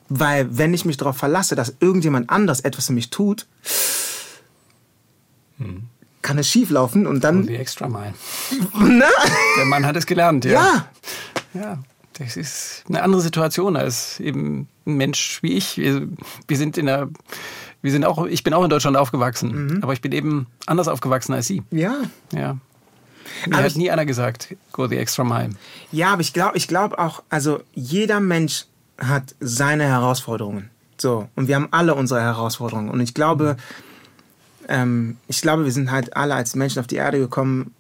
[0.09, 3.47] Weil wenn ich mich darauf verlasse, dass irgendjemand anders etwas für mich tut,
[6.23, 7.47] kann es schief laufen und dann...
[7.47, 8.14] Die extra Mile.
[8.75, 9.09] Na?
[9.57, 10.53] Der Mann hat es gelernt, ja.
[10.53, 10.89] Ja,
[11.55, 11.79] Ja,
[12.18, 15.79] das ist eine andere Situation als eben ein Mensch wie ich.
[15.79, 16.09] Wir,
[16.47, 17.09] wir sind in der,
[17.81, 21.33] wir sind auch, ich bin auch in Deutschland aufgewachsen, aber ich bin eben anders aufgewachsen
[21.33, 21.62] als Sie.
[21.70, 22.03] ja.
[22.33, 22.59] Ja.
[23.47, 25.51] Mir Aber hat ich- nie einer gesagt, go the extra mile.
[25.91, 28.66] Ja, aber ich glaube ich glaub auch, also jeder Mensch
[28.99, 30.70] hat seine Herausforderungen.
[30.99, 32.89] So, und wir haben alle unsere Herausforderungen.
[32.91, 33.57] Und ich glaube,
[34.68, 37.74] ähm, ich glaube, wir sind halt alle als Menschen auf die Erde gekommen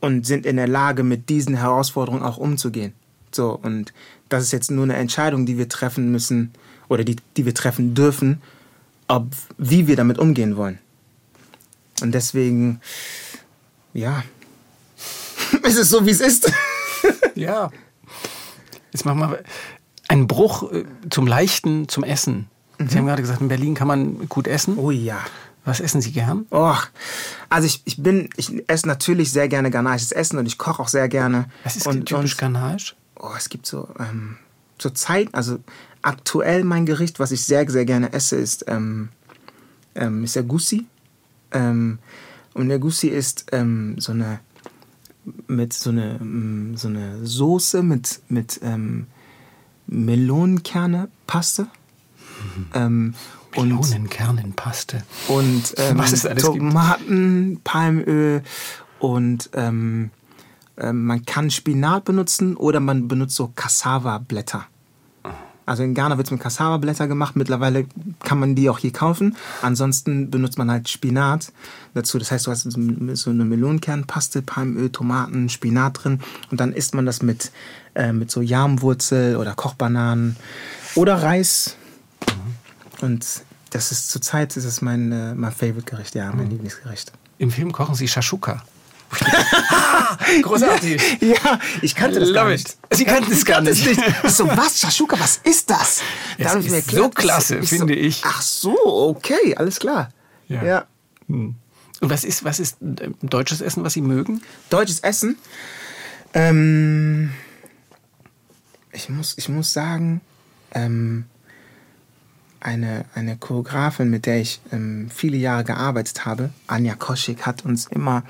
[0.00, 2.92] und sind in der Lage, mit diesen Herausforderungen auch umzugehen.
[3.32, 3.92] So, und
[4.28, 6.52] das ist jetzt nur eine Entscheidung, die wir treffen müssen
[6.88, 8.42] oder die, die wir treffen dürfen,
[9.06, 10.78] ob, wie wir damit umgehen wollen.
[12.02, 12.80] Und deswegen,
[13.94, 14.22] ja,
[15.64, 16.52] es ist so, wie es ist.
[17.34, 17.70] Ja.
[18.92, 19.38] Jetzt machen wir
[20.08, 22.48] einen Bruch äh, zum Leichten, zum Essen.
[22.78, 24.76] Sie haben gerade gesagt, in Berlin kann man gut essen.
[24.78, 25.18] Oh ja.
[25.64, 26.46] Was essen Sie gern?
[26.50, 26.74] Oh,
[27.48, 30.88] also ich, ich bin, ich esse natürlich sehr gerne ghanaisches Essen und ich koche auch
[30.88, 31.50] sehr gerne.
[31.64, 32.96] Was ist und, typisch und, ghanaisch?
[33.20, 34.36] oh, es gibt so, ähm,
[34.78, 35.58] zur Zeit, also
[36.02, 39.08] aktuell mein Gericht, was ich sehr, sehr gerne esse, ist, ähm,
[39.94, 40.86] ähm, ist der Gussi.
[41.50, 41.98] Ähm,
[42.54, 44.40] und der Gussi ist ähm, so eine,
[45.46, 49.06] mit so eine, ähm, so eine Soße mit, mit ähm,
[49.86, 51.66] Melonenkerne-Paste.
[52.74, 53.14] Ähm,
[53.56, 55.02] und Melonenkernenpaste.
[55.28, 56.56] und ähm, Was es alles gibt.
[56.56, 58.42] Tomaten, Palmöl
[58.98, 60.10] und ähm,
[60.76, 64.66] ähm, man kann Spinat benutzen oder man benutzt so Cassava-Blätter.
[65.68, 67.36] Also in Ghana wird es mit Cassava-Blätter gemacht.
[67.36, 67.86] Mittlerweile
[68.24, 69.36] kann man die auch hier kaufen.
[69.62, 71.52] Ansonsten benutzt man halt Spinat
[71.94, 72.18] dazu.
[72.18, 76.20] Das heißt, du hast so eine Melonenkernpaste, Palmöl, Tomaten, Spinat drin.
[76.50, 77.52] Und dann isst man das mit,
[77.94, 80.36] äh, mit so Yamwurzel oder Kochbananen
[80.94, 81.76] oder Reis.
[83.00, 83.26] Und
[83.70, 87.12] das ist zurzeit ist es mein, äh, mein Favorite-Gericht, ja, mein Lieblingsgericht.
[87.38, 88.62] Im Film kochen Sie Shashuka.
[90.42, 91.18] Großartig.
[91.20, 92.68] Ja, ich kannte das gar nicht.
[92.68, 92.96] it.
[92.96, 93.86] Sie kannten es gar nicht.
[93.86, 96.02] Ich so, was, Shashuka, was ist das?
[96.36, 98.22] Es Da haben sie ist so klasse, was- finde so, ich.
[98.24, 100.10] Ach so, okay, alles klar.
[100.48, 100.62] Ja.
[100.64, 100.86] ja.
[101.28, 101.56] Und
[102.00, 104.42] was ist, was ist äh, deutsches Essen, was Sie mögen?
[104.70, 105.36] Deutsches Essen.
[106.34, 107.30] Ähm,
[108.92, 110.20] ich, muss, ich muss sagen,
[110.72, 111.24] ähm,
[112.60, 117.86] eine, eine Choreografin, mit der ich ähm, viele Jahre gearbeitet habe, Anja Koschik, hat uns
[117.86, 118.22] immer,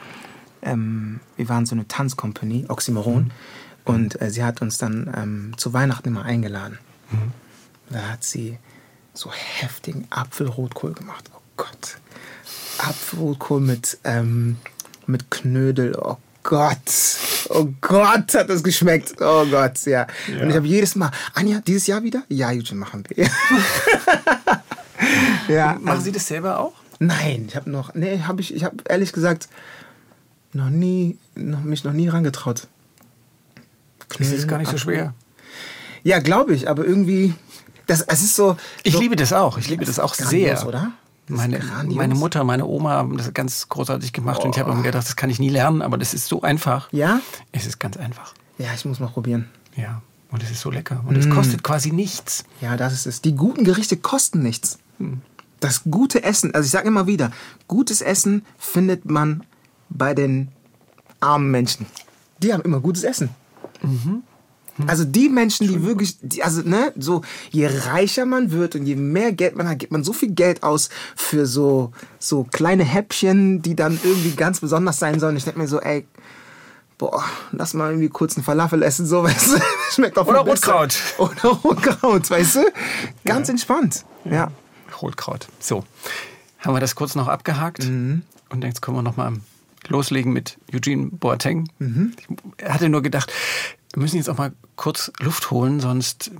[0.62, 3.30] ähm, wir waren so eine Tanzkompanie, Oxymoron, mhm.
[3.84, 6.78] und äh, sie hat uns dann ähm, zu Weihnachten immer eingeladen.
[7.10, 7.32] Mhm.
[7.90, 8.58] Da hat sie
[9.14, 11.30] so heftigen Apfelrotkohl gemacht.
[11.34, 11.98] Oh Gott.
[12.78, 14.56] Apfelrotkohl mit, ähm,
[15.06, 15.96] mit Knödel.
[16.00, 16.78] Oh Gott.
[17.50, 19.14] Oh Gott, hat das geschmeckt.
[19.20, 20.06] Oh Gott, ja.
[20.28, 20.42] ja.
[20.42, 22.22] Und ich habe jedes Mal, Anja, dieses Jahr wieder?
[22.28, 23.28] Ja, Eugene, machen wir.
[25.48, 26.74] ja, machen Sie das selber auch?
[27.00, 29.48] Nein, ich habe noch, nee, habe ich, ich habe ehrlich gesagt
[30.58, 32.66] noch nie, noch, mich noch nie rangetraut.
[34.18, 35.14] Das ist gar nicht so schwer.
[36.02, 37.34] Ja, glaube ich, aber irgendwie,
[37.86, 38.56] das, es ist so.
[38.82, 39.58] Ich so, liebe das auch.
[39.58, 40.66] Ich liebe das auch sehr.
[40.66, 40.92] oder?
[41.28, 44.46] Meine, meine, Mutter, meine Oma haben das ganz großartig gemacht oh.
[44.46, 46.90] und ich habe mir gedacht, das kann ich nie lernen, aber das ist so einfach.
[46.90, 47.20] Ja?
[47.52, 48.32] Es ist ganz einfach.
[48.56, 49.50] Ja, ich muss mal probieren.
[49.76, 50.00] Ja,
[50.30, 51.04] und es ist so lecker.
[51.06, 51.20] Und mm.
[51.20, 52.44] es kostet quasi nichts.
[52.62, 53.20] Ja, das ist es.
[53.20, 54.78] Die guten Gerichte kosten nichts.
[54.98, 55.18] Mm.
[55.60, 57.30] Das gute Essen, also ich sage immer wieder,
[57.66, 59.44] gutes Essen findet man
[59.90, 60.48] bei den
[61.20, 61.86] armen Menschen.
[62.42, 63.30] Die haben immer gutes Essen.
[63.82, 64.22] Mhm.
[64.86, 68.94] Also die Menschen, die wirklich, die, also ne, so je reicher man wird und je
[68.94, 73.60] mehr Geld man hat, gibt man so viel Geld aus für so so kleine Häppchen,
[73.60, 75.36] die dann irgendwie ganz besonders sein sollen.
[75.36, 76.06] Ich denke mir so, ey,
[76.96, 79.60] boah, lass mal irgendwie kurz einen Falafel essen, so, weißt du,
[79.90, 80.96] schmeckt doch Oder Rotkraut.
[81.18, 82.72] Oder Rotkraut, weißt du?
[83.24, 83.52] Ganz ja.
[83.52, 84.52] entspannt, ja.
[85.02, 85.48] Rotkraut.
[85.60, 85.84] So,
[86.58, 88.22] haben wir das kurz noch abgehakt mhm.
[88.50, 89.32] und jetzt kommen wir noch mal
[89.88, 91.68] loslegen mit Eugene Boateng.
[91.78, 92.12] Mhm.
[92.58, 93.32] Ich hatte nur gedacht,
[93.92, 96.30] wir müssen jetzt auch mal kurz Luft holen, sonst,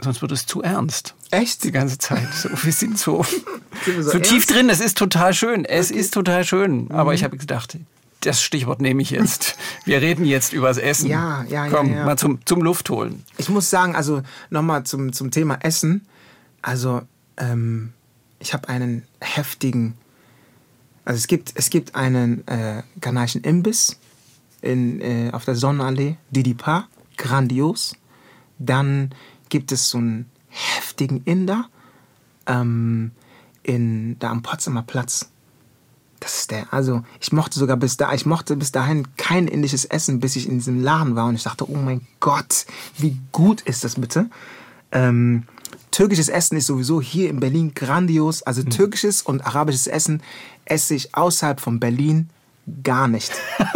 [0.00, 1.14] sonst wird es zu ernst.
[1.30, 1.64] Echt?
[1.64, 2.28] Die ganze Zeit.
[2.34, 3.24] So, wir sind so,
[3.84, 4.68] sind so, so tief drin.
[4.68, 5.64] Es ist total schön.
[5.64, 6.00] Es okay.
[6.00, 6.90] ist total schön.
[6.90, 7.16] Aber mhm.
[7.16, 7.78] ich habe gedacht,
[8.20, 9.56] das Stichwort nehme ich jetzt.
[9.84, 11.08] Wir reden jetzt übers Essen.
[11.08, 12.04] Ja, ja, Komm, ja, ja.
[12.04, 13.24] mal zum, zum Luft holen.
[13.36, 16.06] Ich muss sagen, also nochmal zum, zum Thema Essen.
[16.60, 17.02] Also,
[17.36, 17.92] ähm,
[18.38, 19.94] ich habe einen heftigen.
[21.04, 23.98] Also, es gibt, es gibt einen äh, ghanaischen Imbiss
[24.60, 27.96] in, äh, auf der Sonnenallee, Didipa, grandios.
[28.58, 29.10] Dann
[29.48, 31.68] gibt es so einen heftigen Inder
[32.46, 33.12] ähm,
[33.62, 35.28] in, da am Potsdamer Platz.
[36.20, 39.84] Das ist der, also ich mochte sogar bis da, ich mochte bis dahin kein indisches
[39.84, 42.64] Essen, bis ich in diesem Laden war und ich dachte, oh mein Gott,
[42.96, 44.30] wie gut ist das bitte?
[44.92, 45.48] Ähm,
[45.92, 48.42] türkisches Essen ist sowieso hier in Berlin grandios.
[48.42, 48.70] Also mhm.
[48.70, 50.22] türkisches und arabisches Essen
[50.64, 52.28] esse ich außerhalb von Berlin
[52.82, 53.32] Gar nicht.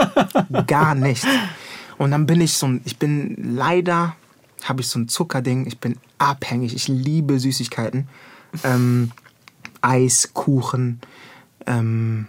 [0.67, 1.27] Gar nicht.
[1.99, 4.15] Und dann bin ich so ein, ich bin leider,
[4.63, 8.09] habe ich so ein Zuckerding, ich bin abhängig, ich liebe Süßigkeiten.
[8.65, 9.11] Ähm,
[9.81, 11.01] Eis, Kuchen,
[11.67, 12.27] ähm,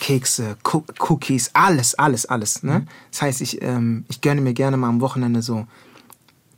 [0.00, 0.56] Kekse,
[0.98, 2.62] Cookies, alles, alles, alles.
[2.62, 2.86] Ne?
[3.10, 5.66] Das heißt, ich, ähm, ich gönne mir gerne mal am Wochenende so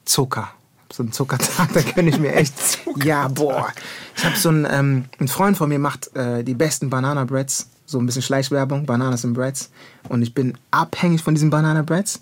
[0.05, 0.53] Zucker.
[0.93, 2.55] So einen Zuckertag, da gönne ich mir echt.
[3.05, 3.69] ja, boah.
[4.17, 7.69] Ich habe so einen, ähm, ein Freund von mir macht äh, die besten Banana Breads
[7.93, 9.71] so ein bisschen Schleichwerbung, Bananas and Breads.
[10.09, 12.21] Und ich bin abhängig von diesen Banana Breads.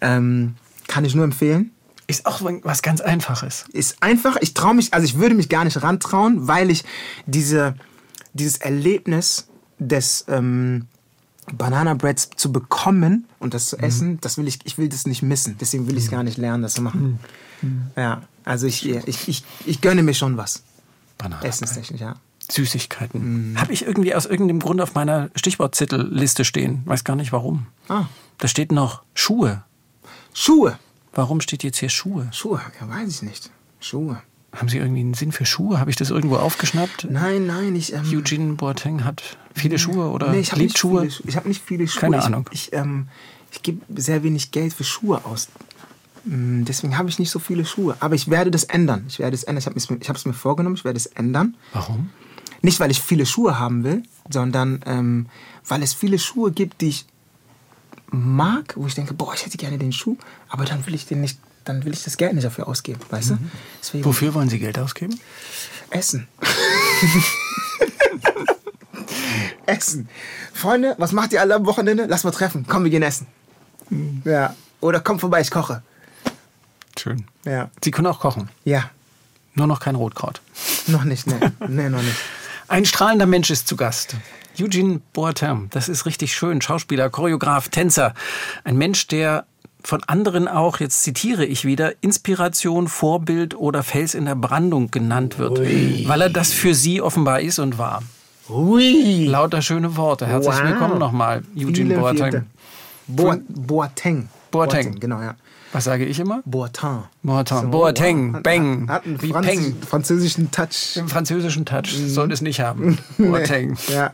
[0.00, 0.54] Ähm,
[0.86, 1.72] kann ich nur empfehlen.
[2.06, 3.64] Ist auch was ganz Einfaches.
[3.72, 4.36] Ist einfach.
[4.40, 6.84] Ich traue mich, also ich würde mich gar nicht rantrauen, weil ich
[7.26, 7.74] diese,
[8.32, 9.48] dieses Erlebnis
[9.78, 10.86] des ähm,
[11.52, 13.84] Banana Breads zu bekommen und das zu mhm.
[13.84, 15.56] essen, das will ich, ich will das nicht missen.
[15.60, 16.14] Deswegen will ich es mhm.
[16.14, 17.02] gar nicht lernen, das zu machen.
[17.02, 17.18] Mhm.
[17.96, 20.62] Ja, also ich, ich, ich, ich gönne mir schon was.
[21.16, 22.14] Banana Essenstechnisch, ja.
[22.50, 23.52] Süßigkeiten.
[23.52, 23.60] Mhm.
[23.60, 26.82] Habe ich irgendwie aus irgendeinem Grund auf meiner Stichwortzettelliste stehen.
[26.86, 27.66] Weiß gar nicht warum.
[27.88, 28.06] Ah.
[28.38, 29.64] Da steht noch Schuhe.
[30.32, 30.78] Schuhe?
[31.12, 32.28] Warum steht jetzt hier Schuhe?
[32.32, 33.50] Schuhe, ja, weiß ich nicht.
[33.80, 34.22] Schuhe.
[34.52, 35.78] Haben Sie irgendwie einen Sinn für Schuhe?
[35.78, 37.08] Habe ich das irgendwo aufgeschnappt?
[37.10, 37.92] Nein, nein, ich.
[37.92, 41.10] Ähm, Eugene Boateng hat viele Schuhe oder nee, ich liebt Schuhe?
[41.10, 42.00] Viele, ich habe nicht viele Schuhe.
[42.00, 42.48] Keine Ahnung.
[42.50, 43.08] Ich, ich, ähm,
[43.52, 45.48] ich gebe sehr wenig Geld für Schuhe aus.
[46.28, 47.96] Mm, deswegen habe ich nicht so viele Schuhe.
[48.00, 49.04] Aber ich werde das ändern.
[49.08, 49.64] Ich werde es ändern.
[50.00, 50.76] Ich habe es mir vorgenommen.
[50.76, 51.56] Ich werde es ändern.
[51.72, 52.10] Warum?
[52.60, 55.26] Nicht, weil ich viele Schuhe haben will, sondern ähm,
[55.66, 57.06] weil es viele Schuhe gibt, die ich
[58.10, 60.16] mag, wo ich denke, boah, ich hätte gerne den Schuh,
[60.48, 63.32] aber dann will ich den nicht, dann will ich das Geld nicht dafür ausgeben, weißt
[63.32, 63.36] mhm.
[63.36, 63.50] du?
[63.80, 65.20] Deswegen Wofür wollen Sie Geld ausgeben?
[65.90, 66.26] Essen.
[69.66, 70.08] essen.
[70.52, 72.06] Freunde, was macht ihr alle am Wochenende?
[72.08, 72.64] Lass mal treffen.
[72.66, 73.26] Komm, wir gehen essen.
[73.90, 74.22] Mhm.
[74.24, 74.56] Ja.
[74.80, 75.82] Oder komm vorbei, ich koche.
[76.98, 77.24] Schön.
[77.44, 77.70] Ja.
[77.82, 78.48] Sie können auch kochen.
[78.64, 78.90] Ja.
[79.54, 80.40] Nur noch kein Rotkraut.
[80.86, 81.52] Noch nicht, ne.
[81.68, 82.16] nee, noch nicht.
[82.68, 84.16] Ein strahlender Mensch ist zu Gast.
[84.58, 86.60] Eugene Boateng, das ist richtig schön.
[86.60, 88.14] Schauspieler, Choreograf, Tänzer.
[88.64, 89.44] Ein Mensch, der
[89.82, 95.38] von anderen auch, jetzt zitiere ich wieder, Inspiration, Vorbild oder Fels in der Brandung genannt
[95.38, 96.04] wird, Ui.
[96.06, 98.02] weil er das für sie offenbar ist und war.
[98.48, 99.24] Ui.
[99.26, 100.26] Lauter schöne Worte.
[100.26, 100.64] Herzlich wow.
[100.64, 102.46] willkommen nochmal, Eugene Boateng.
[103.06, 104.28] Bo Boateng.
[104.50, 104.98] Boateng.
[104.98, 105.34] Genau, ja.
[105.72, 106.42] Was sage ich immer?
[106.46, 107.04] Boateng.
[107.22, 107.60] Boateng.
[107.62, 108.42] So, Boateng.
[108.42, 108.88] Bang.
[108.88, 109.82] Hat einen Wie Franz Peng.
[109.82, 110.94] französischen Touch.
[110.94, 112.98] Den französischen Touch soll es nicht haben.
[113.18, 113.76] Boateng.
[113.88, 114.10] Ja.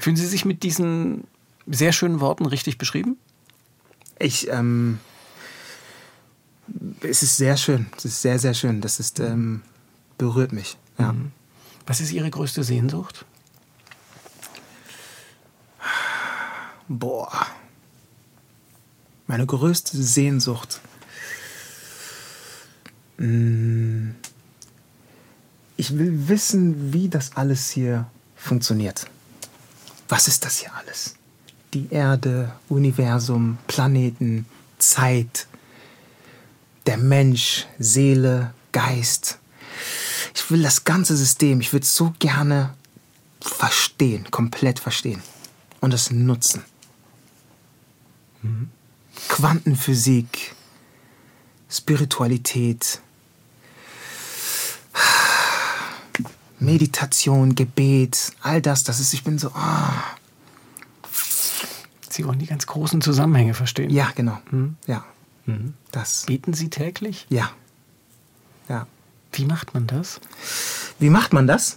[0.00, 1.24] Fühlen Sie sich mit diesen
[1.66, 3.18] sehr schönen Worten richtig beschrieben?
[4.18, 4.98] Ich, ähm,
[7.02, 7.86] es ist sehr schön.
[7.96, 8.80] Es ist sehr, sehr schön.
[8.80, 9.62] Das ist, ähm,
[10.16, 10.78] berührt mich.
[10.98, 11.14] Ja.
[11.86, 13.26] Was ist Ihre größte Sehnsucht?
[16.88, 17.46] Boah.
[19.28, 20.80] Meine größte Sehnsucht.
[23.18, 24.12] Mm.
[25.76, 29.06] Ich will wissen, wie das alles hier funktioniert.
[30.08, 31.14] Was ist das hier alles?
[31.74, 34.46] Die Erde, Universum, Planeten,
[34.78, 35.46] Zeit,
[36.86, 39.38] der Mensch, Seele, Geist.
[40.34, 42.74] Ich will das ganze System, ich würde es so gerne
[43.40, 45.22] verstehen, komplett verstehen
[45.80, 46.64] und es nutzen.
[49.28, 50.54] Quantenphysik,
[51.70, 53.00] Spiritualität,
[56.58, 59.92] Meditation, Gebet, all das, das ist, ich bin so, ah,
[62.10, 63.90] Sie wollen die ganz großen Zusammenhänge verstehen.
[63.90, 64.38] ja, genau,
[64.86, 65.04] ja,
[65.92, 67.26] das, Beten Sie täglich?
[67.30, 67.50] ja,
[68.68, 68.86] ja.
[69.32, 70.20] Wie macht man das?
[70.98, 71.76] Wie macht man das?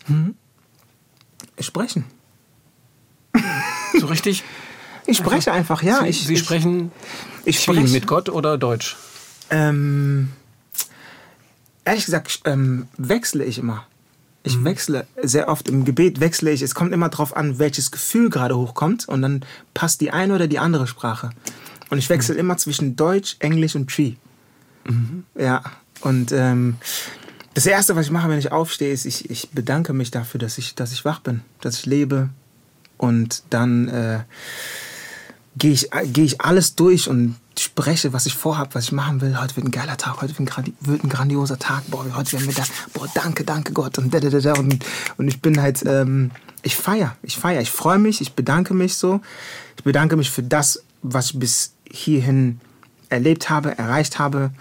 [1.60, 2.06] Sprechen.
[4.00, 4.44] So richtig?
[5.06, 6.02] Ich spreche einfach, ja.
[6.02, 6.92] Sie, ich, Sie ich, sprechen
[7.46, 8.98] ich wie, spreche mit Gott oder Deutsch?
[9.50, 10.30] Ähm,
[11.86, 13.86] ehrlich gesagt, ähm, wechsle ich immer.
[14.44, 16.62] Ich wechsle sehr oft im Gebet, wechsle ich.
[16.62, 20.48] Es kommt immer darauf an, welches Gefühl gerade hochkommt und dann passt die eine oder
[20.48, 21.30] die andere Sprache.
[21.90, 24.14] Und ich wechsle immer zwischen Deutsch, Englisch und Tree.
[25.38, 25.62] Ja,
[26.02, 26.78] und ähm,
[27.54, 30.58] das Erste, was ich mache, wenn ich aufstehe, ist, ich, ich bedanke mich dafür, dass
[30.58, 32.30] ich, dass ich wach bin, dass ich lebe.
[32.98, 34.20] Und dann äh,
[35.58, 39.40] gehe ich, gehe ich alles durch und spreche, was ich vorhabe, was ich machen will.
[39.40, 41.84] Heute wird ein geiler Tag, heute wird ein, grandi wird ein grandioser Tag.
[41.88, 42.70] Boah, heute werden wir das.
[42.94, 43.98] Boah, danke, danke Gott.
[43.98, 44.54] Und, da, da, da, da.
[44.54, 44.84] und,
[45.18, 46.32] und ich bin halt, ähm,
[46.64, 49.22] ich feiere, ich feiere, ich freue mich, ich bedanke mich so.
[49.78, 52.60] Ich bedanke mich für das, was ich bis hierhin
[53.10, 54.52] erlebt habe, erreicht habe.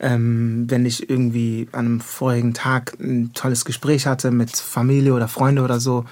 [0.00, 5.28] Ähm, wenn ich irgendwie an einem vorigen Tag ein tolles Gespräch hatte mit Familie oder
[5.28, 6.04] Freunde oder so,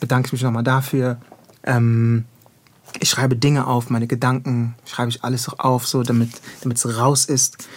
[0.00, 1.18] bedanke ich mich nochmal dafür.
[1.62, 2.24] Ähm,
[3.00, 6.30] ich schreibe Dinge auf, meine Gedanken, schreibe ich alles auf, so damit
[6.72, 7.68] es raus ist.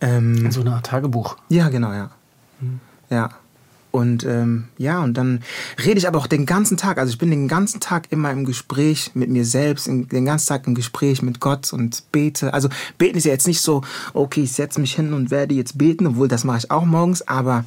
[0.00, 1.36] Ähm, So eine Art Tagebuch.
[1.48, 2.10] ja, genau, ja.
[3.10, 3.30] Ja.
[3.90, 5.44] Und ähm, ja, und dann
[5.84, 6.98] rede ich aber auch den ganzen Tag.
[6.98, 10.66] Also ich bin den ganzen Tag immer im Gespräch mit mir selbst, den ganzen Tag
[10.66, 12.52] im Gespräch mit Gott und bete.
[12.52, 12.68] Also
[12.98, 13.82] beten ist ja jetzt nicht so,
[14.12, 17.22] okay, ich setze mich hin und werde jetzt beten, obwohl das mache ich auch morgens,
[17.22, 17.64] aber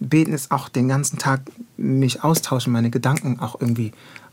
[0.00, 1.42] beten ist auch den ganzen Tag
[1.76, 3.92] mich austauschen, meine Gedanken auch irgendwie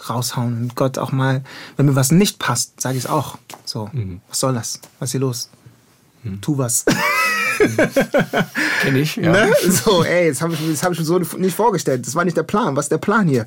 [0.09, 1.43] raushauen und Gott auch mal,
[1.75, 3.37] wenn mir was nicht passt, sage ich es auch.
[3.65, 3.89] So,
[4.29, 4.79] was soll das?
[4.99, 5.49] Was ist hier los?
[6.41, 6.85] Tu was.
[8.81, 9.31] Kenn ich, ja.
[9.31, 9.53] Ne?
[9.69, 12.05] So, ey, das habe ich, das hab ich mir so nicht vorgestellt.
[12.05, 12.75] Das war nicht der Plan.
[12.75, 13.45] Was ist der Plan hier?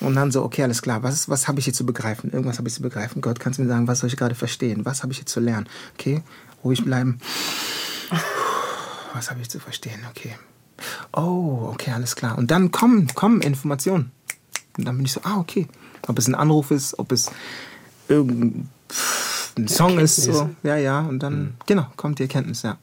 [0.00, 1.02] Und dann so, okay, alles klar.
[1.02, 2.30] Was, was habe ich hier zu begreifen?
[2.32, 3.22] Irgendwas habe ich zu begreifen.
[3.22, 4.84] Gott, kannst du mir sagen, was soll ich gerade verstehen?
[4.84, 5.68] Was habe ich hier zu lernen?
[5.94, 6.22] Okay,
[6.64, 7.18] ruhig bleiben.
[9.14, 10.00] Was habe ich zu verstehen?
[10.10, 10.34] Okay.
[11.12, 12.36] Oh, okay, alles klar.
[12.36, 14.12] Und dann kommen, kommen Informationen.
[14.76, 15.66] Und dann bin ich so, ah, okay.
[16.06, 17.30] Ob es ein Anruf ist, ob es
[18.08, 18.68] irgendein
[19.66, 20.16] Song ist.
[20.16, 20.50] So.
[20.62, 21.00] Ja, ja.
[21.00, 22.78] Und dann, genau, kommt die Erkenntnis, ja.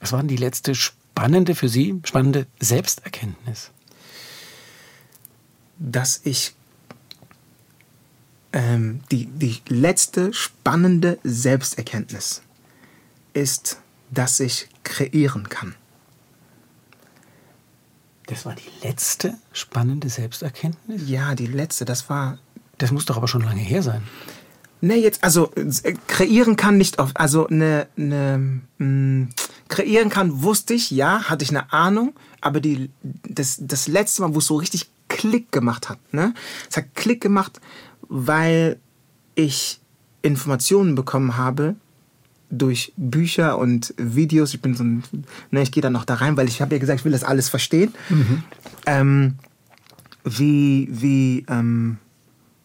[0.00, 3.70] Was war denn die letzte spannende für Sie, spannende Selbsterkenntnis?
[5.82, 6.54] dass ich
[8.52, 12.42] ähm, die, die letzte spannende Selbsterkenntnis
[13.32, 13.78] ist,
[14.10, 15.74] dass ich kreieren kann.
[18.26, 21.02] Das war die letzte spannende Selbsterkenntnis?
[21.06, 22.38] Ja, die letzte, das war.
[22.78, 24.02] Das muss doch aber schon lange her sein.
[24.80, 27.16] Ne, jetzt, also äh, kreieren kann nicht oft.
[27.16, 29.28] Also ne, ne, mh,
[29.68, 34.34] kreieren kann, wusste ich, ja, hatte ich eine Ahnung, aber die, das, das letzte Mal,
[34.34, 36.34] wo es so richtig Klick gemacht hat, ne?
[36.68, 37.60] Es hat Klick gemacht,
[38.08, 38.80] weil
[39.34, 39.80] ich
[40.22, 41.76] Informationen bekommen habe
[42.52, 44.54] durch Bücher und Videos.
[44.54, 45.02] Ich bin so ein,
[45.50, 47.24] ne, ich gehe da noch da rein, weil ich habe ja gesagt, ich will das
[47.24, 47.92] alles verstehen.
[48.86, 49.34] Ähm,
[50.24, 51.96] wie, wie, ähm,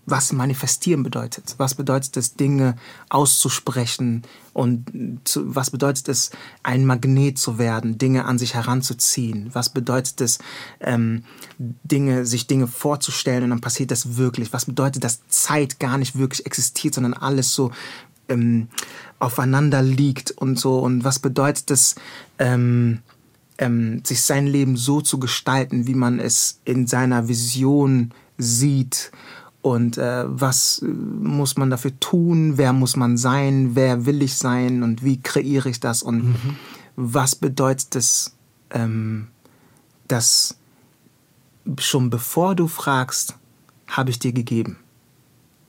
[0.10, 1.56] was manifestieren bedeutet.
[1.58, 2.78] Was bedeutet es, Dinge
[3.10, 4.24] auszusprechen
[4.54, 6.32] und zu, was bedeutet es,
[6.64, 9.50] ein Magnet zu werden, Dinge an sich heranzuziehen?
[9.54, 10.40] Was bedeutet es,
[10.80, 11.24] ähm,
[11.60, 14.54] Dinge, sich Dinge vorzustellen und dann passiert das wirklich?
[14.54, 17.72] Was bedeutet, dass Zeit gar nicht wirklich existiert, sondern alles so
[18.30, 18.68] ähm,
[19.20, 20.80] aufeinander liegt und so?
[20.80, 21.96] Und was bedeutet es,
[22.40, 23.00] ähm,
[23.58, 29.12] ähm, sich sein Leben so zu gestalten, wie man es in seiner Vision sieht
[29.62, 34.36] und äh, was äh, muss man dafür tun, wer muss man sein, wer will ich
[34.36, 36.56] sein und wie kreiere ich das und mhm.
[36.96, 38.36] was bedeutet es,
[38.70, 39.28] ähm,
[40.08, 40.56] dass
[41.80, 43.36] schon bevor du fragst,
[43.88, 44.78] habe ich dir gegeben.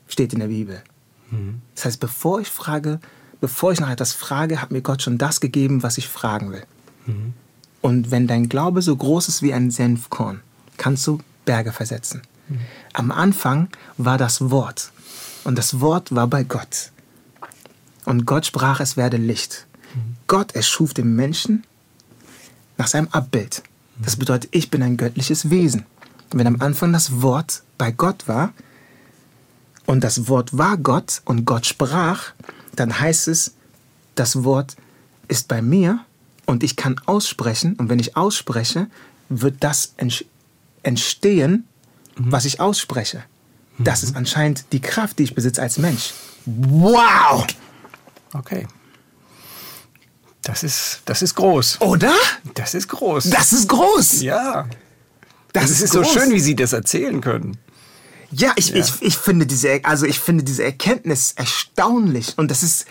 [0.06, 0.82] Steht in der Bibel.
[1.30, 1.62] Mhm.
[1.74, 3.00] Das heißt, bevor ich frage,
[3.40, 6.64] bevor ich nach etwas frage, hat mir Gott schon das gegeben, was ich fragen will.
[7.06, 7.34] Mhm.
[7.80, 10.40] Und wenn dein Glaube so groß ist wie ein Senfkorn,
[10.76, 12.22] kannst du Berge versetzen.
[12.48, 12.58] Mhm.
[12.92, 14.90] Am Anfang war das Wort.
[15.44, 16.90] Und das Wort war bei Gott.
[18.04, 19.66] Und Gott sprach, es werde Licht.
[19.94, 20.16] Mhm.
[20.26, 21.64] Gott erschuf den Menschen
[22.76, 23.62] nach seinem Abbild.
[24.00, 25.84] Das bedeutet, ich bin ein göttliches Wesen.
[26.30, 28.52] wenn am Anfang das Wort bei Gott war
[29.88, 32.34] und das Wort war Gott und Gott sprach,
[32.76, 33.54] dann heißt es,
[34.16, 34.76] das Wort
[35.28, 36.00] ist bei mir
[36.44, 38.88] und ich kann aussprechen und wenn ich ausspreche,
[39.30, 39.94] wird das
[40.82, 41.66] entstehen,
[42.18, 42.30] mhm.
[42.30, 43.24] was ich ausspreche.
[43.78, 46.12] Das ist anscheinend die Kraft, die ich besitze als Mensch.
[46.44, 47.46] Wow!
[48.34, 48.66] Okay.
[50.42, 51.80] Das ist, das ist groß.
[51.80, 52.12] Oder?
[52.52, 53.30] Das ist groß.
[53.30, 54.20] Das ist groß.
[54.20, 54.68] Ja.
[55.54, 57.56] Das, das ist, ist so schön, wie Sie das erzählen können.
[58.30, 58.76] Ja, ich, ja.
[58.76, 62.86] Ich, ich, finde diese, also ich finde diese Erkenntnis erstaunlich und das ist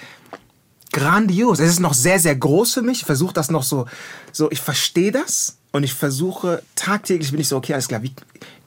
[0.92, 1.60] grandios.
[1.60, 3.00] Es ist noch sehr, sehr groß für mich.
[3.00, 3.86] Ich versuche das noch so,
[4.32, 8.14] so ich verstehe das und ich versuche tagtäglich bin ich so, okay, alles klar, wie,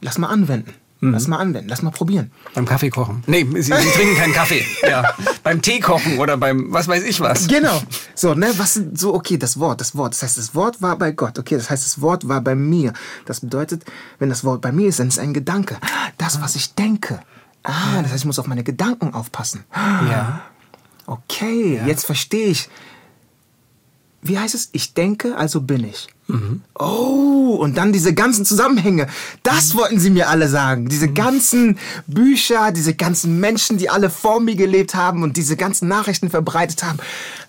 [0.00, 0.72] lass mal anwenden.
[1.00, 1.12] Mhm.
[1.12, 2.30] Lass mal anwenden, lass mal probieren.
[2.54, 3.22] Beim Kaffee kochen.
[3.26, 4.64] Nee, Sie, Sie trinken keinen Kaffee.
[4.88, 5.14] Ja.
[5.42, 7.46] beim Tee kochen oder beim was weiß ich was.
[7.46, 7.80] Genau.
[8.14, 10.14] So, ne, was so, okay, das Wort, das Wort.
[10.14, 11.38] Das heißt, das Wort war bei Gott.
[11.38, 12.92] Okay, das heißt, das Wort war bei mir.
[13.24, 13.84] Das bedeutet,
[14.18, 15.78] wenn das Wort bei mir ist, dann ist es ein Gedanke.
[16.18, 17.20] Das, was ich denke.
[17.62, 19.64] Ah, das heißt, ich muss auf meine Gedanken aufpassen.
[19.74, 20.42] Ja.
[21.06, 21.86] Okay, ja.
[21.86, 22.68] jetzt verstehe ich
[24.22, 24.68] wie heißt es?
[24.72, 26.08] Ich denke, also bin ich.
[26.28, 26.62] Mhm.
[26.78, 29.08] Oh, und dann diese ganzen Zusammenhänge.
[29.42, 29.78] Das mhm.
[29.78, 30.88] wollten sie mir alle sagen.
[30.88, 31.14] Diese mhm.
[31.14, 36.30] ganzen Bücher, diese ganzen Menschen, die alle vor mir gelebt haben und diese ganzen Nachrichten
[36.30, 36.98] verbreitet haben.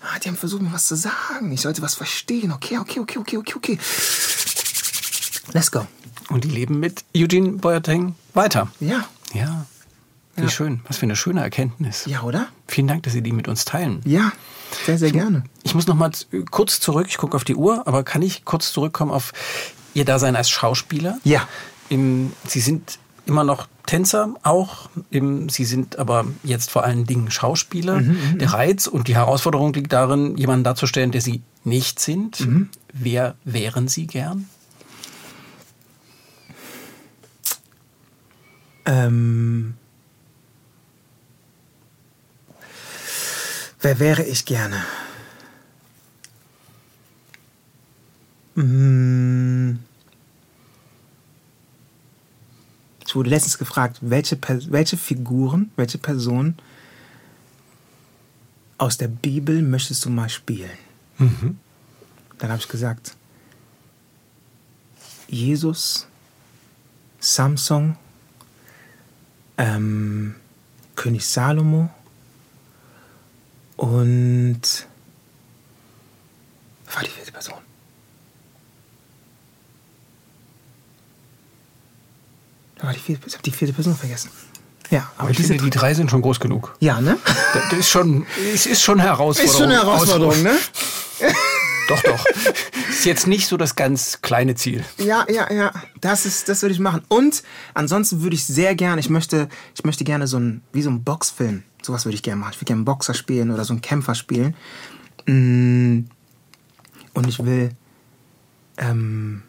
[0.02, 1.52] Ah, die haben versucht, mir was zu sagen.
[1.52, 2.52] Ich sollte was verstehen.
[2.52, 3.78] Okay, okay, okay, okay, okay, okay.
[5.52, 5.86] Let's go.
[6.30, 8.68] Und die leben mit Eugene Boyateng weiter.
[8.80, 9.06] Ja.
[9.34, 9.66] Ja.
[10.36, 10.48] Wie ja.
[10.48, 10.80] schön.
[10.86, 12.04] Was für eine schöne Erkenntnis.
[12.06, 12.48] Ja, oder?
[12.66, 14.00] Vielen Dank, dass Sie die mit uns teilen.
[14.04, 14.32] Ja.
[14.86, 15.44] Sehr, sehr ich, gerne.
[15.62, 16.10] Ich muss noch mal
[16.50, 19.32] kurz zurück, ich gucke auf die Uhr, aber kann ich kurz zurückkommen auf
[19.94, 21.18] Ihr Dasein als Schauspieler?
[21.24, 21.46] Ja.
[21.90, 24.88] Im, Sie sind immer noch Tänzer auch.
[25.10, 28.00] Im, Sie sind aber jetzt vor allen Dingen Schauspieler.
[28.00, 32.40] Mhm, mhm, der Reiz und die Herausforderung liegt darin, jemanden darzustellen, der Sie nicht sind.
[32.40, 32.70] Mhm.
[32.92, 34.48] Wer wären Sie gern?
[38.84, 39.74] Ähm,
[43.82, 44.84] Wer wäre ich gerne?
[48.54, 49.80] Hm.
[53.04, 54.38] Ich wurde letztens gefragt, welche,
[54.70, 56.56] welche Figuren, welche Personen
[58.78, 60.70] aus der Bibel möchtest du mal spielen?
[61.18, 61.58] Mhm.
[62.38, 63.16] Dann habe ich gesagt,
[65.28, 66.06] Jesus,
[67.20, 67.96] Samson,
[69.58, 70.36] ähm,
[70.94, 71.90] König Salomo,
[73.82, 74.86] und
[76.94, 77.58] war die vierte Person?
[82.80, 84.30] War die vierte, ich habe die vierte Person vergessen.
[84.90, 86.76] Ja, aber, aber diese finde, die drei sind schon groß genug.
[86.78, 87.18] Ja, ne?
[87.54, 89.50] Das ist schon, es ist schon Herausforderung.
[89.50, 90.56] Ist schon eine Herausforderung, ne?
[91.88, 92.24] doch, doch.
[92.88, 94.84] Ist jetzt nicht so das ganz kleine Ziel.
[94.98, 95.72] Ja, ja, ja.
[96.00, 97.02] Das ist, das würde ich machen.
[97.08, 97.42] Und
[97.74, 101.02] ansonsten würde ich sehr gerne, ich möchte, ich möchte gerne so ein, wie so ein
[101.02, 102.52] Boxfilm Sowas würde ich gerne machen.
[102.52, 104.54] Ich würde gerne einen Boxer spielen oder so einen Kämpfer spielen.
[105.26, 106.04] Mm.
[107.14, 107.70] Und ich will,
[108.78, 109.42] ähm,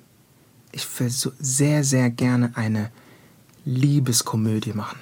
[0.71, 2.91] ich will so sehr, sehr gerne eine
[3.63, 4.99] Liebeskomödie machen.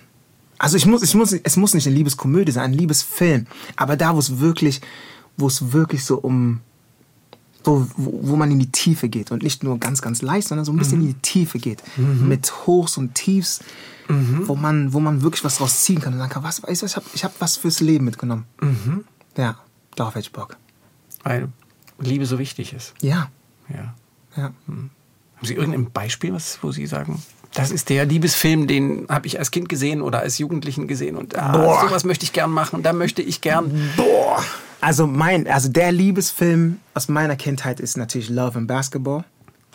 [0.60, 3.48] Also ich muss, ich muss, es muss nicht eine Liebeskomödie sein, ein Liebesfilm.
[3.76, 4.82] Aber da, wo es wirklich,
[5.38, 6.60] wo es wirklich so um,
[7.64, 10.66] wo, wo, wo, man in die Tiefe geht und nicht nur ganz, ganz leicht, sondern
[10.66, 11.08] so ein bisschen mhm.
[11.08, 11.84] in die Tiefe geht.
[11.98, 12.28] Mhm.
[12.28, 13.62] Mit Hochs und Tiefs
[14.12, 14.48] mhm.
[14.48, 16.86] wo, man, wo man wirklich was draus ziehen kann und sagen kann, was, weißt du,
[16.86, 18.46] ich habe ich hab was fürs Leben mitgenommen.
[18.62, 19.06] Mhm.
[19.38, 19.60] Ja,
[19.96, 20.58] darauf hätte ich Bock.
[21.24, 21.50] Weil
[22.00, 22.94] Liebe so wichtig ist.
[23.02, 23.30] Ja.
[23.70, 23.96] Ja.
[24.36, 24.54] ja.
[24.68, 24.90] Mhm.
[25.36, 27.22] Haben Sie irgendein Beispiel, was, wo Sie sagen,
[27.54, 31.38] das ist der Liebesfilm, den habe ich als Kind gesehen oder als Jugendlichen gesehen und
[31.38, 33.92] ah, sowas möchte ich gern machen, da möchte ich gern.
[33.98, 34.44] Boah.
[34.80, 39.24] Also mein, also der Liebesfilm aus meiner Kindheit ist natürlich Love and Basketball.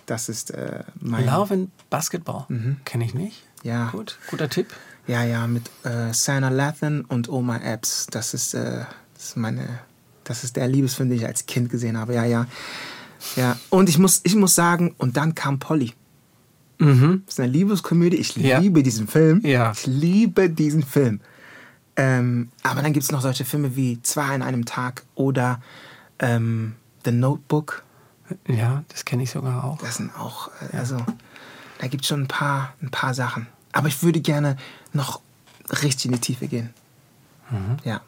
[0.07, 1.27] Das ist äh, mein.
[1.27, 2.45] Love and Basketball?
[2.49, 2.77] Mhm.
[2.85, 3.45] Kenne ich nicht.
[3.63, 3.91] Ja.
[3.91, 4.69] Gut, guter Tipp.
[5.07, 8.07] Ja, ja, mit äh, Sana Lathan und Oma Epps.
[8.11, 8.85] Das ist, äh,
[9.15, 9.81] das ist meine,
[10.25, 12.15] das ist der Liebesfilm, den ich als Kind gesehen habe.
[12.15, 12.47] Ja, ja.
[13.37, 15.95] Ja, und ich muss, ich muss sagen, und dann kam Polly.
[16.79, 16.89] Das
[17.29, 18.17] ist eine Liebeskomödie.
[18.17, 18.59] Ich Ja.
[18.59, 19.41] liebe diesen Film.
[19.45, 19.73] Ja.
[19.73, 21.21] Ich liebe diesen Film.
[21.97, 25.61] Ähm, aber dann gibt es noch solche Filme wie Zwei an einem Tag oder
[26.19, 26.75] ähm,
[27.05, 27.83] The Notebook.
[28.47, 29.79] Ja, das kenne ich sogar auch.
[29.79, 30.99] Das sind auch, äh, also,
[31.79, 33.47] da gibt es schon ein paar, ein paar Sachen.
[33.73, 34.57] Aber ich würde gerne
[34.93, 35.21] noch
[35.83, 36.75] richtig in die Tiefe gehen.
[37.51, 37.77] Mhm.
[37.85, 38.01] Ja.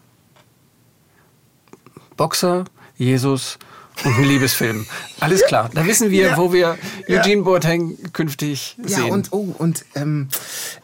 [2.17, 2.65] Boxer,
[2.97, 3.59] Jesus
[4.05, 4.87] und ein Liebesfilm.
[5.21, 5.71] Alles klar.
[5.73, 6.37] Da wissen wir, Ja.
[6.37, 7.21] wo wir Ja.
[7.21, 9.11] Eugene Boateng künftig Ja, sehen.
[9.11, 10.29] und, oh, und ähm,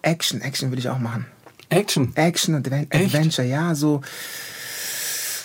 [0.02, 1.26] Action, Action würde ich auch machen.
[1.68, 2.14] Action.
[2.16, 3.14] Action und Adven Echt?
[3.14, 4.00] Adventure, ja, so.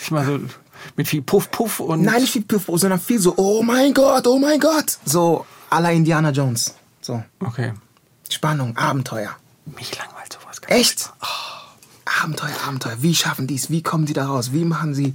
[0.01, 0.39] Ich mal so
[0.95, 2.01] mit viel Puff, Puff und.
[2.03, 4.97] Nein, nicht wie Piff, sondern viel so, oh mein Gott, oh mein Gott.
[5.05, 6.73] So, à la Indiana Jones.
[7.01, 7.73] So, Okay.
[8.29, 9.35] Spannung, Abenteuer.
[9.65, 10.81] Mich langweilt sowas gar nicht.
[10.81, 11.11] Echt?
[12.21, 12.97] Abenteuer, Abenteuer.
[13.01, 13.69] Wie schaffen die es?
[13.71, 14.51] Wie kommen sie da raus?
[14.51, 15.13] Wie machen sie.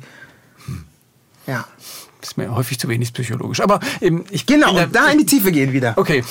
[1.46, 1.66] Ja.
[2.24, 3.60] Das ist mir häufig zu wenig psychologisch.
[3.60, 5.92] Aber eben, ich Genau, und da in die Tiefe gehen wieder.
[5.98, 6.24] Okay.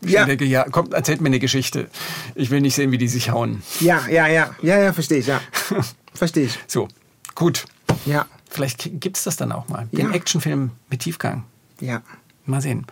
[0.00, 0.24] Ich Ja.
[0.24, 1.88] denke, ja, komm, erzählt mir eine Geschichte.
[2.36, 3.60] Ich will nicht sehen, wie die sich hauen.
[3.80, 4.54] Ja, ja, ja.
[4.62, 5.40] Ja, ja, verstehe ich, ja.
[6.14, 6.60] Verstehe ich.
[6.68, 6.86] So,
[7.34, 7.64] gut.
[8.04, 9.88] Ja, Vielleicht gibt es das dann auch mal.
[9.90, 10.14] Den Ja.
[10.14, 11.42] Actionfilm mit Tiefgang.
[11.80, 12.02] ja.
[12.48, 12.86] Mal sehen.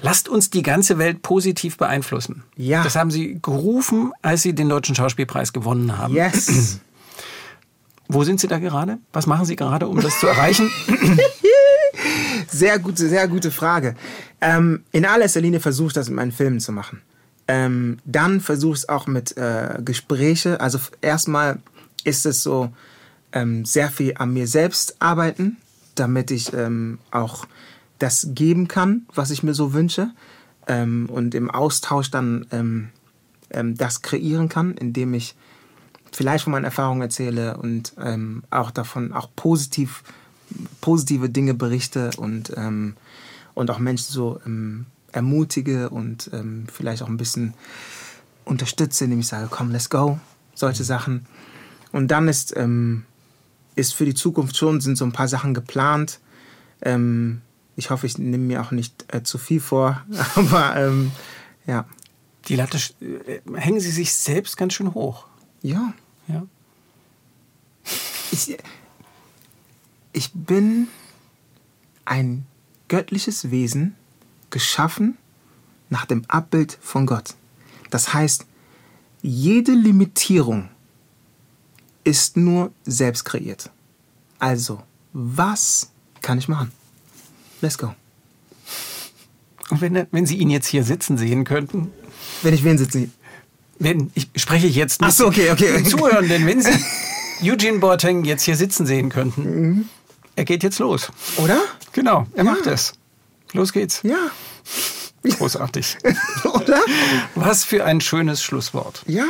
[0.00, 2.42] Lasst uns die ganze Welt positiv beeinflussen.
[2.56, 2.82] Ja.
[2.82, 6.12] Das haben Sie gerufen, als Sie den Deutschen Schauspielpreis gewonnen haben.
[6.12, 6.80] Yes.
[8.08, 8.98] Wo sind Sie da gerade?
[9.12, 10.68] Was machen Sie gerade, um das zu erreichen?
[12.52, 13.94] Sehr gute, sehr gute Frage.
[14.42, 17.00] Ähm, in allererster Linie versuche ich das mit meinen Filmen zu machen.
[17.48, 20.60] Ähm, dann versuche ich es auch mit äh, Gespräche.
[20.60, 21.60] Also erstmal
[22.04, 22.70] ist es so
[23.32, 25.56] ähm, sehr viel an mir selbst arbeiten,
[25.94, 27.46] damit ich ähm, auch
[27.98, 30.10] das geben kann, was ich mir so wünsche.
[30.66, 32.90] Ähm, und im Austausch dann ähm,
[33.76, 35.34] das kreieren kann, indem ich
[36.10, 37.92] vielleicht von meinen Erfahrungen erzähle und
[38.50, 40.02] auch davon auch positiv
[40.80, 42.96] positive Dinge berichte und ähm,
[43.54, 47.54] und auch Menschen so ähm, ermutige und ähm, vielleicht auch ein bisschen
[48.44, 50.18] unterstütze, indem ich sage, komm, let's go,
[50.54, 51.26] solche Sachen.
[51.92, 53.04] Und dann ist ähm,
[53.74, 56.20] ist für die Zukunft schon sind so ein paar Sachen geplant.
[56.82, 57.42] Ähm,
[57.76, 60.02] ich hoffe, ich nehme mir auch nicht äh, zu viel vor,
[60.34, 61.12] aber ähm,
[61.66, 61.86] ja,
[62.48, 65.26] Die Latte äh, hängen Sie sich selbst ganz schön hoch.
[65.62, 65.94] ja.
[66.28, 66.46] Ja.
[68.30, 68.56] ich,
[70.12, 70.88] ich bin
[72.04, 72.46] ein
[72.88, 73.94] göttliches Wesen,
[74.50, 75.16] geschaffen
[75.88, 77.34] nach dem Abbild von Gott.
[77.90, 78.46] Das heißt,
[79.22, 80.68] jede Limitierung
[82.04, 83.70] ist nur selbst kreiert.
[84.38, 84.82] Also,
[85.12, 85.90] was
[86.20, 86.72] kann ich machen?
[87.60, 87.94] Let's go.
[89.70, 91.90] Und wenn, wenn Sie ihn jetzt hier sitzen sehen könnten,
[92.42, 93.08] Wenn ich wen sitze.
[93.78, 95.72] wenn, ich spreche jetzt mit Ach so, okay, okay.
[95.72, 96.70] den Zuhörenden, wenn Sie
[97.50, 99.88] Eugene Boateng jetzt hier sitzen sehen könnten, Mhm.
[100.36, 101.10] Er geht jetzt los.
[101.36, 101.60] Oder?
[101.92, 102.92] Genau, er macht es.
[103.52, 104.00] Los geht's.
[104.02, 104.30] Ja.
[105.22, 105.98] Großartig.
[106.44, 106.80] Oder?
[107.34, 109.02] Was für ein schönes Schlusswort.
[109.06, 109.24] Ja.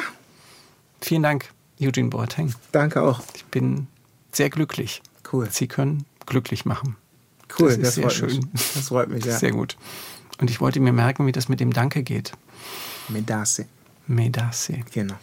[1.00, 1.50] Vielen Dank,
[1.80, 2.54] Eugene Boateng.
[2.70, 3.20] Danke auch.
[3.34, 3.88] Ich bin
[4.32, 5.02] sehr glücklich.
[5.32, 5.48] Cool.
[5.50, 6.96] Sie können glücklich machen.
[7.58, 8.50] Cool, das ist das sehr freut schön.
[8.52, 8.72] mich.
[8.74, 9.38] Das freut mich, ja.
[9.38, 9.76] Sehr gut.
[10.38, 12.32] Und ich wollte mir merken, wie das mit dem Danke geht.
[13.08, 13.66] Medase.
[14.06, 14.80] Medase.
[14.92, 15.14] Genau.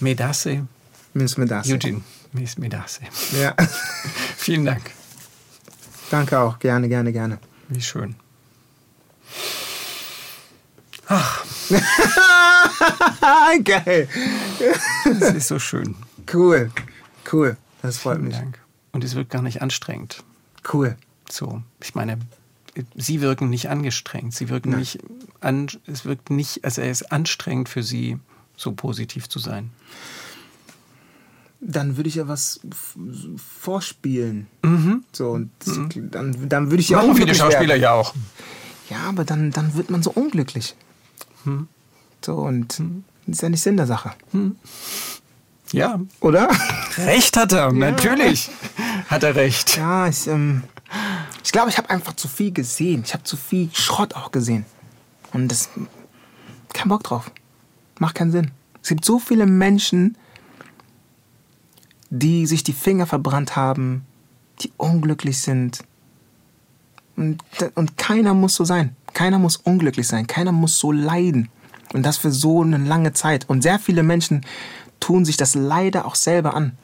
[0.00, 0.66] Medase,
[1.12, 1.74] Miss Medase.
[1.74, 2.00] Eugene.
[2.32, 3.00] Mis- Medase.
[3.38, 3.54] Ja.
[4.36, 4.82] Vielen Dank.
[6.10, 6.58] Danke auch.
[6.58, 7.38] Gerne, gerne, gerne.
[7.68, 8.16] Wie schön.
[13.64, 14.08] Geil.
[15.04, 15.94] Es ist so schön.
[16.32, 16.70] Cool.
[17.30, 17.56] Cool.
[17.82, 18.36] Das freut Vielen mich.
[18.36, 18.58] Dank.
[18.92, 20.22] Und es wird gar nicht anstrengend.
[20.72, 20.96] Cool.
[21.30, 22.18] So, ich meine,
[22.94, 24.34] Sie wirken nicht angestrengt.
[24.34, 24.80] Sie wirken Nein.
[24.80, 24.98] nicht
[25.40, 28.18] an, es wirkt nicht, also es ist anstrengend für Sie,
[28.56, 29.70] so positiv zu sein.
[31.60, 32.60] Dann würde ich ja was
[33.60, 34.46] vorspielen.
[35.12, 35.50] So, und
[36.10, 37.08] dann, dann würde ich ja Mhm.
[37.08, 37.82] Machen viele Schauspieler werden.
[37.82, 38.14] ja auch.
[38.90, 40.74] Ja, aber dann, dann wird man so unglücklich.
[41.44, 41.68] Hm.
[42.24, 42.78] So, und
[43.26, 44.12] das ist ja nicht Sinn der Sache.
[45.72, 46.48] Ja, Oder?
[46.96, 48.50] recht hat er, natürlich
[49.08, 49.76] hat er recht.
[49.76, 50.62] Ja, ich, ähm,
[51.44, 53.02] ich glaube, ich habe einfach zu viel gesehen.
[53.04, 54.64] Ich habe zu viel Schrott auch gesehen.
[55.32, 55.68] Und das.
[56.72, 57.30] Kein Bock drauf.
[57.98, 58.50] Macht keinen Sinn.
[58.82, 60.16] Es gibt so viele Menschen,
[62.10, 64.04] die sich die Finger verbrannt haben,
[64.60, 65.84] die unglücklich sind.
[67.16, 67.42] Und,
[67.74, 68.96] und keiner muss so sein.
[69.12, 70.26] Keiner muss unglücklich sein.
[70.26, 71.48] Keiner muss so leiden.
[71.92, 73.48] Und das für so eine lange Zeit.
[73.48, 74.44] Und sehr viele Menschen
[75.00, 76.76] tun sich das leider auch selber an.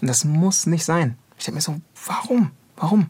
[0.00, 1.16] Und das muss nicht sein.
[1.38, 2.50] Ich denke mir so, warum?
[2.76, 3.06] Warum?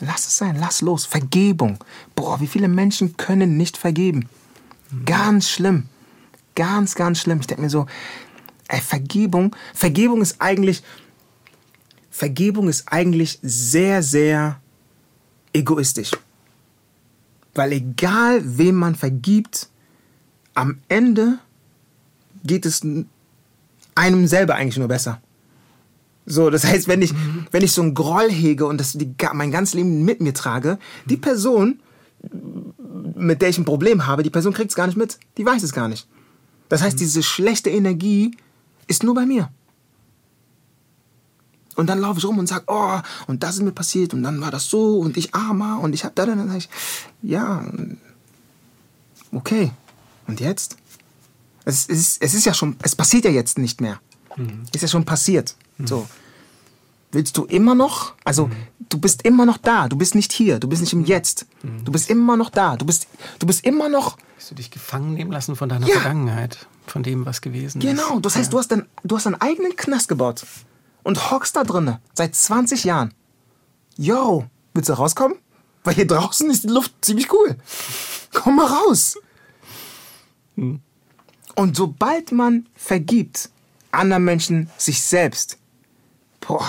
[0.00, 1.04] Lass es sein, lass los.
[1.06, 1.78] Vergebung.
[2.14, 4.28] Boah, wie viele Menschen können nicht vergeben?
[5.04, 5.88] Ganz schlimm.
[6.54, 7.40] Ganz, ganz schlimm.
[7.40, 7.86] Ich denke mir so,
[8.70, 10.82] ey, Vergebung, Vergebung ist eigentlich,
[12.10, 14.60] Vergebung ist eigentlich sehr, sehr
[15.52, 16.12] egoistisch.
[17.54, 19.68] Weil egal, wem man vergibt,
[20.54, 21.38] am Ende
[22.44, 22.82] geht es
[23.94, 25.20] einem selber eigentlich nur besser.
[26.26, 27.46] So, das heißt, wenn ich, mhm.
[27.50, 30.78] wenn ich so einen Groll hege und das die, mein ganzes Leben mit mir trage,
[31.06, 31.80] die Person,
[33.16, 35.18] mit der ich ein Problem habe, die Person kriegt es gar nicht mit.
[35.38, 36.06] Die weiß es gar nicht.
[36.68, 37.00] Das heißt, mhm.
[37.00, 38.36] diese schlechte Energie
[38.90, 39.48] ist nur bei mir.
[41.76, 42.98] Und dann laufe ich rum und sage, oh,
[43.28, 46.04] und das ist mir passiert und dann war das so und ich armer und ich
[46.04, 46.68] habe da dann, sage ich,
[47.22, 47.64] ja,
[49.32, 49.70] okay.
[50.26, 50.76] Und jetzt?
[51.64, 54.00] Es ist, es ist ja schon, es passiert ja jetzt nicht mehr.
[54.36, 54.64] Mhm.
[54.74, 55.54] Ist ja schon passiert.
[55.78, 55.86] Mhm.
[55.86, 56.08] So.
[57.12, 58.14] Willst du immer noch?
[58.24, 58.52] Also, mhm.
[58.88, 59.88] du bist immer noch da.
[59.88, 60.58] Du bist nicht hier.
[60.58, 61.46] Du bist nicht im Jetzt.
[61.62, 61.84] Mhm.
[61.84, 62.76] Du bist immer noch da.
[62.76, 63.06] Du bist,
[63.38, 64.16] du bist immer noch.
[64.36, 65.94] Hast du dich gefangen nehmen lassen von deiner ja.
[65.94, 66.66] Vergangenheit?
[66.90, 67.92] Von dem, was gewesen genau.
[67.92, 68.08] ist?
[68.08, 68.20] Genau.
[68.20, 68.50] Das heißt, ja.
[68.50, 70.44] du, hast dein, du hast deinen eigenen Knast gebaut.
[71.04, 71.98] Und hockst da drinnen.
[72.14, 73.14] Seit 20 Jahren.
[73.96, 75.38] Yo, willst du rauskommen?
[75.84, 77.56] Weil hier draußen ist die Luft ziemlich cool.
[78.32, 79.16] Komm mal raus.
[80.56, 80.80] Mhm.
[81.54, 83.50] Und sobald man vergibt,
[83.92, 85.58] anderen Menschen, sich selbst,
[86.40, 86.68] boah,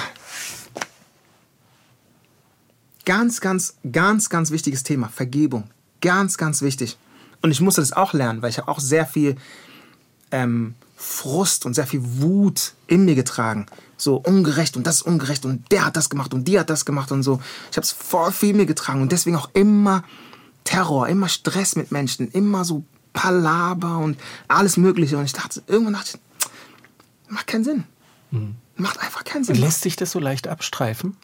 [3.05, 5.71] ganz, ganz, ganz, ganz wichtiges Thema, Vergebung.
[5.99, 6.97] Ganz, ganz wichtig.
[7.41, 9.35] Und ich musste das auch lernen, weil ich habe auch sehr viel
[10.31, 13.65] ähm, Frust und sehr viel Wut in mir getragen.
[13.97, 16.85] So ungerecht und das ist ungerecht und der hat das gemacht und die hat das
[16.85, 17.39] gemacht und so.
[17.69, 20.03] Ich habe es voll viel in mir getragen und deswegen auch immer
[20.63, 22.83] Terror, immer Stress mit Menschen, immer so
[23.13, 24.17] Palaber und
[24.47, 25.17] alles Mögliche.
[25.17, 27.83] Und ich dachte, irgendwann dachte ich, macht keinen Sinn.
[28.31, 28.55] Mhm.
[28.75, 29.57] Macht einfach keinen Sinn.
[29.57, 31.17] Lässt sich das so leicht abstreifen?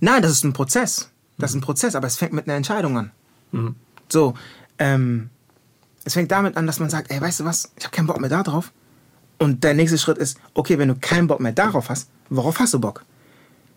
[0.00, 1.10] Nein, das ist ein Prozess.
[1.38, 3.10] Das ist ein Prozess, aber es fängt mit einer Entscheidung an.
[3.52, 3.74] Mhm.
[4.08, 4.34] So,
[4.78, 5.30] ähm,
[6.04, 8.20] es fängt damit an, dass man sagt, ey, weißt du was, ich habe keinen Bock
[8.20, 8.72] mehr darauf.
[9.38, 12.74] Und der nächste Schritt ist, okay, wenn du keinen Bock mehr darauf hast, worauf hast
[12.74, 13.04] du Bock?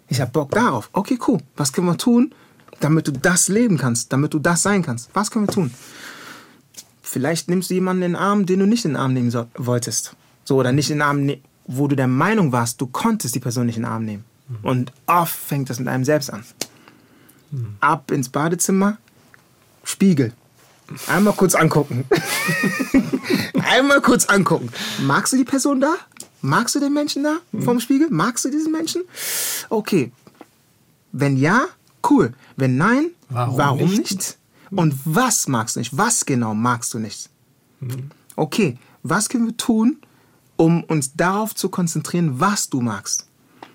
[0.08, 0.90] Ich habe Bock darauf.
[0.94, 1.40] Okay, cool.
[1.56, 2.34] Was können wir tun,
[2.80, 5.10] damit du das leben kannst, damit du das sein kannst?
[5.14, 5.72] Was können wir tun?
[7.02, 9.48] Vielleicht nimmst du jemanden in den Arm, den du nicht in den Arm nehmen so
[9.56, 10.16] wolltest.
[10.44, 13.42] So, oder nicht in den Arm, ne wo du der Meinung warst, du konntest die
[13.42, 14.24] Person nicht in den Arm nehmen.
[14.48, 14.58] Mhm.
[14.64, 16.46] Und oft fängt das mit einem selbst an.
[17.52, 17.76] Mhm.
[17.82, 18.98] Ab ins Badezimmer,
[19.84, 20.34] Spiegel.
[21.08, 22.06] Einmal kurz angucken.
[23.64, 24.70] Einmal kurz angucken.
[25.00, 25.96] Magst du die Person da?
[26.42, 27.62] Magst du den Menschen da mhm.
[27.64, 28.08] vom Spiegel?
[28.10, 29.04] Magst du diesen Menschen?
[29.70, 30.12] Okay.
[31.12, 31.66] Wenn ja,
[32.10, 32.34] cool.
[32.56, 34.12] Wenn nein, warum, warum nicht?
[34.12, 34.38] nicht?
[34.72, 35.98] Und was magst du nicht?
[35.98, 37.30] Was genau magst du nicht?
[38.36, 39.98] Okay, was können wir tun,
[40.56, 43.28] um uns darauf zu konzentrieren, was du magst?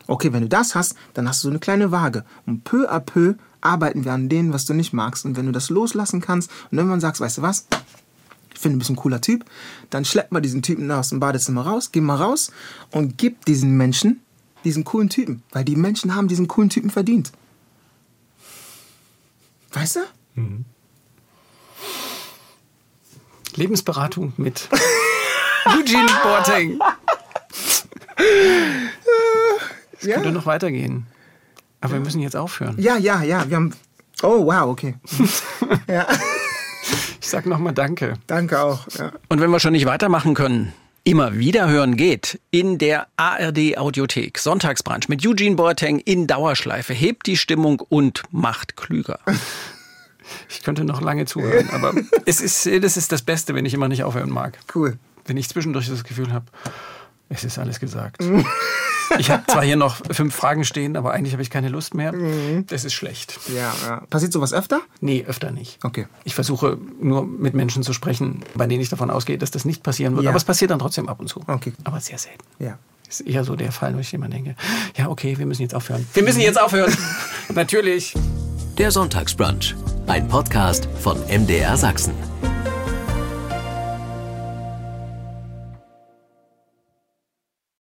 [0.06, 2.24] Okay, wenn du das hast, dann hast du so eine kleine Waage.
[2.46, 5.24] Und peu à peu arbeiten wir an dem, was du nicht magst.
[5.24, 7.66] Und wenn du das loslassen kannst und irgendwann sagst, weißt du was,
[8.52, 9.44] ich finde, du bist ein cooler Typ,
[9.90, 12.52] dann schlepp mal diesen Typen aus dem Badezimmer raus, geh mal raus
[12.90, 14.20] und gib diesen Menschen
[14.64, 15.42] diesen coolen Typen.
[15.50, 17.32] Weil die Menschen haben diesen coolen Typen verdient.
[19.72, 20.00] Weißt du?
[20.34, 20.64] Mhm.
[23.54, 24.68] Lebensberatung mit
[25.66, 26.78] Eugene Boateng.
[29.92, 30.14] Es ja.
[30.14, 31.06] könnte noch weitergehen.
[31.82, 32.76] Aber wir müssen jetzt aufhören.
[32.78, 33.48] Ja, ja, ja.
[33.48, 33.74] Wir haben.
[34.22, 34.94] Oh, wow, okay.
[35.88, 36.06] ja.
[37.20, 38.14] Ich sag nochmal Danke.
[38.26, 38.86] Danke auch.
[38.98, 39.12] Ja.
[39.28, 40.72] Und wenn wir schon nicht weitermachen können,
[41.04, 44.38] immer wieder hören geht in der ARD Audiothek.
[44.38, 46.94] Sonntagsbrunch mit Eugene Boateng in Dauerschleife.
[46.94, 49.18] Hebt die Stimmung und macht klüger.
[50.48, 51.92] Ich könnte noch lange zuhören, aber
[52.26, 54.58] es ist, das ist das Beste, wenn ich immer nicht aufhören mag.
[54.72, 54.98] Cool.
[55.26, 56.46] Wenn ich zwischendurch das Gefühl habe,
[57.28, 58.22] es ist alles gesagt.
[59.18, 62.12] Ich habe zwar hier noch fünf Fragen stehen, aber eigentlich habe ich keine Lust mehr.
[62.12, 62.66] Mhm.
[62.66, 63.38] Das ist schlecht.
[63.54, 64.02] Ja, ja.
[64.10, 64.80] Passiert sowas öfter?
[65.00, 65.78] Nee, öfter nicht.
[65.84, 66.06] Okay.
[66.24, 69.82] Ich versuche nur mit Menschen zu sprechen, bei denen ich davon ausgehe, dass das nicht
[69.82, 70.24] passieren wird.
[70.24, 70.30] Ja.
[70.30, 71.42] Aber es passiert dann trotzdem ab und zu.
[71.46, 71.72] Okay.
[71.84, 72.44] Aber sehr selten.
[72.58, 72.78] Ja.
[73.08, 74.56] Ist eher so der Fall, wo ich immer denke,
[74.96, 76.06] ja, okay, wir müssen jetzt aufhören.
[76.14, 76.96] Wir müssen jetzt aufhören.
[77.54, 78.14] Natürlich.
[78.78, 79.74] Der Sonntagsbrunch,
[80.06, 82.14] ein Podcast von MDR Sachsen.